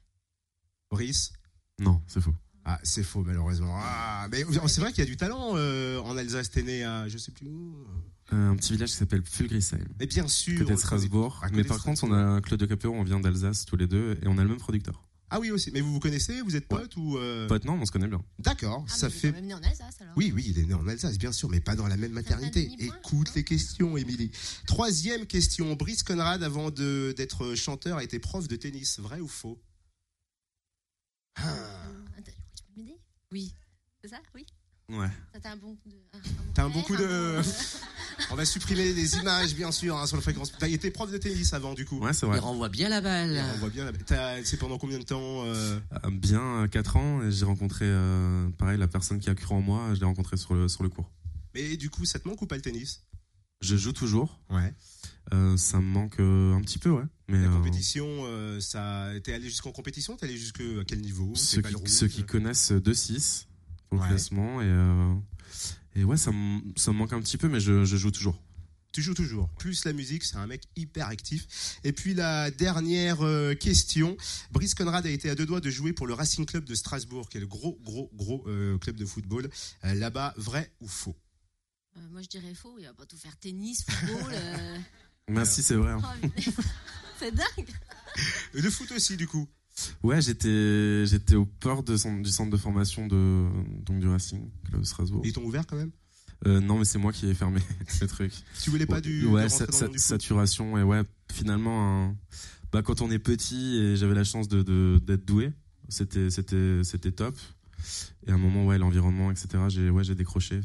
Brice? 0.90 1.32
Non, 1.80 2.00
c'est 2.06 2.20
faux. 2.20 2.34
Ah, 2.64 2.78
c'est 2.82 3.02
faux, 3.02 3.22
malheureusement. 3.24 3.74
Ah, 3.82 4.28
mais 4.30 4.44
c'est 4.68 4.80
vrai 4.80 4.92
qu'il 4.92 5.02
y 5.02 5.06
a 5.06 5.10
du 5.10 5.16
talent 5.16 5.52
euh, 5.56 5.98
en 6.00 6.16
Alsace. 6.16 6.50
T'es 6.50 6.62
né 6.62 6.84
à 6.84 7.08
je 7.08 7.18
sais 7.18 7.32
plus 7.32 7.48
où. 7.48 7.74
Euh, 8.32 8.50
un 8.50 8.54
petit 8.56 8.74
village 8.74 8.90
qui 8.90 8.96
s'appelle 8.96 9.22
Fulgrisheim, 9.24 9.78
Mais 9.98 10.06
bien 10.06 10.28
sûr. 10.28 10.58
côté 10.60 10.72
de 10.74 10.78
Strasbourg. 10.78 11.44
Mais 11.52 11.64
par 11.64 11.82
contre, 11.82 12.04
on 12.04 12.12
a 12.12 12.40
Claude 12.40 12.68
Capéo, 12.68 12.92
on 12.94 13.02
vient 13.02 13.18
d'Alsace 13.18 13.64
tous 13.64 13.76
les 13.76 13.88
deux 13.88 14.18
et 14.22 14.28
on 14.28 14.38
a 14.38 14.42
le 14.42 14.48
même 14.50 14.58
producteur. 14.58 15.02
Ah 15.30 15.40
oui, 15.40 15.50
aussi. 15.52 15.70
Mais 15.72 15.80
vous 15.80 15.92
vous 15.92 16.00
connaissez 16.00 16.40
Vous 16.42 16.54
êtes 16.56 16.66
potes 16.68 16.96
ou 16.96 17.16
euh, 17.16 17.46
Pote, 17.48 17.64
non, 17.64 17.76
mais 17.76 17.82
on 17.82 17.86
se 17.86 17.92
connaît 17.92 18.08
bien. 18.08 18.22
D'accord, 18.40 18.84
Ah, 18.88 18.92
ça 18.92 19.06
mais 19.08 19.12
il 19.12 19.16
est 19.16 19.20
fait. 19.20 19.28
quand 19.30 19.34
même 19.36 19.46
né 19.46 19.54
en 19.54 19.62
Alsace 19.62 19.96
alors. 20.00 20.12
Oui, 20.16 20.32
oui, 20.34 20.44
il 20.48 20.58
est 20.58 20.66
né 20.66 20.74
en 20.74 20.86
Alsace, 20.86 21.18
bien 21.18 21.32
sûr, 21.32 21.48
mais 21.48 21.60
pas 21.60 21.76
dans 21.76 21.86
la 21.88 21.96
même 21.96 22.12
maternité. 22.12 22.70
Écoute 22.78 23.28
hein. 23.28 23.32
les 23.36 23.44
questions, 23.44 23.96
Émilie. 23.96 24.30
Troisième 24.66 25.26
question. 25.26 25.74
Brice 25.74 26.02
Conrad, 26.02 26.42
avant 26.42 26.70
de- 26.70 27.14
d'être 27.16 27.54
chanteur, 27.54 27.96
a 27.98 28.04
été 28.04 28.18
prof 28.18 28.46
de 28.48 28.56
tennis. 28.56 28.98
Vrai 29.00 29.20
ou 29.20 29.28
faux? 29.28 29.60
Ah. 31.42 31.48
Euh, 31.48 32.18
attends, 32.18 32.32
tu 32.56 32.62
peux 32.64 32.80
m'aider 32.80 32.98
Oui. 33.32 33.54
C'est 34.02 34.08
ça 34.10 34.18
Oui. 34.34 34.46
Ouais. 34.90 35.08
Ça 35.34 35.40
t'a 35.40 35.52
un 35.52 35.56
bon 35.56 35.76
coup 35.76 35.88
de. 35.88 35.94
un- 36.14 36.20
T'as 36.54 36.64
un 36.64 36.68
bon 36.68 36.82
coup 36.82 36.96
de- 36.96 37.40
On 38.32 38.34
va 38.34 38.44
supprimer 38.44 38.92
les 38.92 39.16
images, 39.16 39.54
bien 39.54 39.70
sûr, 39.72 39.96
hein, 39.96 40.06
sur 40.06 40.16
le 40.16 40.22
fréquence. 40.22 40.52
T'as 40.58 40.68
été 40.68 40.90
prof 40.90 41.10
de 41.10 41.16
tennis 41.18 41.52
avant, 41.52 41.74
du 41.74 41.84
coup. 41.84 41.98
Ouais, 42.00 42.12
c'est 42.12 42.26
Il 42.26 42.30
vrai. 42.30 42.38
renvoie 42.40 42.68
bien 42.68 42.88
la 42.88 43.00
balle. 43.00 43.40
On 43.54 43.58
voit 43.58 43.70
bien. 43.70 43.84
la- 43.84 43.92
t'as- 43.92 44.44
C'est 44.44 44.56
pendant 44.56 44.78
combien 44.78 44.98
de 44.98 45.04
temps 45.04 45.44
euh, 45.44 45.78
Euh, 46.04 46.10
Bien 46.10 46.66
4 46.68 46.96
ans 46.96 47.22
et 47.22 47.30
j'ai 47.30 47.44
rencontré, 47.44 47.84
euh, 47.86 48.48
pareil, 48.58 48.78
la 48.78 48.88
personne 48.88 49.20
qui 49.20 49.30
a 49.30 49.34
cru 49.34 49.54
en 49.54 49.60
moi, 49.60 49.94
je 49.94 50.00
l'ai 50.00 50.06
rencontré 50.06 50.36
sur 50.36 50.54
le, 50.54 50.68
sur 50.68 50.82
le 50.82 50.88
cours. 50.88 51.10
Mais 51.54 51.76
du 51.76 51.88
coup, 51.88 52.04
ça 52.04 52.18
te 52.18 52.26
manque 52.28 52.42
ou 52.42 52.46
pas 52.46 52.56
le 52.56 52.62
tennis? 52.62 53.04
Je 53.60 53.76
joue 53.76 53.92
toujours. 53.92 54.40
Ouais. 54.50 54.74
Euh, 55.32 55.56
ça 55.56 55.78
me 55.78 55.84
manque 55.86 56.18
euh, 56.20 56.54
un 56.54 56.60
petit 56.60 56.78
peu, 56.78 56.90
ouais. 56.90 57.04
Mais 57.28 57.40
La 57.40 57.48
euh, 57.48 57.56
compétition, 57.56 58.06
euh, 58.24 58.58
ça. 58.60 59.10
T'es 59.22 59.32
allé 59.32 59.48
jusqu'en 59.48 59.70
compétition? 59.72 60.16
T'es 60.16 60.26
allé 60.26 60.36
jusqu'à 60.36 60.64
quel 60.86 61.00
niveau? 61.00 61.32
Ceux, 61.36 61.62
qui, 61.62 61.74
rouge 61.74 61.88
ceux 61.88 62.08
qui 62.08 62.24
connaissent 62.24 62.72
2-6 62.72 63.46
pour 63.88 63.98
le 63.98 64.02
Ouais. 64.02 64.08
classement 64.08 64.60
et, 64.60 64.64
euh, 64.66 65.14
et 65.94 66.04
ouais, 66.04 66.16
ça 66.16 66.32
me, 66.32 66.60
ça 66.76 66.92
me 66.92 66.98
manque 66.98 67.12
un 67.12 67.20
petit 67.20 67.36
peu, 67.36 67.48
mais 67.48 67.60
je, 67.60 67.84
je 67.84 67.96
joue 67.96 68.10
toujours. 68.10 68.42
Tu 68.92 69.02
joues 69.02 69.14
toujours. 69.14 69.48
Plus 69.50 69.84
la 69.84 69.92
musique, 69.92 70.24
c'est 70.24 70.34
un 70.34 70.48
mec 70.48 70.64
hyper 70.74 71.06
actif. 71.06 71.78
Et 71.84 71.92
puis 71.92 72.12
la 72.12 72.50
dernière 72.50 73.18
question. 73.60 74.16
Brice 74.50 74.74
Conrad 74.74 75.06
a 75.06 75.10
été 75.10 75.30
à 75.30 75.36
deux 75.36 75.46
doigts 75.46 75.60
de 75.60 75.70
jouer 75.70 75.92
pour 75.92 76.08
le 76.08 76.14
Racing 76.14 76.44
Club 76.44 76.64
de 76.64 76.74
Strasbourg, 76.74 77.28
qui 77.28 77.36
est 77.36 77.40
le 77.40 77.46
gros, 77.46 77.78
gros, 77.84 78.10
gros 78.14 78.42
euh, 78.48 78.78
club 78.78 78.96
de 78.96 79.04
football. 79.04 79.48
Euh, 79.84 79.94
Là-bas, 79.94 80.34
vrai 80.36 80.72
ou 80.80 80.88
faux? 80.88 81.14
Euh, 81.96 82.00
moi 82.10 82.20
je 82.22 82.26
dirais 82.28 82.52
faux. 82.52 82.74
Il 82.80 82.84
va 82.84 82.92
pas 82.92 83.06
tout 83.06 83.16
faire 83.16 83.36
tennis, 83.36 83.84
football. 83.88 84.34
Merci, 85.30 85.62
c'est 85.62 85.74
vrai. 85.76 85.92
hein. 85.92 86.00
Oh, 86.02 86.28
c'est 87.18 87.34
dingue. 87.34 87.68
Et 88.54 88.60
Le 88.60 88.70
foot 88.70 88.90
aussi, 88.92 89.16
du 89.16 89.26
coup. 89.26 89.48
Ouais, 90.02 90.20
j'étais, 90.20 91.06
j'étais 91.06 91.36
au 91.36 91.46
port 91.46 91.82
de, 91.82 91.94
du 92.22 92.30
centre 92.30 92.50
de 92.50 92.56
formation 92.56 93.06
de, 93.06 93.46
donc 93.84 94.00
du 94.00 94.08
Racing 94.08 94.50
Club 94.68 94.80
de 94.82 94.86
Strasbourg. 94.86 95.22
Ils 95.24 95.32
t'ont 95.32 95.44
ouvert 95.44 95.66
quand 95.66 95.76
même? 95.76 95.90
Euh, 96.46 96.60
non, 96.60 96.78
mais 96.78 96.84
c'est 96.84 96.98
moi 96.98 97.12
qui 97.12 97.26
ai 97.28 97.34
fermé 97.34 97.60
le 98.00 98.06
truc. 98.06 98.32
Tu 98.62 98.70
voulais 98.70 98.86
pas 98.86 99.00
du. 99.00 99.22
de 99.22 99.26
ouais, 99.26 99.42
rentrer 99.46 99.56
sa- 99.58 99.66
dans 99.66 99.72
le 99.72 99.76
sa- 99.78 99.84
monde 99.86 99.92
du 99.92 99.98
foot 99.98 100.06
saturation 100.08 100.78
et 100.78 100.82
ouais, 100.82 101.02
finalement, 101.32 102.08
un- 102.08 102.16
bah, 102.72 102.82
quand 102.82 103.00
on 103.00 103.10
est 103.10 103.18
petit 103.18 103.76
et 103.78 103.96
j'avais 103.96 104.14
la 104.14 104.24
chance 104.24 104.48
de, 104.48 104.62
de- 104.62 105.00
d'être 105.04 105.24
doué, 105.24 105.52
c'était, 105.88 106.30
c'était, 106.30 106.82
c'était 106.84 107.12
top. 107.12 107.36
Et 108.26 108.30
à 108.30 108.34
un 108.34 108.38
moment, 108.38 108.66
ouais, 108.66 108.76
l'environnement, 108.78 109.30
etc. 109.30 109.48
J'ai, 109.68 109.88
ouais, 109.90 110.04
j'ai 110.04 110.14
décroché, 110.14 110.60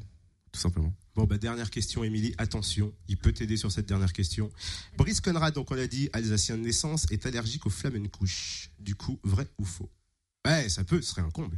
tout 0.51 0.59
simplement. 0.59 0.93
Bon, 1.15 1.23
bah, 1.23 1.37
dernière 1.37 1.69
question, 1.69 2.03
Émilie. 2.03 2.35
Attention, 2.37 2.93
il 3.07 3.17
peut 3.17 3.31
t'aider 3.31 3.55
sur 3.55 3.71
cette 3.71 3.85
dernière 3.85 4.11
question. 4.11 4.49
Brice 4.97 5.21
Conrad, 5.21 5.53
donc 5.53 5.71
on 5.71 5.75
l'a 5.75 5.87
dit, 5.87 6.09
alsacien 6.11 6.57
de 6.57 6.63
naissance, 6.63 7.05
est 7.09 7.25
allergique 7.25 7.65
au 7.65 7.69
flamencouche. 7.69 8.71
Du 8.79 8.95
coup, 8.95 9.19
vrai 9.23 9.47
ou 9.57 9.63
faux? 9.65 9.89
Ouais, 10.45 10.67
ça 10.67 10.83
peut, 10.83 11.01
ce 11.01 11.11
serait 11.11 11.21
un 11.21 11.29
comble. 11.31 11.57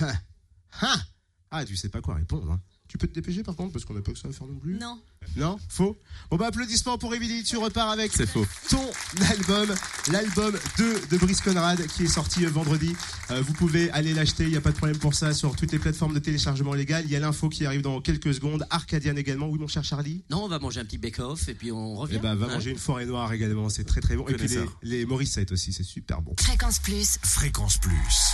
Ah, 0.00 1.02
ah, 1.50 1.64
tu 1.64 1.74
sais 1.74 1.88
pas 1.88 2.02
quoi 2.02 2.16
répondre. 2.16 2.52
hein. 2.52 2.60
Tu 2.88 2.96
peux 2.98 3.06
te 3.06 3.14
dépêcher 3.14 3.42
par 3.42 3.54
contre, 3.54 3.72
parce 3.74 3.84
qu'on 3.84 3.94
n'a 3.94 4.00
pas 4.00 4.12
que 4.12 4.18
ça 4.18 4.28
à 4.28 4.32
faire 4.32 4.46
non 4.46 4.58
plus. 4.58 4.74
Non. 4.78 4.98
Non? 5.36 5.58
Faux? 5.68 5.96
Bon, 6.30 6.36
bah, 6.36 6.46
applaudissements 6.46 6.96
pour 6.96 7.14
Émilie. 7.14 7.42
Tu 7.44 7.56
repars 7.58 7.90
avec 7.90 8.12
C'est 8.14 8.26
faux. 8.26 8.46
ton 8.70 8.82
album, 9.30 9.74
l'album 10.10 10.58
2 10.78 11.00
de 11.10 11.16
Brice 11.18 11.42
Conrad 11.42 11.86
qui 11.88 12.04
est 12.04 12.08
sorti 12.08 12.46
euh, 12.46 12.50
vendredi. 12.50 12.96
Euh, 13.30 13.42
vous 13.42 13.52
pouvez 13.52 13.90
aller 13.90 14.14
l'acheter, 14.14 14.44
il 14.44 14.50
n'y 14.50 14.56
a 14.56 14.60
pas 14.62 14.70
de 14.72 14.76
problème 14.76 14.96
pour 14.98 15.12
ça 15.14 15.34
sur 15.34 15.54
toutes 15.54 15.70
les 15.72 15.78
plateformes 15.78 16.14
de 16.14 16.18
téléchargement 16.18 16.72
légal. 16.72 17.04
Il 17.04 17.10
y 17.10 17.16
a 17.16 17.20
l'info 17.20 17.48
qui 17.50 17.66
arrive 17.66 17.82
dans 17.82 18.00
quelques 18.00 18.32
secondes. 18.32 18.66
Arcadian 18.70 19.16
également, 19.16 19.48
oui 19.48 19.58
mon 19.58 19.66
cher 19.68 19.84
Charlie? 19.84 20.24
Non, 20.30 20.44
on 20.44 20.48
va 20.48 20.58
manger 20.58 20.80
un 20.80 20.84
petit 20.86 20.98
bake-off 20.98 21.46
et 21.48 21.54
puis 21.54 21.70
on 21.70 21.94
revient. 21.94 22.16
Eh 22.16 22.20
ben, 22.22 22.34
va 22.34 22.46
Hein 22.46 22.54
manger 22.54 22.70
une 22.70 22.78
forêt 22.78 23.04
noire 23.04 23.30
également, 23.32 23.68
c'est 23.68 23.84
très 23.84 24.00
très 24.00 24.16
bon. 24.16 24.26
Et 24.28 24.34
puis 24.34 24.48
les, 24.48 24.64
les 24.82 25.04
Morissette 25.06 25.52
aussi, 25.52 25.74
c'est 25.74 25.82
super 25.84 26.22
bon. 26.22 26.34
Fréquence 26.40 26.78
Plus. 26.78 27.18
Fréquence 27.22 27.76
Plus. 27.76 28.32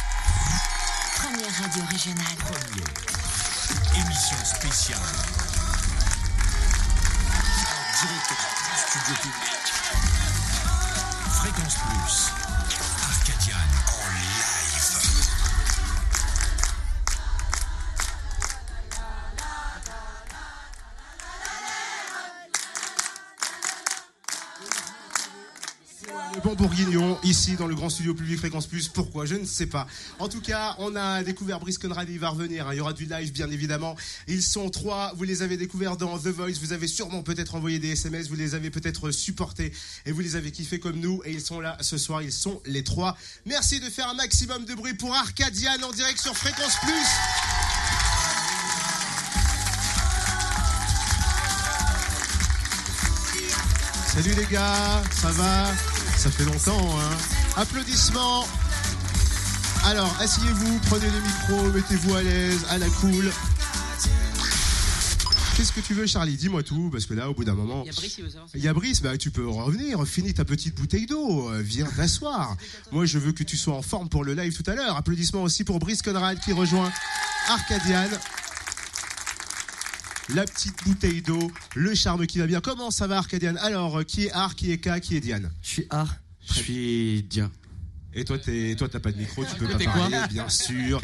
Première 1.16 1.60
radio 1.60 1.82
régionale. 1.90 2.24
Première 2.38 3.23
émission 3.96 4.36
spéciale. 4.44 4.98
En 7.70 8.06
direct 8.06 8.30
du 8.30 8.78
studio 8.78 9.14
public. 9.22 9.64
Fréquence 11.30 11.76
Plus. 11.76 12.43
Bon 26.44 26.54
bourguignon, 26.54 27.18
ici 27.22 27.56
dans 27.56 27.66
le 27.66 27.74
grand 27.74 27.88
studio 27.88 28.12
public 28.14 28.38
Fréquence 28.38 28.66
Plus. 28.66 28.88
Pourquoi? 28.88 29.24
Je 29.24 29.34
ne 29.34 29.46
sais 29.46 29.64
pas. 29.66 29.86
En 30.18 30.28
tout 30.28 30.42
cas, 30.42 30.74
on 30.78 30.94
a 30.94 31.22
découvert 31.22 31.58
Brice 31.58 31.78
Conrad, 31.78 32.06
il 32.10 32.18
va 32.18 32.28
revenir. 32.28 32.68
hein. 32.68 32.74
Il 32.74 32.76
y 32.76 32.80
aura 32.80 32.92
du 32.92 33.06
live, 33.06 33.32
bien 33.32 33.50
évidemment. 33.50 33.96
Ils 34.28 34.42
sont 34.42 34.68
trois. 34.68 35.12
Vous 35.16 35.24
les 35.24 35.40
avez 35.40 35.56
découverts 35.56 35.96
dans 35.96 36.18
The 36.18 36.26
Voice. 36.28 36.58
Vous 36.60 36.74
avez 36.74 36.86
sûrement 36.86 37.22
peut-être 37.22 37.54
envoyé 37.54 37.78
des 37.78 37.92
SMS. 37.92 38.28
Vous 38.28 38.36
les 38.36 38.54
avez 38.54 38.70
peut-être 38.70 39.10
supportés. 39.10 39.72
Et 40.04 40.12
vous 40.12 40.20
les 40.20 40.36
avez 40.36 40.52
kiffés 40.52 40.78
comme 40.78 41.00
nous. 41.00 41.22
Et 41.24 41.32
ils 41.32 41.40
sont 41.40 41.60
là 41.60 41.78
ce 41.80 41.96
soir. 41.96 42.20
Ils 42.20 42.32
sont 42.32 42.60
les 42.66 42.84
trois. 42.84 43.16
Merci 43.46 43.80
de 43.80 43.88
faire 43.88 44.08
un 44.10 44.14
maximum 44.14 44.66
de 44.66 44.74
bruit 44.74 44.94
pour 44.94 45.14
Arcadian 45.14 45.72
en 45.82 45.92
direct 45.92 46.20
sur 46.20 46.36
Fréquence 46.36 46.76
Plus. 46.82 48.14
Salut 54.06 54.34
les 54.36 54.46
gars, 54.46 55.02
ça 55.10 55.28
va? 55.32 55.72
Ça 56.16 56.30
fait 56.30 56.44
longtemps, 56.44 56.98
hein 56.98 57.16
Applaudissements 57.56 58.46
Alors, 59.84 60.14
asseyez-vous, 60.20 60.80
prenez 60.88 61.06
le 61.06 61.20
micro, 61.20 61.70
mettez-vous 61.72 62.14
à 62.14 62.22
l'aise, 62.22 62.64
à 62.70 62.78
la 62.78 62.88
cool. 62.88 63.30
Qu'est-ce 65.56 65.72
que 65.72 65.80
tu 65.80 65.94
veux, 65.94 66.06
Charlie? 66.06 66.36
Dis-moi 66.36 66.64
tout, 66.64 66.88
parce 66.90 67.06
que 67.06 67.14
là, 67.14 67.30
au 67.30 67.34
bout 67.34 67.44
d'un 67.44 67.54
moment. 67.54 67.84
Il 67.84 67.86
y 67.86 67.90
a 67.90 67.92
Brice, 67.92 68.18
il 68.18 68.24
veut 68.24 68.30
savoir. 68.30 68.48
Il 68.54 68.64
y 68.64 68.68
a 68.68 68.74
Brice, 68.74 69.02
bah, 69.02 69.16
tu 69.16 69.30
peux 69.30 69.46
revenir, 69.46 70.04
finis 70.04 70.34
ta 70.34 70.44
petite 70.44 70.74
bouteille 70.74 71.06
d'eau, 71.06 71.50
euh, 71.50 71.60
viens 71.62 71.86
t'asseoir. 71.86 72.56
Moi, 72.90 73.06
je 73.06 73.18
veux 73.18 73.32
que 73.32 73.44
tu 73.44 73.56
sois 73.56 73.74
en 73.74 73.82
forme 73.82 74.08
pour 74.08 74.24
le 74.24 74.34
live 74.34 74.52
tout 74.60 74.68
à 74.68 74.74
l'heure. 74.74 74.96
Applaudissements 74.96 75.42
aussi 75.42 75.62
pour 75.62 75.78
Brice 75.78 76.02
Conrad 76.02 76.40
qui 76.40 76.52
rejoint 76.52 76.90
Arcadian. 77.48 78.08
La 80.30 80.44
petite 80.44 80.82
bouteille 80.84 81.20
d'eau, 81.20 81.50
le 81.74 81.94
charme 81.94 82.26
qui 82.26 82.38
va 82.38 82.46
bien. 82.46 82.60
Comment 82.60 82.90
ça 82.90 83.06
va, 83.06 83.18
Arcadian 83.18 83.56
Alors, 83.60 83.98
euh, 83.98 84.02
qui 84.04 84.24
est 84.24 84.32
Ar, 84.32 84.54
qui 84.54 84.72
est 84.72 84.78
K, 84.78 84.98
qui 85.00 85.16
est 85.16 85.20
Diane? 85.20 85.50
Je 85.60 85.68
suis 85.68 85.86
A. 85.90 86.06
Je 86.46 86.52
suis 86.54 87.22
Dia. 87.24 87.50
Et 88.16 88.24
toi, 88.24 88.38
t'es, 88.38 88.74
toi, 88.76 88.88
t'as 88.88 89.00
pas 89.00 89.10
de 89.10 89.18
micro, 89.18 89.44
tu 89.44 89.54
peux 89.56 89.66
pas 89.66 89.78
parler, 89.78 90.16
bien 90.30 90.48
sûr. 90.48 91.00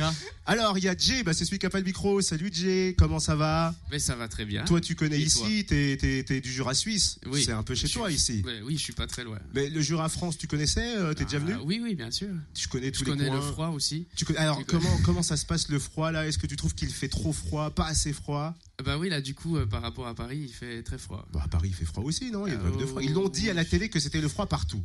Alors, 0.47 0.79
il 0.79 0.85
y 0.85 0.89
a 0.89 0.97
Jay, 0.97 1.23
bah, 1.23 1.33
c'est 1.33 1.45
celui 1.45 1.59
qui 1.59 1.67
a 1.67 1.71
pas 1.71 1.81
de 1.81 1.87
micro. 1.87 2.21
Salut 2.21 2.51
Jay, 2.53 2.95
comment 2.97 3.19
ça 3.19 3.35
va 3.37 3.75
Mais 3.91 3.99
ça 3.99 4.15
va 4.17 4.29
très 4.29 4.45
bien. 4.45 4.65
Toi, 4.65 4.81
tu 4.81 4.95
connais 4.95 5.19
Et 5.19 5.23
ici, 5.25 5.65
t'es, 5.67 5.97
t'es, 6.01 6.23
t'es 6.25 6.41
du 6.41 6.53
Jura 6.53 6.75
suisse. 6.75 7.19
Oui. 7.27 7.43
C'est 7.45 7.53
un 7.53 7.63
peu 7.63 7.75
chez 7.75 7.89
Je 7.89 7.95
toi 7.95 8.09
suis- 8.09 8.17
ici. 8.17 8.43
Ouais, 8.47 8.61
oui, 8.65 8.77
je 8.77 8.83
suis 8.83 8.93
pas 8.93 9.07
très 9.07 9.25
loin. 9.25 9.39
Mais 9.55 9.69
le 9.69 9.81
Jura 9.81 10.09
France, 10.09 10.39
tu 10.39 10.47
connaissais 10.47 10.97
euh, 10.97 11.15
T'es 11.15 11.25
déjà 11.25 11.39
Ah, 11.39 11.47
venu 11.47 11.55
Oui, 11.65 11.81
oui, 11.83 11.95
bien 11.95 12.11
sûr. 12.11 12.29
Tu 12.55 12.69
connais 12.69 12.91
tous 12.93 13.01
Je 13.01 13.05
les 13.07 13.11
connais 13.13 13.27
coins. 13.29 13.37
le 13.37 13.43
froid 13.43 13.69
aussi. 13.69 14.07
Tu 14.17 14.25
connais- 14.25 14.39
Alors, 14.39 14.65
comment, 14.67 14.97
comment 15.05 15.23
ça 15.23 15.37
se 15.37 15.47
passe 15.47 15.69
le 15.69 15.79
froid 15.79 16.11
là? 16.13 16.27
Est-ce 16.27 16.39
que 16.39 16.47
tu 16.47 16.57
trouves 16.57 16.75
qu'il 16.75 16.91
fait 16.91 17.09
trop 17.09 17.33
froid, 17.33 17.71
pas 17.71 17.87
assez 17.87 18.13
froid? 18.13 18.55
Bah 18.85 18.99
oui, 18.99 19.09
là, 19.09 19.21
du 19.21 19.35
coup, 19.35 19.57
euh, 19.57 19.67
par 19.67 19.83
rapport 19.83 20.07
à 20.07 20.15
Paris, 20.15 20.39
il 20.45 20.53
fait 20.53 20.83
très 20.83 20.99
froid. 20.99 21.27
bah, 21.33 21.43
À 21.45 21.49
Paris, 21.49 21.69
il 21.71 21.75
fait 21.75 21.85
froid 21.85 22.03
aussi, 22.05 22.31
non? 22.31 22.47
Il 22.47 22.51
y 22.51 22.57
a 22.57 22.59
une 22.59 22.63
vague 22.63 22.79
de 22.79 22.87
froid. 22.87 23.03
Ils 23.03 23.13
l'ont 23.13 23.29
dit 23.29 23.51
à 23.51 23.55
la 23.55 23.65
télé 23.65 23.89
que 23.89 24.01
c'était 24.01 24.21
le 24.21 24.29
froid 24.29 24.47
partout. 24.47 24.83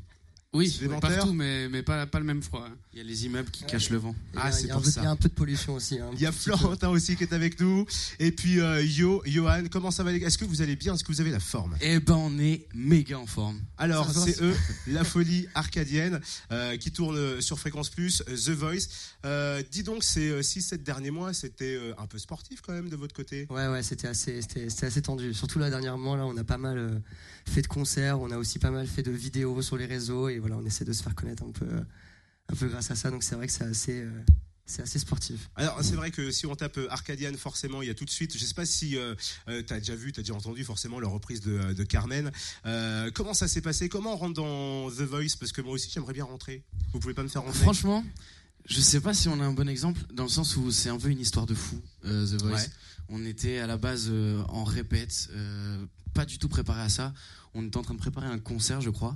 Oui, 0.55 0.79
partout, 1.01 1.33
mais, 1.33 1.67
mais 1.69 1.83
pas, 1.83 2.05
pas 2.07 2.19
le 2.19 2.25
même 2.25 2.41
froid. 2.41 2.65
hein. 2.67 2.75
Il 2.93 2.99
y 2.99 3.01
a 3.01 3.03
les 3.03 3.25
immeubles 3.25 3.49
qui 3.51 3.63
cachent 3.65 3.89
le 3.89 3.97
vent. 3.97 4.15
Ah, 4.35 4.39
Il 4.39 4.45
y 4.45 4.47
a- 4.47 4.51
c'est 4.53 4.67
pour 4.69 4.77
un 4.77 4.81
peu- 4.81 4.89
ça. 4.89 5.01
Il 5.01 5.03
y 5.03 5.07
a 5.07 5.11
un 5.11 5.15
peu 5.17 5.27
de 5.29 5.33
pollution 5.33 5.73
aussi. 5.75 5.99
hein. 5.99 6.09
Il 6.13 6.21
y 6.21 6.25
a 6.25 6.31
Florentin 6.31 6.89
aussi 6.89 7.15
qui 7.17 7.23
est 7.23 7.33
avec 7.33 7.59
nous. 7.59 7.85
Et 8.19 8.31
puis 8.31 8.59
euh, 8.61 8.81
Yo, 8.83 9.21
Johan, 9.25 9.63
comment 9.69 9.91
ça 9.91 10.03
va 10.03 10.11
les 10.13 10.19
gars? 10.19 10.27
Est-ce 10.27 10.37
que 10.37 10.45
vous 10.45 10.61
allez 10.61 10.75
bien? 10.77 10.93
Est-ce 10.95 11.03
que 11.03 11.11
vous 11.11 11.19
avez 11.21 11.31
la 11.31 11.39
forme? 11.41 11.75
Eh 11.81 11.99
ben, 11.99 12.15
on 12.15 12.39
est 12.39 12.67
méga 12.73 13.19
en 13.19 13.25
forme. 13.25 13.59
Alors, 13.77 14.09
c'est 14.11 14.41
eux, 14.41 14.55
la 14.87 15.03
folie 15.03 15.47
arcadienne, 15.55 16.21
euh, 16.51 16.77
qui 16.77 16.91
tourne 16.91 17.41
sur 17.41 17.59
Fréquence 17.59 17.89
Plus, 17.89 18.23
euh, 18.29 18.35
The 18.37 18.49
Voice. 18.51 18.87
Euh, 19.25 19.61
dis 19.71 19.83
donc, 19.83 20.03
ces 20.03 20.41
6-7 20.41 20.83
derniers 20.83 21.11
mois, 21.11 21.33
c'était 21.33 21.75
euh, 21.75 21.93
un 21.97 22.07
peu 22.07 22.17
sportif 22.17 22.61
quand 22.61 22.71
même 22.73 22.87
de 22.89 22.95
votre 22.95 23.13
côté 23.13 23.45
Ouais, 23.49 23.67
ouais, 23.67 23.83
c'était 23.83 24.07
assez, 24.07 24.41
c'était, 24.41 24.69
c'était 24.69 24.85
assez 24.85 25.01
tendu. 25.01 25.33
Surtout 25.33 25.59
là, 25.59 25.69
dernièrement, 25.69 26.15
là, 26.15 26.25
on 26.25 26.37
a 26.37 26.43
pas 26.45 26.57
mal 26.57 26.77
euh, 26.77 26.99
fait 27.45 27.61
de 27.61 27.67
concerts, 27.67 28.21
on 28.21 28.31
a 28.31 28.37
aussi 28.37 28.57
pas 28.59 28.71
mal 28.71 28.87
fait 28.87 29.03
de 29.03 29.11
vidéos 29.11 29.61
sur 29.61 29.75
les 29.77 29.85
réseaux, 29.85 30.29
et 30.29 30.39
voilà, 30.45 30.61
on 30.61 30.65
essaie 30.65 30.85
de 30.85 30.93
se 30.93 31.01
faire 31.01 31.15
connaître 31.15 31.43
un 31.43 31.51
peu, 31.51 31.65
euh, 31.65 31.81
un 32.49 32.55
peu 32.55 32.67
grâce 32.67 32.91
à 32.91 32.95
ça. 32.95 33.09
Donc 33.09 33.23
c'est 33.23 33.35
vrai 33.35 33.47
que 33.47 33.53
c'est 33.53 33.63
assez, 33.63 34.01
euh, 34.01 34.11
c'est 34.67 34.83
assez 34.83 34.99
sportif. 34.99 35.49
Alors, 35.55 35.83
c'est 35.83 35.95
vrai 35.95 36.11
que 36.11 36.29
si 36.29 36.45
on 36.45 36.55
tape 36.55 36.77
euh, 36.77 36.87
Arcadian, 36.91 37.33
forcément, 37.37 37.81
il 37.81 37.87
y 37.87 37.91
a 37.91 37.95
tout 37.95 38.05
de 38.05 38.09
suite. 38.11 38.37
Je 38.37 38.45
sais 38.45 38.53
pas 38.53 38.65
si 38.65 38.95
euh, 38.95 39.15
tu 39.47 39.73
as 39.73 39.79
déjà 39.79 39.95
vu, 39.95 40.11
tu 40.11 40.19
as 40.19 40.23
déjà 40.23 40.35
entendu 40.35 40.63
forcément 40.63 40.99
la 40.99 41.07
reprise 41.07 41.41
de, 41.41 41.73
de 41.73 41.83
Carmen. 41.83 42.31
Euh, 42.65 43.09
comment 43.13 43.33
ça 43.33 43.47
s'est 43.47 43.61
passé? 43.61 43.89
Comment 43.89 44.13
on 44.13 44.17
rentre 44.17 44.33
dans 44.35 44.89
The 44.91 45.01
Voice? 45.01 45.35
Parce 45.39 45.51
que 45.51 45.61
moi 45.61 45.73
aussi, 45.73 45.89
j'aimerais 45.91 46.13
bien 46.13 46.25
rentrer. 46.25 46.63
Vous 46.93 46.99
pouvez 46.99 47.13
pas 47.13 47.23
me 47.23 47.27
faire 47.27 47.41
rentrer 47.41 47.61
Franchement, 47.61 48.03
je 48.67 48.81
sais 48.81 49.01
pas 49.01 49.13
si 49.13 49.27
on 49.27 49.39
a 49.39 49.43
un 49.43 49.53
bon 49.53 49.69
exemple, 49.69 50.01
dans 50.13 50.23
le 50.23 50.29
sens 50.29 50.55
où 50.57 50.71
c'est 50.71 50.89
un 50.89 50.97
peu 50.97 51.09
une 51.09 51.19
histoire 51.19 51.45
de 51.45 51.53
fou, 51.55 51.79
euh, 52.05 52.25
The 52.25 52.41
Voice. 52.41 52.53
Ouais. 52.53 52.69
On 53.09 53.23
était 53.25 53.59
à 53.59 53.67
la 53.67 53.77
base 53.77 54.07
euh, 54.09 54.41
en 54.49 54.63
répète, 54.63 55.29
euh, 55.33 55.85
pas 56.13 56.25
du 56.25 56.39
tout 56.39 56.49
préparé 56.49 56.81
à 56.81 56.89
ça. 56.89 57.13
On 57.53 57.65
était 57.65 57.77
en 57.77 57.83
train 57.83 57.93
de 57.93 57.99
préparer 57.99 58.27
un 58.27 58.39
concert, 58.39 58.81
je 58.81 58.89
crois. 58.89 59.15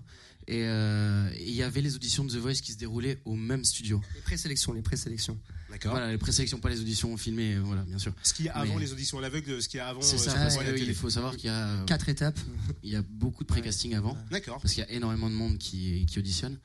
Et 0.50 0.64
euh, 0.64 1.30
et 1.36 1.48
il 1.48 1.54
y 1.54 1.62
avait 1.62 1.82
les 1.82 1.96
auditions 1.96 2.26
de 2.26 2.32
The 2.32 2.38
Voice 2.38 2.56
qui 2.56 2.72
se 2.72 2.78
déroulaient 2.78 3.22
au 3.24 3.36
même 3.36 3.64
studio. 3.64 4.02
Les 4.16 4.22
présélections, 4.22 4.74
les 4.74 4.82
présélections. 4.82 5.40
D'accord. 5.70 5.92
Voilà, 5.92 6.12
les 6.12 6.18
présélections, 6.18 6.60
pas 6.60 6.70
les 6.70 6.82
auditions 6.82 7.16
filmées, 7.18 7.54
euh, 7.54 7.62
voilà, 7.62 7.84
bien 7.84 8.00
sûr. 8.00 8.14
Ce 8.24 8.34
qu'il 8.34 8.46
y 8.46 8.50
a 8.50 8.56
avant 8.56 8.74
Mais- 8.74 8.82
les 8.82 8.92
auditions 8.92 9.20
à 9.20 9.22
l'aveugle, 9.22 9.62
ce 9.62 9.70
qu'il 9.70 9.78
y 9.78 9.82
a 9.82 9.88
avant. 9.88 10.02
C'est 10.02 10.16
euh, 10.16 10.18
ça, 10.18 10.34
parce 10.34 10.58
qu'il 10.58 10.96
faut 10.96 11.12
savoir 11.12 11.38
qu'il 11.38 11.46
y 11.46 11.54
a, 11.54 11.84
Quatre 11.86 12.10
étapes. 12.10 12.40
il 12.84 12.90
y 12.90 12.96
a 12.96 13.04
beaucoup 13.04 13.44
de 13.44 13.48
pré-casting 13.48 13.94
avant. 13.94 14.18
D'accord. 14.32 14.60
parce 14.60 14.74
qu'il 14.74 14.84
y 14.84 14.88
a 14.88 14.92
énormément 14.92 15.30
de 15.30 15.36
monde 15.36 15.60
qui, 15.60 16.06
qui 16.08 16.18
auditionne. 16.18 16.58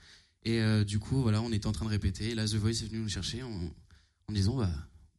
Et 0.46 0.60
euh, 0.60 0.84
du 0.84 0.98
coup, 0.98 1.20
voilà, 1.20 1.42
on 1.42 1.52
était 1.52 1.66
en 1.66 1.72
train 1.72 1.84
de 1.84 1.90
répéter. 1.90 2.30
Et 2.30 2.34
là, 2.34 2.46
The 2.46 2.54
Voice 2.54 2.70
est 2.82 2.88
venu 2.88 3.00
nous 3.00 3.08
chercher 3.08 3.42
en, 3.42 3.50
en 4.28 4.32
disant 4.32 4.56
bah, 4.56 4.70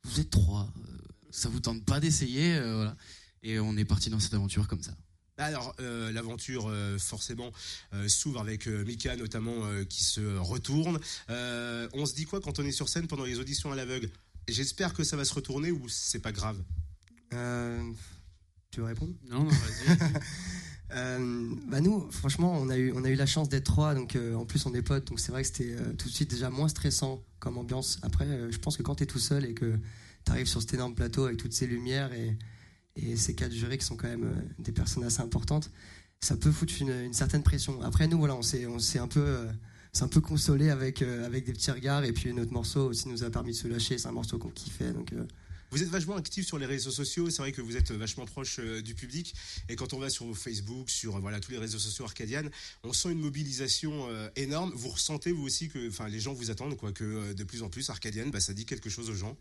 Vous 0.04 0.20
êtes 0.20 0.30
trois, 0.32 0.72
euh, 0.78 0.98
ça 1.30 1.50
vous 1.50 1.60
tente 1.60 1.84
pas 1.86 2.00
d'essayer 2.00 2.56
euh, 2.56 2.76
voilà. 2.76 2.98
Et 3.44 3.60
on 3.60 3.78
est 3.78 3.86
parti 3.86 4.10
dans 4.10 4.20
cette 4.20 4.34
aventure 4.34 4.68
comme 4.68 4.82
ça. 4.82 4.96
Alors, 5.38 5.76
euh, 5.82 6.12
l'aventure, 6.14 6.68
euh, 6.70 6.98
forcément, 6.98 7.52
euh, 7.94 8.08
s'ouvre 8.08 8.40
avec 8.40 8.68
euh, 8.68 8.86
Mika, 8.86 9.16
notamment, 9.18 9.66
euh, 9.66 9.84
qui 9.84 10.04
se 10.04 10.38
retourne. 10.38 11.00
Euh, 11.30 11.90
on 11.94 12.06
se 12.06 12.16
dit 12.16 12.26
quoi 12.26 12.40
quand 12.40 12.60
on 12.60 12.64
est 12.64 12.72
sur 12.72 12.88
scène 12.88 13.08
pendant 13.08 13.26
les 13.26 13.40
auditions 13.40 13.72
à 13.72 13.76
l'aveugle? 13.76 14.10
J'espère 14.48 14.94
que 14.94 15.04
ça 15.04 15.18
va 15.18 15.26
se 15.26 15.34
retourner 15.34 15.72
ou 15.72 15.90
c'est 15.90 16.20
pas 16.20 16.32
grave? 16.32 16.58
Euh, 17.34 17.82
tu 18.72 18.80
veux 18.80 18.86
répondre? 18.86 19.14
Non, 19.30 19.44
non, 19.44 19.50
vas-y. 19.50 19.98
Euh, 20.92 21.50
bah 21.68 21.82
nous, 21.82 22.10
franchement, 22.12 22.54
on 22.62 22.70
a 22.70 22.78
eu, 22.78 22.94
on 22.94 23.04
a 23.04 23.10
eu 23.10 23.16
la 23.16 23.26
chance 23.26 23.50
d'être 23.50 23.66
trois, 23.66 23.96
donc 23.96 24.16
euh, 24.16 24.36
en 24.36 24.46
plus 24.46 24.66
on 24.68 24.74
est 24.76 24.84
potes, 24.84 25.08
donc 25.08 25.20
c'est 25.20 25.32
vrai 25.32 25.42
que 25.42 25.48
c'était 25.48 25.72
euh, 25.72 25.94
tout 25.94 26.08
de 26.08 26.14
suite 26.14 26.30
déjà 26.30 26.52
moins 26.52 26.68
stressant 26.68 27.24
comme 27.40 27.58
ambiance. 27.58 27.98
Après, 28.04 28.26
euh, 28.26 28.52
je 28.52 28.60
pense 28.60 28.78
que 28.78 28.84
quand 28.84 28.96
tu 28.96 29.04
es 29.04 29.06
tout 29.08 29.20
seul 29.20 29.46
et 29.46 29.56
que 29.56 29.78
tu 30.26 30.32
arrives 30.32 30.46
sur 30.46 30.62
cet 30.62 30.76
énorme 30.76 30.94
plateau 30.94 31.26
avec 31.26 31.38
toutes 31.38 31.54
ces 31.54 31.66
lumières 31.66 32.14
et, 32.14 32.38
et 32.96 33.16
ces 33.18 33.36
quatre 33.36 33.54
jurés 33.54 33.78
qui 33.78 33.86
sont 33.86 33.98
quand 33.98 34.08
même 34.08 34.26
euh, 34.26 34.42
des 34.60 34.72
personnes 34.72 35.04
assez 35.04 35.22
importantes, 35.22 35.70
ça 36.22 36.36
peut 36.38 36.52
foutre 36.52 36.74
une, 36.82 37.14
certaine 37.14 37.44
pression. 37.44 37.82
Après, 37.82 38.08
nous, 38.08 38.18
voilà, 38.18 38.36
on 38.36 38.42
s'est, 38.42 38.66
un 38.98 39.08
peu, 39.08 39.20
euh, 39.20 39.46
c'est 39.94 40.04
un 40.04 40.08
peu 40.08 40.22
consolé 40.22 40.70
avec, 40.70 41.02
euh, 41.02 41.26
avec 41.26 41.46
des 41.46 41.54
petits 41.54 41.72
regards, 41.72 42.04
et 42.04 42.14
puis 42.14 42.34
notre 42.34 42.52
morceau 42.52 42.90
aussi 42.90 43.08
nous 43.08 43.24
a 43.24 43.30
permis 43.30 43.52
de 43.52 43.58
se 43.58 43.68
lâcher. 43.68 43.98
C'est 43.98 44.08
un 44.08 44.14
morceau 44.14 44.38
qu'on 44.38 44.50
kiffait, 44.50 44.92
donc. 44.92 45.14
euh, 45.14 45.24
Vous 45.72 45.84
êtes 45.84 45.90
vachement 45.90 46.16
actif 46.16 46.46
sur 46.46 46.58
les 46.58 46.66
réseaux 46.66 46.92
sociaux, 46.92 47.30
c'est 47.30 47.42
vrai 47.42 47.52
que 47.52 47.62
vous 47.62 47.78
êtes 47.78 47.92
vachement 47.92 48.26
proche 48.26 48.60
du 48.60 48.96
public. 48.96 49.36
Et 49.70 49.76
quand 49.76 49.94
on 49.94 50.00
va 50.00 50.10
sur 50.10 50.36
Facebook, 50.36 50.90
sur 50.90 51.20
voilà 51.20 51.40
tous 51.40 51.52
les 51.52 51.58
réseaux 51.60 51.80
sociaux 51.80 52.06
arcadianes, 52.06 52.50
on 52.84 52.94
sent 52.94 53.12
une 53.12 53.20
mobilisation 53.20 54.08
énorme. 54.36 54.72
Vous 54.74 54.90
ressentez 54.90 55.32
vous 55.32 55.44
aussi 55.44 55.68
que, 55.68 55.90
enfin, 55.90 56.08
les 56.08 56.20
gens 56.20 56.34
vous 56.34 56.50
attendent 56.50 56.78
quoi, 56.78 56.92
que 56.92 57.34
de 57.34 57.44
plus 57.44 57.62
en 57.62 57.70
plus 57.70 57.90
arcadienne, 57.90 58.32
bah, 58.32 58.40
ça 58.40 58.54
dit 58.54 58.66
quelque 58.66 58.90
chose 58.90 59.10
aux 59.10 59.16
gens. 59.16 59.38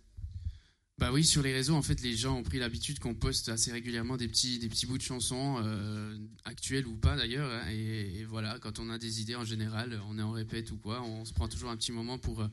Bah 0.97 1.11
oui, 1.13 1.25
sur 1.25 1.43
les 1.43 1.53
réseaux, 1.53 1.75
en 1.75 1.83
fait, 1.83 2.01
les 2.03 2.17
gens 2.17 2.37
ont 2.39 2.45
pris 2.45 2.61
l'habitude 2.61 3.01
qu'on 3.01 3.15
poste 3.15 3.49
assez 3.49 3.73
régulièrement 3.73 4.17
des 4.17 4.29
petits, 4.29 4.61
des 4.61 4.69
petits 4.69 4.87
bouts 4.87 4.97
de 4.97 5.03
chansons, 5.03 5.57
euh, 5.61 6.17
actuelles 6.45 6.87
ou 6.87 6.95
pas 6.95 7.17
d'ailleurs. 7.17 7.51
hein, 7.51 7.69
et, 7.69 8.21
et 8.21 8.25
voilà, 8.25 8.61
quand 8.61 8.79
on 8.79 8.89
a 8.91 8.97
des 8.97 9.21
idées 9.21 9.35
en 9.35 9.45
général, 9.45 10.01
on 10.09 10.21
est 10.21 10.23
en 10.23 10.31
répète 10.31 10.71
ou 10.71 10.77
quoi, 10.77 11.03
on 11.03 11.25
se 11.25 11.33
prend 11.33 11.49
toujours 11.49 11.71
un 11.71 11.77
petit 11.77 11.91
moment 11.91 12.17
pour, 12.17 12.43
euh, 12.43 12.49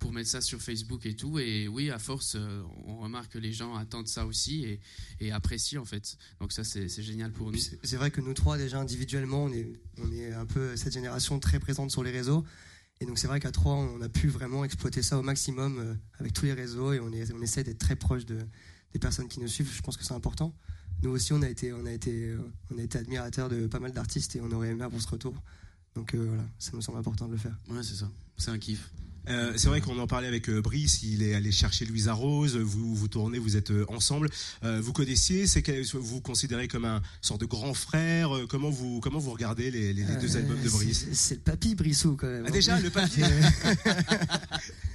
pour 0.00 0.12
mettre 0.12 0.28
ça 0.28 0.40
sur 0.40 0.60
Facebook 0.60 1.06
et 1.06 1.14
tout. 1.14 1.38
Et 1.38 1.68
oui, 1.68 1.90
à 1.90 2.00
force, 2.00 2.34
euh, 2.34 2.62
on 2.84 2.96
remarque 2.98 3.34
que 3.34 3.38
les 3.38 3.52
gens 3.52 3.76
attendent 3.76 4.08
ça 4.08 4.26
aussi 4.26 4.64
et, 4.64 4.80
et 5.20 5.30
apprécient 5.30 5.80
en 5.80 5.84
fait. 5.84 6.18
Donc 6.40 6.50
ça, 6.52 6.64
c'est 6.64 6.88
génial 7.00 7.30
pour 7.30 7.52
nous. 7.52 7.58
C'est 7.84 7.96
vrai 7.96 8.10
que 8.10 8.20
nous 8.20 8.34
trois, 8.34 8.58
déjà 8.58 8.80
individuellement, 8.80 9.44
on 9.44 9.52
est, 9.52 9.68
on 9.98 10.10
est 10.10 10.32
un 10.32 10.46
peu 10.46 10.74
cette 10.74 10.94
génération 10.94 11.38
très 11.38 11.60
présente 11.60 11.92
sur 11.92 12.02
les 12.02 12.10
réseaux. 12.10 12.44
Et 13.00 13.06
donc 13.06 13.18
c'est 13.18 13.26
vrai 13.26 13.40
qu'à 13.40 13.50
trois, 13.50 13.74
on 13.74 14.00
a 14.00 14.08
pu 14.08 14.28
vraiment 14.28 14.64
exploiter 14.64 15.02
ça 15.02 15.18
au 15.18 15.22
maximum 15.22 15.78
euh, 15.78 15.94
avec 16.18 16.32
tous 16.32 16.44
les 16.44 16.52
réseaux 16.52 16.92
et 16.92 17.00
on, 17.00 17.12
essaie 17.42 17.64
d'être 17.64 17.78
très 17.78 17.96
proche 17.96 18.24
de, 18.24 18.38
des 18.92 18.98
personnes 18.98 19.28
qui 19.28 19.40
nous 19.40 19.48
suivent. 19.48 19.72
Je 19.72 19.82
pense 19.82 19.96
que 19.96 20.04
c'est 20.04 20.14
important. 20.14 20.54
Nous 21.02 21.10
aussi, 21.10 21.32
on 21.32 21.42
a 21.42 21.48
été, 21.48 21.72
on 21.72 21.84
euh, 21.84 22.86
admirateurs 22.94 23.48
de 23.48 23.66
pas 23.66 23.80
mal 23.80 23.92
d'artistes 23.92 24.36
et 24.36 24.40
on 24.40 24.50
aurait 24.52 24.68
aimé 24.68 24.84
avoir 24.84 25.02
ce 25.02 25.08
retour. 25.08 25.34
Donc 25.94 26.14
euh, 26.14 26.24
voilà, 26.26 26.44
ça 26.58 26.70
nous 26.72 26.82
semble 26.82 26.98
important 26.98 27.26
de 27.26 27.32
le 27.32 27.38
faire. 27.38 27.58
Ouais, 27.68 27.82
c'est 27.82 27.96
ça. 27.96 28.10
C'est 28.36 28.50
un 28.50 28.58
kiff. 28.58 28.90
Euh, 29.28 29.52
c'est 29.56 29.68
vrai 29.68 29.80
qu'on 29.80 29.98
en 29.98 30.06
parlait 30.06 30.28
avec 30.28 30.48
euh, 30.50 30.60
Brice, 30.60 31.02
il 31.02 31.22
est 31.22 31.34
allé 31.34 31.50
chercher 31.50 31.84
Louisa 31.86 32.12
Rose, 32.12 32.56
vous 32.56 32.94
vous 32.94 33.08
tournez, 33.08 33.38
vous 33.38 33.56
êtes 33.56 33.70
euh, 33.70 33.84
ensemble. 33.88 34.28
Vous 34.62 34.92
connaissiez, 34.92 35.46
c'est 35.46 35.62
vous 35.92 36.02
vous 36.02 36.20
considérez 36.20 36.68
comme 36.68 36.84
un 36.84 37.00
sorte 37.20 37.40
de 37.40 37.46
grand 37.46 37.74
frère. 37.74 38.30
comment 38.48 38.70
vous 38.70 39.00
comment 39.00 39.18
vous 39.18 39.30
regardez 39.32 39.70
les, 39.70 39.92
les- 39.92 40.04
deux 40.20 40.36
albums 40.36 40.60
de 40.62 40.68
Brice? 40.68 41.06
c'est- 41.12 41.34
le 41.36 41.40
papy 41.40 41.74
Brissou 41.74 42.16
quand 42.16 42.26
même. 42.26 42.44
Ah, 42.46 42.50
déjà 42.50 42.78
le 42.80 42.90
papier. 42.90 43.24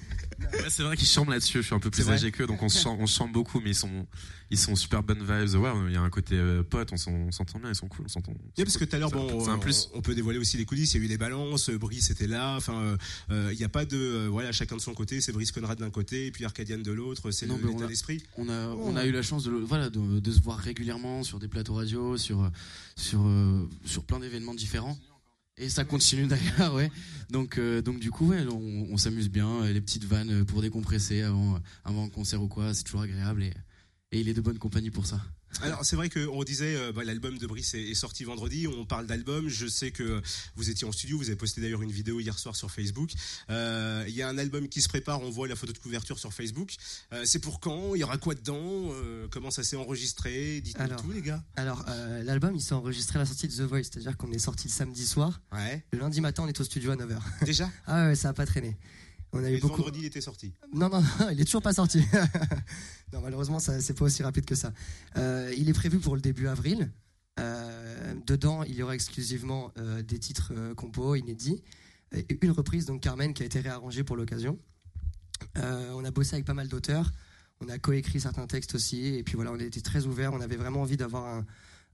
Ouais, 0.63 0.69
c'est 0.69 0.83
vrai 0.83 0.95
qu'ils 0.97 1.07
chantent 1.07 1.29
là-dessus. 1.29 1.57
Je 1.59 1.65
suis 1.67 1.75
un 1.75 1.79
peu 1.79 1.89
plus 1.89 2.03
âgé 2.09 2.31
qu'eux, 2.31 2.47
donc 2.47 2.61
on 2.63 2.69
se 2.69 2.79
chante, 2.81 2.97
on 3.01 3.05
chante 3.05 3.31
beaucoup, 3.31 3.59
mais 3.59 3.71
ils 3.71 3.75
sont, 3.75 4.05
ils 4.51 4.57
sont 4.57 4.75
super 4.75 5.03
bonnes 5.03 5.19
vibes. 5.19 5.55
Ouais, 5.59 5.71
il 5.87 5.93
y 5.93 5.97
a 5.97 6.01
un 6.01 6.09
côté 6.09 6.35
euh, 6.35 6.63
pote, 6.63 6.89
on 6.91 6.97
s'en- 6.97 7.11
on 7.11 7.31
s'entend 7.31 7.59
bien, 7.59 7.69
ils 7.69 7.75
sont 7.75 7.87
cool, 7.87 8.05
on 8.05 8.09
s'entend. 8.09 8.33
Parce 8.55 8.77
que 8.77 8.85
tout 8.85 8.95
à 8.95 8.99
l'heure, 8.99 9.11
bon, 9.11 9.47
un 9.49 9.55
on- 9.55 9.59
plus. 9.59 9.89
On, 9.93 10.01
peut 10.01 10.15
dévoiler 10.15 10.39
aussi 10.39 10.57
les 10.57 10.65
coulisses. 10.65 10.93
Il 10.93 10.97
y 10.99 11.01
a 11.01 11.05
eu 11.05 11.09
les 11.09 11.17
balances, 11.17 11.69
euh, 11.69 11.77
Brice 11.77 12.09
était 12.11 12.27
là. 12.27 12.55
Enfin, 12.57 12.73
euh, 12.81 12.97
euh, 13.31 13.49
il 13.53 13.57
n'y 13.57 13.63
a 13.63 13.69
pas 13.69 13.85
de, 13.85 13.97
euh, 13.97 14.27
voilà, 14.29 14.51
chacun 14.51 14.75
de 14.75 14.81
son 14.81 14.93
côté. 14.93 15.21
C'est 15.21 15.31
Brice 15.31 15.51
Conrad 15.51 15.77
d'un 15.79 15.89
côté 15.89 16.27
et 16.27 16.31
puis 16.31 16.45
Arcadiane 16.45 16.83
de 16.83 16.91
l'autre. 16.91 17.31
C'est 17.31 17.45
l'état 17.73 17.87
d'esprit. 17.87 18.23
On 18.37 18.49
a, 18.49 18.67
on 18.69 18.95
a 18.95 19.05
eu 19.05 19.11
la 19.11 19.21
chance 19.21 19.43
de, 19.43 19.51
voilà, 19.51 19.89
de, 19.89 20.19
de 20.19 20.31
se 20.31 20.41
voir 20.41 20.57
régulièrement 20.57 21.23
sur 21.23 21.39
des 21.39 21.47
plateaux 21.47 21.73
radio, 21.75 22.17
sur, 22.17 22.49
sur, 22.95 23.21
euh, 23.25 23.67
sur 23.85 24.03
plein 24.03 24.19
d'événements 24.19 24.53
différents. 24.55 24.97
Et 25.59 25.69
ça 25.69 25.83
continue 25.83 26.25
d'ailleurs, 26.27 26.73
ouais. 26.73 26.89
Donc, 27.29 27.57
euh, 27.57 27.81
du 27.81 28.11
coup, 28.11 28.33
on, 28.33 28.97
s'amuse 28.97 29.29
bien. 29.29 29.47
euh, 29.63 29.73
Les 29.73 29.81
petites 29.81 30.05
vannes 30.05 30.45
pour 30.45 30.61
décompresser 30.61 31.21
avant, 31.21 31.59
avant 31.83 32.05
un 32.05 32.09
concert 32.09 32.41
ou 32.41 32.47
quoi, 32.47 32.73
c'est 32.73 32.83
toujours 32.83 33.01
agréable. 33.01 33.43
Et, 33.43 33.53
et 34.11 34.21
il 34.21 34.29
est 34.29 34.33
de 34.33 34.41
bonne 34.41 34.57
compagnie 34.57 34.89
pour 34.89 35.05
ça. 35.05 35.21
Alors 35.61 35.83
c'est 35.83 35.95
vrai 35.95 36.09
qu'on 36.09 36.43
disait 36.43 36.75
euh, 36.75 36.91
bah, 36.91 37.03
l'album 37.03 37.37
de 37.37 37.47
Brice 37.47 37.73
est, 37.73 37.81
est 37.81 37.93
sorti 37.95 38.23
vendredi. 38.23 38.67
On 38.67 38.85
parle 38.85 39.07
d'album. 39.07 39.49
Je 39.49 39.67
sais 39.67 39.91
que 39.91 40.21
vous 40.55 40.69
étiez 40.69 40.87
en 40.87 40.91
studio. 40.91 41.17
Vous 41.17 41.25
avez 41.27 41.35
posté 41.35 41.59
d'ailleurs 41.59 41.81
une 41.81 41.91
vidéo 41.91 42.19
hier 42.19 42.37
soir 42.37 42.55
sur 42.55 42.71
Facebook. 42.71 43.11
Euh, 43.49 44.05
Il 44.07 44.13
y 44.15 44.21
a 44.21 44.29
un 44.29 44.37
album 44.37 44.69
qui 44.69 44.81
se 44.81 44.87
prépare. 44.87 45.21
On 45.21 45.29
voit 45.29 45.47
la 45.47 45.55
photo 45.55 45.73
de 45.73 45.77
couverture 45.77 46.19
sur 46.19 46.33
Facebook. 46.33 46.75
Euh, 47.13 47.23
c'est 47.25 47.39
pour 47.39 47.59
quand? 47.59 47.95
Il 47.95 47.99
y 47.99 48.03
aura 48.03 48.17
quoi 48.17 48.35
dedans? 48.35 48.93
Comment 49.31 49.51
ça 49.51 49.63
s'est 49.63 49.75
enregistré? 49.75 50.61
Dites-nous 50.61 50.95
tout 50.97 51.11
les 51.11 51.21
gars. 51.21 51.43
Alors, 51.55 51.83
l'album, 52.23 52.55
il 52.55 52.61
s'est 52.61 52.73
enregistré 52.73 53.17
à 53.17 53.23
la 53.23 53.25
sortie 53.25 53.47
de 53.47 53.53
The 53.53 53.61
Voice, 53.61 53.83
c'est-à-dire 53.83 54.15
qu'on 54.17 54.31
est 54.31 54.39
sorti 54.39 54.67
le 54.67 54.73
samedi 54.73 55.05
soir. 55.05 55.41
Ouais. 55.51 55.83
Le 55.91 55.99
lundi 55.99 56.21
matin, 56.21 56.43
on 56.43 56.47
est 56.47 56.59
au 56.59 56.63
studio 56.63 56.91
à 56.91 56.95
9h. 56.95 57.19
Déjà? 57.45 57.69
Ah 57.87 58.07
ouais, 58.07 58.15
ça 58.15 58.29
a 58.29 58.33
pas 58.33 58.45
traîné. 58.45 58.77
On 59.31 59.43
a 59.43 59.49
Et 59.51 59.57
eu 59.57 59.59
beaucoup. 59.59 59.75
vendredi 59.77 59.99
il 60.01 60.05
était 60.05 60.21
sorti? 60.21 60.51
Non, 60.73 60.89
non, 60.89 61.01
non, 61.01 61.29
il 61.31 61.39
est 61.39 61.45
toujours 61.45 61.61
pas 61.61 61.73
sorti. 61.73 62.03
malheureusement, 63.21 63.59
ça, 63.59 63.79
c'est 63.81 63.93
pas 63.93 64.05
aussi 64.05 64.23
rapide 64.23 64.45
que 64.45 64.55
ça. 64.55 64.73
Euh, 65.17 65.53
il 65.57 65.69
est 65.69 65.73
prévu 65.73 65.99
pour 65.99 66.15
le 66.15 66.21
début 66.21 66.47
avril. 66.47 66.91
Euh, 67.39 68.13
dedans, 68.25 68.63
il 68.63 68.75
y 68.75 68.83
aura 68.83 68.95
exclusivement 68.95 69.71
euh, 69.77 70.01
des 70.01 70.19
titres 70.19 70.53
compos 70.75 71.15
inédits 71.15 71.63
et 72.11 72.37
une 72.41 72.51
reprise, 72.51 72.85
donc 72.85 73.01
Carmen, 73.01 73.33
qui 73.33 73.43
a 73.43 73.45
été 73.45 73.59
réarrangée 73.59 74.03
pour 74.03 74.15
l'occasion. 74.15 74.57
On 75.55 76.03
a 76.03 76.11
bossé 76.11 76.35
avec 76.35 76.45
pas 76.45 76.53
mal 76.53 76.67
d'auteurs. 76.67 77.11
On 77.61 77.69
a 77.69 77.77
coécrit 77.77 78.19
certains 78.19 78.47
textes 78.47 78.75
aussi. 78.75 79.15
Et 79.15 79.23
puis 79.23 79.35
voilà, 79.35 79.51
on 79.51 79.59
été 79.59 79.81
très 79.81 80.05
ouverts. 80.05 80.33
On 80.33 80.41
avait 80.41 80.55
vraiment 80.55 80.81
envie 80.81 80.97
d'avoir 80.97 81.43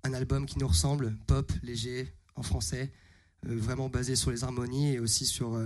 un, 0.04 0.14
album 0.14 0.46
qui 0.46 0.58
nous 0.60 0.68
ressemble, 0.68 1.18
pop, 1.28 1.52
léger, 1.64 2.14
en 2.36 2.44
français, 2.44 2.92
vraiment 3.44 3.90
basé 3.90 4.16
sur 4.16 4.32
les 4.32 4.44
harmonies 4.44 4.94
et 4.94 5.00
aussi 5.00 5.26
sur, 5.26 5.60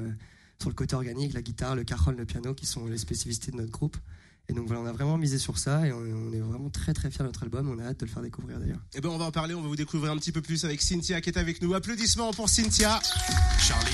sur 0.60 0.70
le 0.70 0.76
côté 0.76 0.96
organique, 0.96 1.34
la 1.34 1.42
guitare, 1.42 1.76
le 1.76 1.84
cajon, 1.84 2.12
le 2.12 2.26
piano, 2.26 2.54
qui 2.54 2.66
sont 2.66 2.86
les 2.88 2.98
spécificités 2.98 3.52
de 3.52 3.58
notre 3.58 3.72
groupe. 3.72 3.98
Et 4.50 4.54
donc 4.54 4.66
voilà, 4.68 4.82
on 4.82 4.86
a 4.88 4.92
vraiment 4.92 5.18
misé 5.18 5.38
sur 5.38 5.60
ça 5.60 5.86
et 5.86 5.94
on, 5.94 6.00
on 6.00 6.34
est 6.34 6.40
vraiment 6.40 6.70
très 6.70 6.94
très 6.94 7.12
fiers 7.12 7.20
de 7.20 7.28
notre 7.28 7.44
album. 7.44 7.70
On 7.70 7.78
a 7.80 7.86
hâte 7.86 8.00
de 8.00 8.06
le 8.06 8.12
faire 8.12 8.24
découvrir 8.24 8.60
d'ailleurs. 8.60 8.80
Eh 8.96 9.02
ben 9.02 9.10
on 9.10 9.18
va 9.18 9.26
en 9.26 9.32
parler. 9.32 9.54
On 9.54 9.62
va 9.62 9.68
vous 9.68 9.76
découvrir 9.76 10.12
un 10.12 10.18
petit 10.18 10.32
peu 10.32 10.42
plus 10.42 10.66
avec 10.66 10.82
Cynthia 10.82 11.22
qui 11.22 11.30
est 11.30 11.38
avec 11.38 11.62
nous. 11.62 11.76
Applaudissements 11.76 12.34
pour 12.34 12.50
Cynthia. 12.50 13.00
Charlie, 13.60 13.92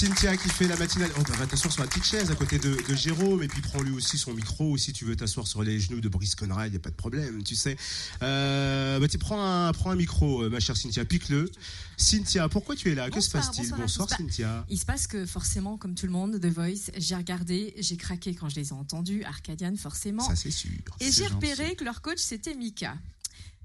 Cynthia 0.00 0.34
qui 0.34 0.48
fait 0.48 0.66
la 0.66 0.78
matinale. 0.78 1.10
Oh, 1.18 1.22
bah, 1.28 1.34
va 1.36 1.46
t'asseoir 1.46 1.70
sur 1.70 1.82
la 1.82 1.86
petite 1.86 2.04
chaise 2.04 2.30
à 2.30 2.34
côté 2.34 2.58
de, 2.58 2.74
de 2.88 2.94
Jérôme 2.94 3.42
et 3.42 3.48
puis 3.48 3.60
prends 3.60 3.82
lui 3.82 3.92
aussi 3.92 4.16
son 4.16 4.32
micro. 4.32 4.70
Ou 4.70 4.78
si 4.78 4.94
tu 4.94 5.04
veux 5.04 5.14
t'asseoir 5.14 5.46
sur 5.46 5.62
les 5.62 5.78
genoux 5.78 6.00
de 6.00 6.08
Brice 6.08 6.34
Conrad, 6.34 6.68
il 6.68 6.70
n'y 6.70 6.76
a 6.78 6.80
pas 6.80 6.88
de 6.88 6.94
problème, 6.94 7.42
tu 7.42 7.54
sais. 7.54 7.76
Euh, 8.22 8.98
bah, 8.98 9.08
tu 9.08 9.18
prends 9.18 9.44
un, 9.44 9.70
prends 9.74 9.90
un 9.90 9.96
micro, 9.96 10.44
euh, 10.44 10.48
ma 10.48 10.58
chère 10.58 10.74
Cynthia, 10.74 11.04
pique-le. 11.04 11.50
Cynthia, 11.98 12.48
pourquoi 12.48 12.76
tu 12.76 12.90
es 12.90 12.94
là? 12.94 13.10
Que 13.10 13.20
se 13.20 13.28
passe-t-il? 13.30 13.68
bonsoir 13.68 13.80
Bonsoir. 13.80 14.08
Bah, 14.08 14.16
Cynthia. 14.16 14.64
Il 14.70 14.78
se 14.78 14.86
passe 14.86 15.06
que 15.06 15.26
forcément, 15.26 15.76
comme 15.76 15.94
tout 15.94 16.06
le 16.06 16.12
monde, 16.12 16.40
The 16.40 16.46
Voice, 16.46 16.90
j'ai 16.96 17.14
regardé, 17.14 17.74
j'ai 17.76 17.98
craqué 17.98 18.34
quand 18.34 18.48
je 18.48 18.56
les 18.56 18.68
ai 18.70 18.72
entendus, 18.72 19.22
Arcadian 19.24 19.76
forcément, 19.76 20.26
Ça, 20.26 20.34
c'est 20.34 20.50
sûr. 20.50 20.70
et 21.00 21.12
j'ai 21.12 21.26
repéré 21.26 21.74
que 21.76 21.84
leur 21.84 22.00
coach 22.00 22.20
c'était 22.20 22.54
Mika. 22.54 22.94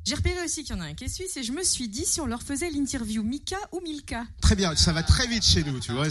J'ai 0.06 0.16
repéré 0.16 0.44
aussi 0.44 0.64
qu'il 0.64 0.76
y 0.76 0.80
en 0.80 0.82
a 0.82 0.86
un 0.86 0.94
qui 0.94 1.06
est 1.06 1.10
suisse 1.10 1.36
et 1.36 1.44
je 1.44 1.52
me 1.52 1.64
suis 1.64 1.88
dit 1.90 2.06
si 2.06 2.22
on 2.22 2.28
leur 2.28 2.44
faisait 2.44 2.70
l'interview 2.70 3.24
Mika 3.24 3.58
ou 3.72 3.82
Milka. 3.82 4.26
Très 4.40 4.56
bien, 4.56 4.76
ça 4.76 4.94
va 4.94 5.02
très 5.02 5.26
vite 5.26 5.44
chez 5.44 5.64
nous, 5.64 5.80
tu 5.80 5.92
vois. 5.92 6.08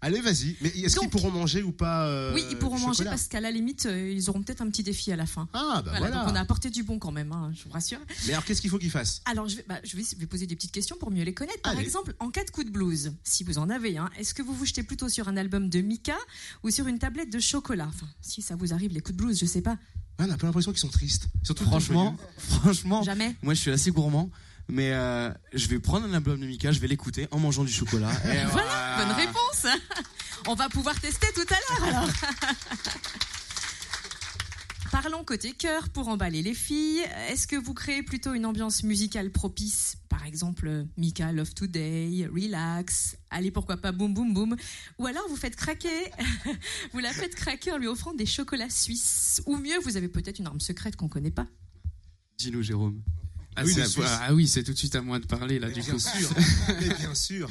Allez, 0.00 0.20
vas-y. 0.20 0.56
Mais 0.60 0.68
est-ce 0.68 0.98
qu'ils 0.98 1.10
pourront 1.10 1.30
manger 1.30 1.62
ou 1.62 1.72
pas 1.72 2.06
euh, 2.06 2.32
oui, 2.34 2.44
ils 2.50 2.56
pourront 2.56 2.78
manger 2.78 3.04
parce 3.04 3.26
qu'à 3.26 3.40
la 3.40 3.50
limite, 3.50 3.86
euh, 3.86 4.12
ils 4.12 4.30
auront 4.30 4.42
peut-être 4.42 4.62
un 4.62 4.68
petit 4.68 4.82
défi 4.82 5.10
à 5.12 5.16
la 5.16 5.26
fin. 5.26 5.48
Ah, 5.52 5.82
bah 5.84 5.90
voilà, 5.90 5.98
voilà. 5.98 6.16
donc 6.16 6.32
on 6.32 6.36
a 6.36 6.40
apporté 6.40 6.70
du 6.70 6.82
bon 6.82 6.98
quand 6.98 7.10
même, 7.10 7.32
hein, 7.32 7.52
je 7.54 7.64
vous 7.64 7.70
rassure. 7.70 7.98
Mais 8.26 8.32
alors, 8.32 8.44
qu'est-ce 8.44 8.60
qu'il 8.60 8.70
faut 8.70 8.78
qu'ils 8.78 8.90
fassent? 8.90 9.22
Alors, 9.24 9.48
je 9.48 9.56
vais, 9.56 9.64
bah, 9.68 9.80
je 9.82 9.96
vais 9.96 10.26
poser 10.26 10.46
des 10.46 10.54
petites 10.54 10.72
questions 10.72 10.96
pour 10.96 11.10
mieux 11.10 11.24
les 11.24 11.34
connaître. 11.34 11.62
Par 11.62 11.72
Allez. 11.72 11.82
exemple, 11.82 12.14
en 12.20 12.30
cas 12.30 12.44
de 12.44 12.50
coup 12.50 12.64
de 12.64 12.70
blues, 12.70 13.12
si 13.24 13.42
vous 13.44 13.58
en 13.58 13.70
avez 13.70 13.98
un, 13.98 14.10
est-ce 14.18 14.34
que 14.34 14.42
vous 14.42 14.54
vous 14.54 14.66
jetez 14.66 14.82
plutôt 14.82 15.08
sur 15.08 15.28
un 15.28 15.36
album 15.36 15.68
de 15.68 15.80
Mika 15.80 16.16
ou 16.62 16.70
sur 16.70 16.86
une 16.86 16.98
tablette 16.98 17.32
de 17.32 17.40
chocolat? 17.40 17.86
Enfin, 17.88 18.06
si 18.20 18.40
ça 18.40 18.54
vous 18.54 18.72
arrive, 18.72 18.92
les 18.92 19.00
coups 19.00 19.16
de 19.16 19.22
blues, 19.24 19.38
je 19.38 19.46
sais 19.46 19.62
pas. 19.62 19.78
Ouais, 20.18 20.26
On 20.28 20.32
a 20.32 20.36
pas 20.36 20.46
l'impression 20.46 20.72
qu'ils 20.72 20.80
sont 20.80 20.88
tristes. 20.88 21.26
Surtout 21.44 21.64
Franchement, 21.64 22.16
franchement, 22.38 23.02
Jamais. 23.02 23.34
moi 23.42 23.54
je 23.54 23.60
suis 23.60 23.70
assez 23.70 23.90
gourmand, 23.90 24.30
mais 24.68 24.92
euh, 24.92 25.30
je 25.54 25.66
vais 25.68 25.78
prendre 25.78 26.06
un 26.06 26.12
album 26.14 26.40
de 26.40 26.46
Mika, 26.46 26.72
je 26.72 26.80
vais 26.80 26.88
l'écouter 26.88 27.28
en 27.30 27.38
mangeant 27.38 27.64
du 27.64 27.72
chocolat. 27.72 28.10
Et 28.24 28.44
Voilà, 28.50 28.96
bonne 28.98 29.16
réponse. 29.16 29.66
On 30.46 30.54
va 30.54 30.68
pouvoir 30.68 30.98
tester 31.00 31.26
tout 31.34 31.46
à 31.48 31.56
l'heure 31.80 31.88
alors. 31.94 32.08
Parlons 35.00 35.22
côté 35.22 35.52
cœur 35.52 35.90
pour 35.90 36.08
emballer 36.08 36.42
les 36.42 36.54
filles. 36.54 37.04
Est-ce 37.30 37.46
que 37.46 37.54
vous 37.54 37.72
créez 37.72 38.02
plutôt 38.02 38.34
une 38.34 38.44
ambiance 38.44 38.82
musicale 38.82 39.30
propice 39.30 39.96
Par 40.08 40.26
exemple, 40.26 40.86
Mika 40.96 41.30
Love 41.30 41.54
Today, 41.54 42.26
Relax, 42.26 43.16
allez 43.30 43.52
pourquoi 43.52 43.76
pas 43.76 43.92
Boom 43.92 44.12
Boom 44.12 44.34
Boom 44.34 44.56
Ou 44.98 45.06
alors 45.06 45.22
vous 45.28 45.36
faites 45.36 45.54
craquer, 45.54 46.10
vous 46.92 46.98
la 46.98 47.12
faites 47.12 47.36
craquer 47.36 47.70
en 47.70 47.78
lui 47.78 47.86
offrant 47.86 48.12
des 48.12 48.26
chocolats 48.26 48.70
suisses 48.70 49.40
Ou 49.46 49.56
mieux, 49.56 49.78
vous 49.84 49.96
avez 49.96 50.08
peut-être 50.08 50.40
une 50.40 50.48
arme 50.48 50.58
secrète 50.58 50.96
qu'on 50.96 51.08
connaît 51.08 51.30
pas? 51.30 51.46
Dis-nous, 52.36 52.62
Jérôme. 52.62 53.00
Ah, 53.56 53.62
Oui, 53.64 53.72
c'est- 53.74 54.00
ah 54.04 54.34
oui, 54.34 54.46
c'est 54.46 54.62
tout 54.62 54.72
de 54.72 54.78
suite 54.78 54.94
à 54.94 55.02
moi 55.02 55.18
de 55.18 55.26
parler 55.26 55.58
là 55.58 55.68
du 55.70 55.80
Bien 55.80 55.94
coup. 55.94 55.98
sûr. 55.98 56.30
Mais 56.80 56.94
bien 56.94 57.14
sûr. 57.14 57.50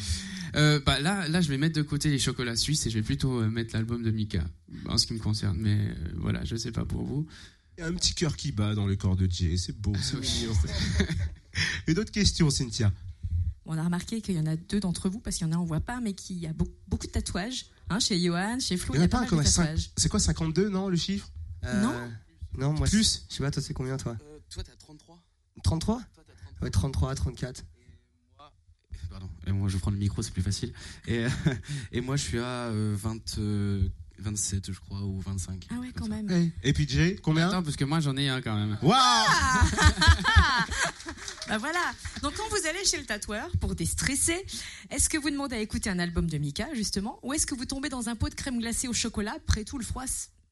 Euh, 0.56 0.80
bah, 0.86 1.00
là, 1.02 1.28
là, 1.28 1.42
je 1.42 1.50
vais 1.50 1.58
mettre 1.58 1.76
de 1.76 1.82
côté 1.82 2.10
les 2.10 2.20
chocolats 2.20 2.56
suisses 2.56 2.86
et 2.88 2.90
je 2.90 2.96
vais 2.96 3.04
plutôt 3.04 3.42
euh, 3.42 3.50
mettre 3.50 3.76
l'album 3.76 4.02
de 4.04 4.12
Mika 4.12 4.44
en 4.88 4.98
ce 4.98 5.06
qui 5.06 5.14
me 5.14 5.20
concerne. 5.20 5.58
Mais 5.60 5.78
euh, 5.78 5.94
voilà, 6.16 6.46
je 6.46 6.56
sais 6.56 6.72
pas 6.72 6.86
pour 6.86 7.04
vous. 7.04 7.28
Il 7.78 7.82
y 7.82 7.84
a 7.84 7.88
un 7.88 7.94
petit 7.94 8.14
cœur 8.14 8.38
qui 8.38 8.52
bat 8.54 8.74
dans 8.74 8.88
le 8.88 8.96
corps 8.96 9.18
de 9.18 9.28
Jay. 9.30 9.58
C'est 9.58 9.78
beau, 9.78 9.94
c'est 10.02 10.18
mignon. 10.20 10.54
Une 11.88 12.00
autre 12.00 12.12
question, 12.12 12.50
Cynthia. 12.50 12.92
On 13.66 13.78
a 13.78 13.84
remarqué 13.84 14.22
qu'il 14.22 14.36
y 14.36 14.40
en 14.40 14.46
a 14.46 14.56
deux 14.56 14.80
d'entre 14.80 15.10
vous, 15.10 15.20
parce 15.20 15.36
qu'il 15.36 15.46
y 15.46 15.50
en 15.50 15.54
a 15.54 15.58
on 15.58 15.66
voit 15.66 15.82
pas, 15.82 16.00
mais 16.00 16.14
qu'il 16.14 16.38
y 16.38 16.48
a 16.48 16.54
beau- 16.54 16.74
beaucoup 16.88 17.06
de 17.08 17.12
tatouages. 17.12 17.66
Hein, 17.90 18.00
chez 18.00 18.20
Johan, 18.20 18.60
chez 18.60 18.78
Flo, 18.78 18.94
Il 18.96 18.98
y 18.98 19.02
en 19.02 19.06
a 19.06 19.08
pas 19.10 19.18
un 19.18 19.22
mal 19.22 19.30
comme 19.30 19.40
de 19.40 19.44
à 19.44 19.50
5. 19.50 19.64
tatouages. 19.64 19.90
C'est 19.98 20.10
quoi, 20.10 20.20
52, 20.22 20.70
non, 20.70 20.88
le 20.90 20.96
chiffre? 20.96 21.30
Euh, 21.66 21.82
Non. 21.82 21.94
Non, 22.58 22.74
moi, 22.74 22.88
Plus 22.88 23.24
je 23.30 23.36
sais 23.36 23.44
pas, 23.44 23.52
toi, 23.52 23.62
c'est 23.62 23.74
combien, 23.74 23.98
toi? 23.98 24.18
Toi, 24.50 24.64
t'as 24.64 24.76
33 24.80 25.22
33 25.64 26.02
Toi, 26.14 26.24
t'as 26.26 26.34
33 26.34 26.66
Ouais, 26.66 26.72
33, 26.72 27.16
34. 27.16 27.64
Pardon, 29.10 29.30
et 29.46 29.52
moi 29.52 29.70
je 29.70 29.76
vais 29.76 29.80
prendre 29.80 29.96
le 29.96 30.02
micro, 30.02 30.22
c'est 30.22 30.32
plus 30.34 30.42
facile. 30.42 30.74
Et, 31.08 31.26
et 31.92 32.02
moi 32.02 32.16
je 32.18 32.24
suis 32.24 32.40
à 32.40 32.68
euh, 32.68 32.94
20, 32.98 33.38
euh, 33.40 33.88
27, 34.20 34.72
je 34.72 34.80
crois, 34.80 35.00
ou 35.02 35.20
25. 35.22 35.66
Ah 35.70 35.76
ouais, 35.80 35.92
quand 35.96 36.06
ça. 36.06 36.10
même. 36.22 36.52
Et 36.64 36.74
puis 36.74 36.88
Jay, 36.88 37.16
combien 37.24 37.48
Attends, 37.48 37.64
parce 37.64 37.76
que 37.78 37.86
moi 37.86 38.00
j'en 38.02 38.18
ai 38.18 38.28
un 38.28 38.42
quand 38.42 38.56
même. 38.56 38.78
Waouh 38.82 38.98
Bah 41.48 41.58
voilà. 41.58 41.80
Donc 42.22 42.34
quand 42.36 42.48
vous 42.50 42.68
allez 42.68 42.84
chez 42.84 42.98
le 42.98 43.06
tatoueur 43.06 43.50
pour 43.62 43.74
déstresser, 43.76 44.46
est-ce 44.90 45.08
que 45.08 45.18
vous 45.18 45.30
demandez 45.30 45.56
à 45.56 45.60
écouter 45.60 45.90
un 45.90 46.00
album 46.00 46.28
de 46.30 46.38
Mika 46.38 46.68
justement, 46.74 47.20
ou 47.24 47.34
est-ce 47.34 47.46
que 47.46 47.56
vous 47.56 47.66
tombez 47.66 47.88
dans 47.88 48.10
un 48.10 48.16
pot 48.18 48.28
de 48.28 48.36
crème 48.36 48.60
glacée 48.60 48.90
au 48.90 48.94
chocolat 48.94 49.36
Après 49.38 49.64
tout, 49.64 49.78
le 49.78 49.86
froid, 49.86 50.04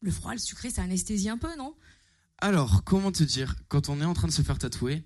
le 0.02 0.12
froid, 0.12 0.32
le 0.32 0.39
sucré, 0.39 0.70
ça 0.70 0.84
anesthésie 0.84 1.28
un 1.30 1.38
peu, 1.38 1.54
non? 1.58 1.76
Alors, 2.39 2.84
comment 2.84 3.12
te 3.12 3.24
dire 3.24 3.56
Quand 3.69 3.89
on 3.89 4.02
est 4.02 4.06
en 4.06 4.13
train 4.13 4.28
de 4.28 4.34
se 4.34 4.41
faire 4.41 4.58
tatouer, 4.58 5.04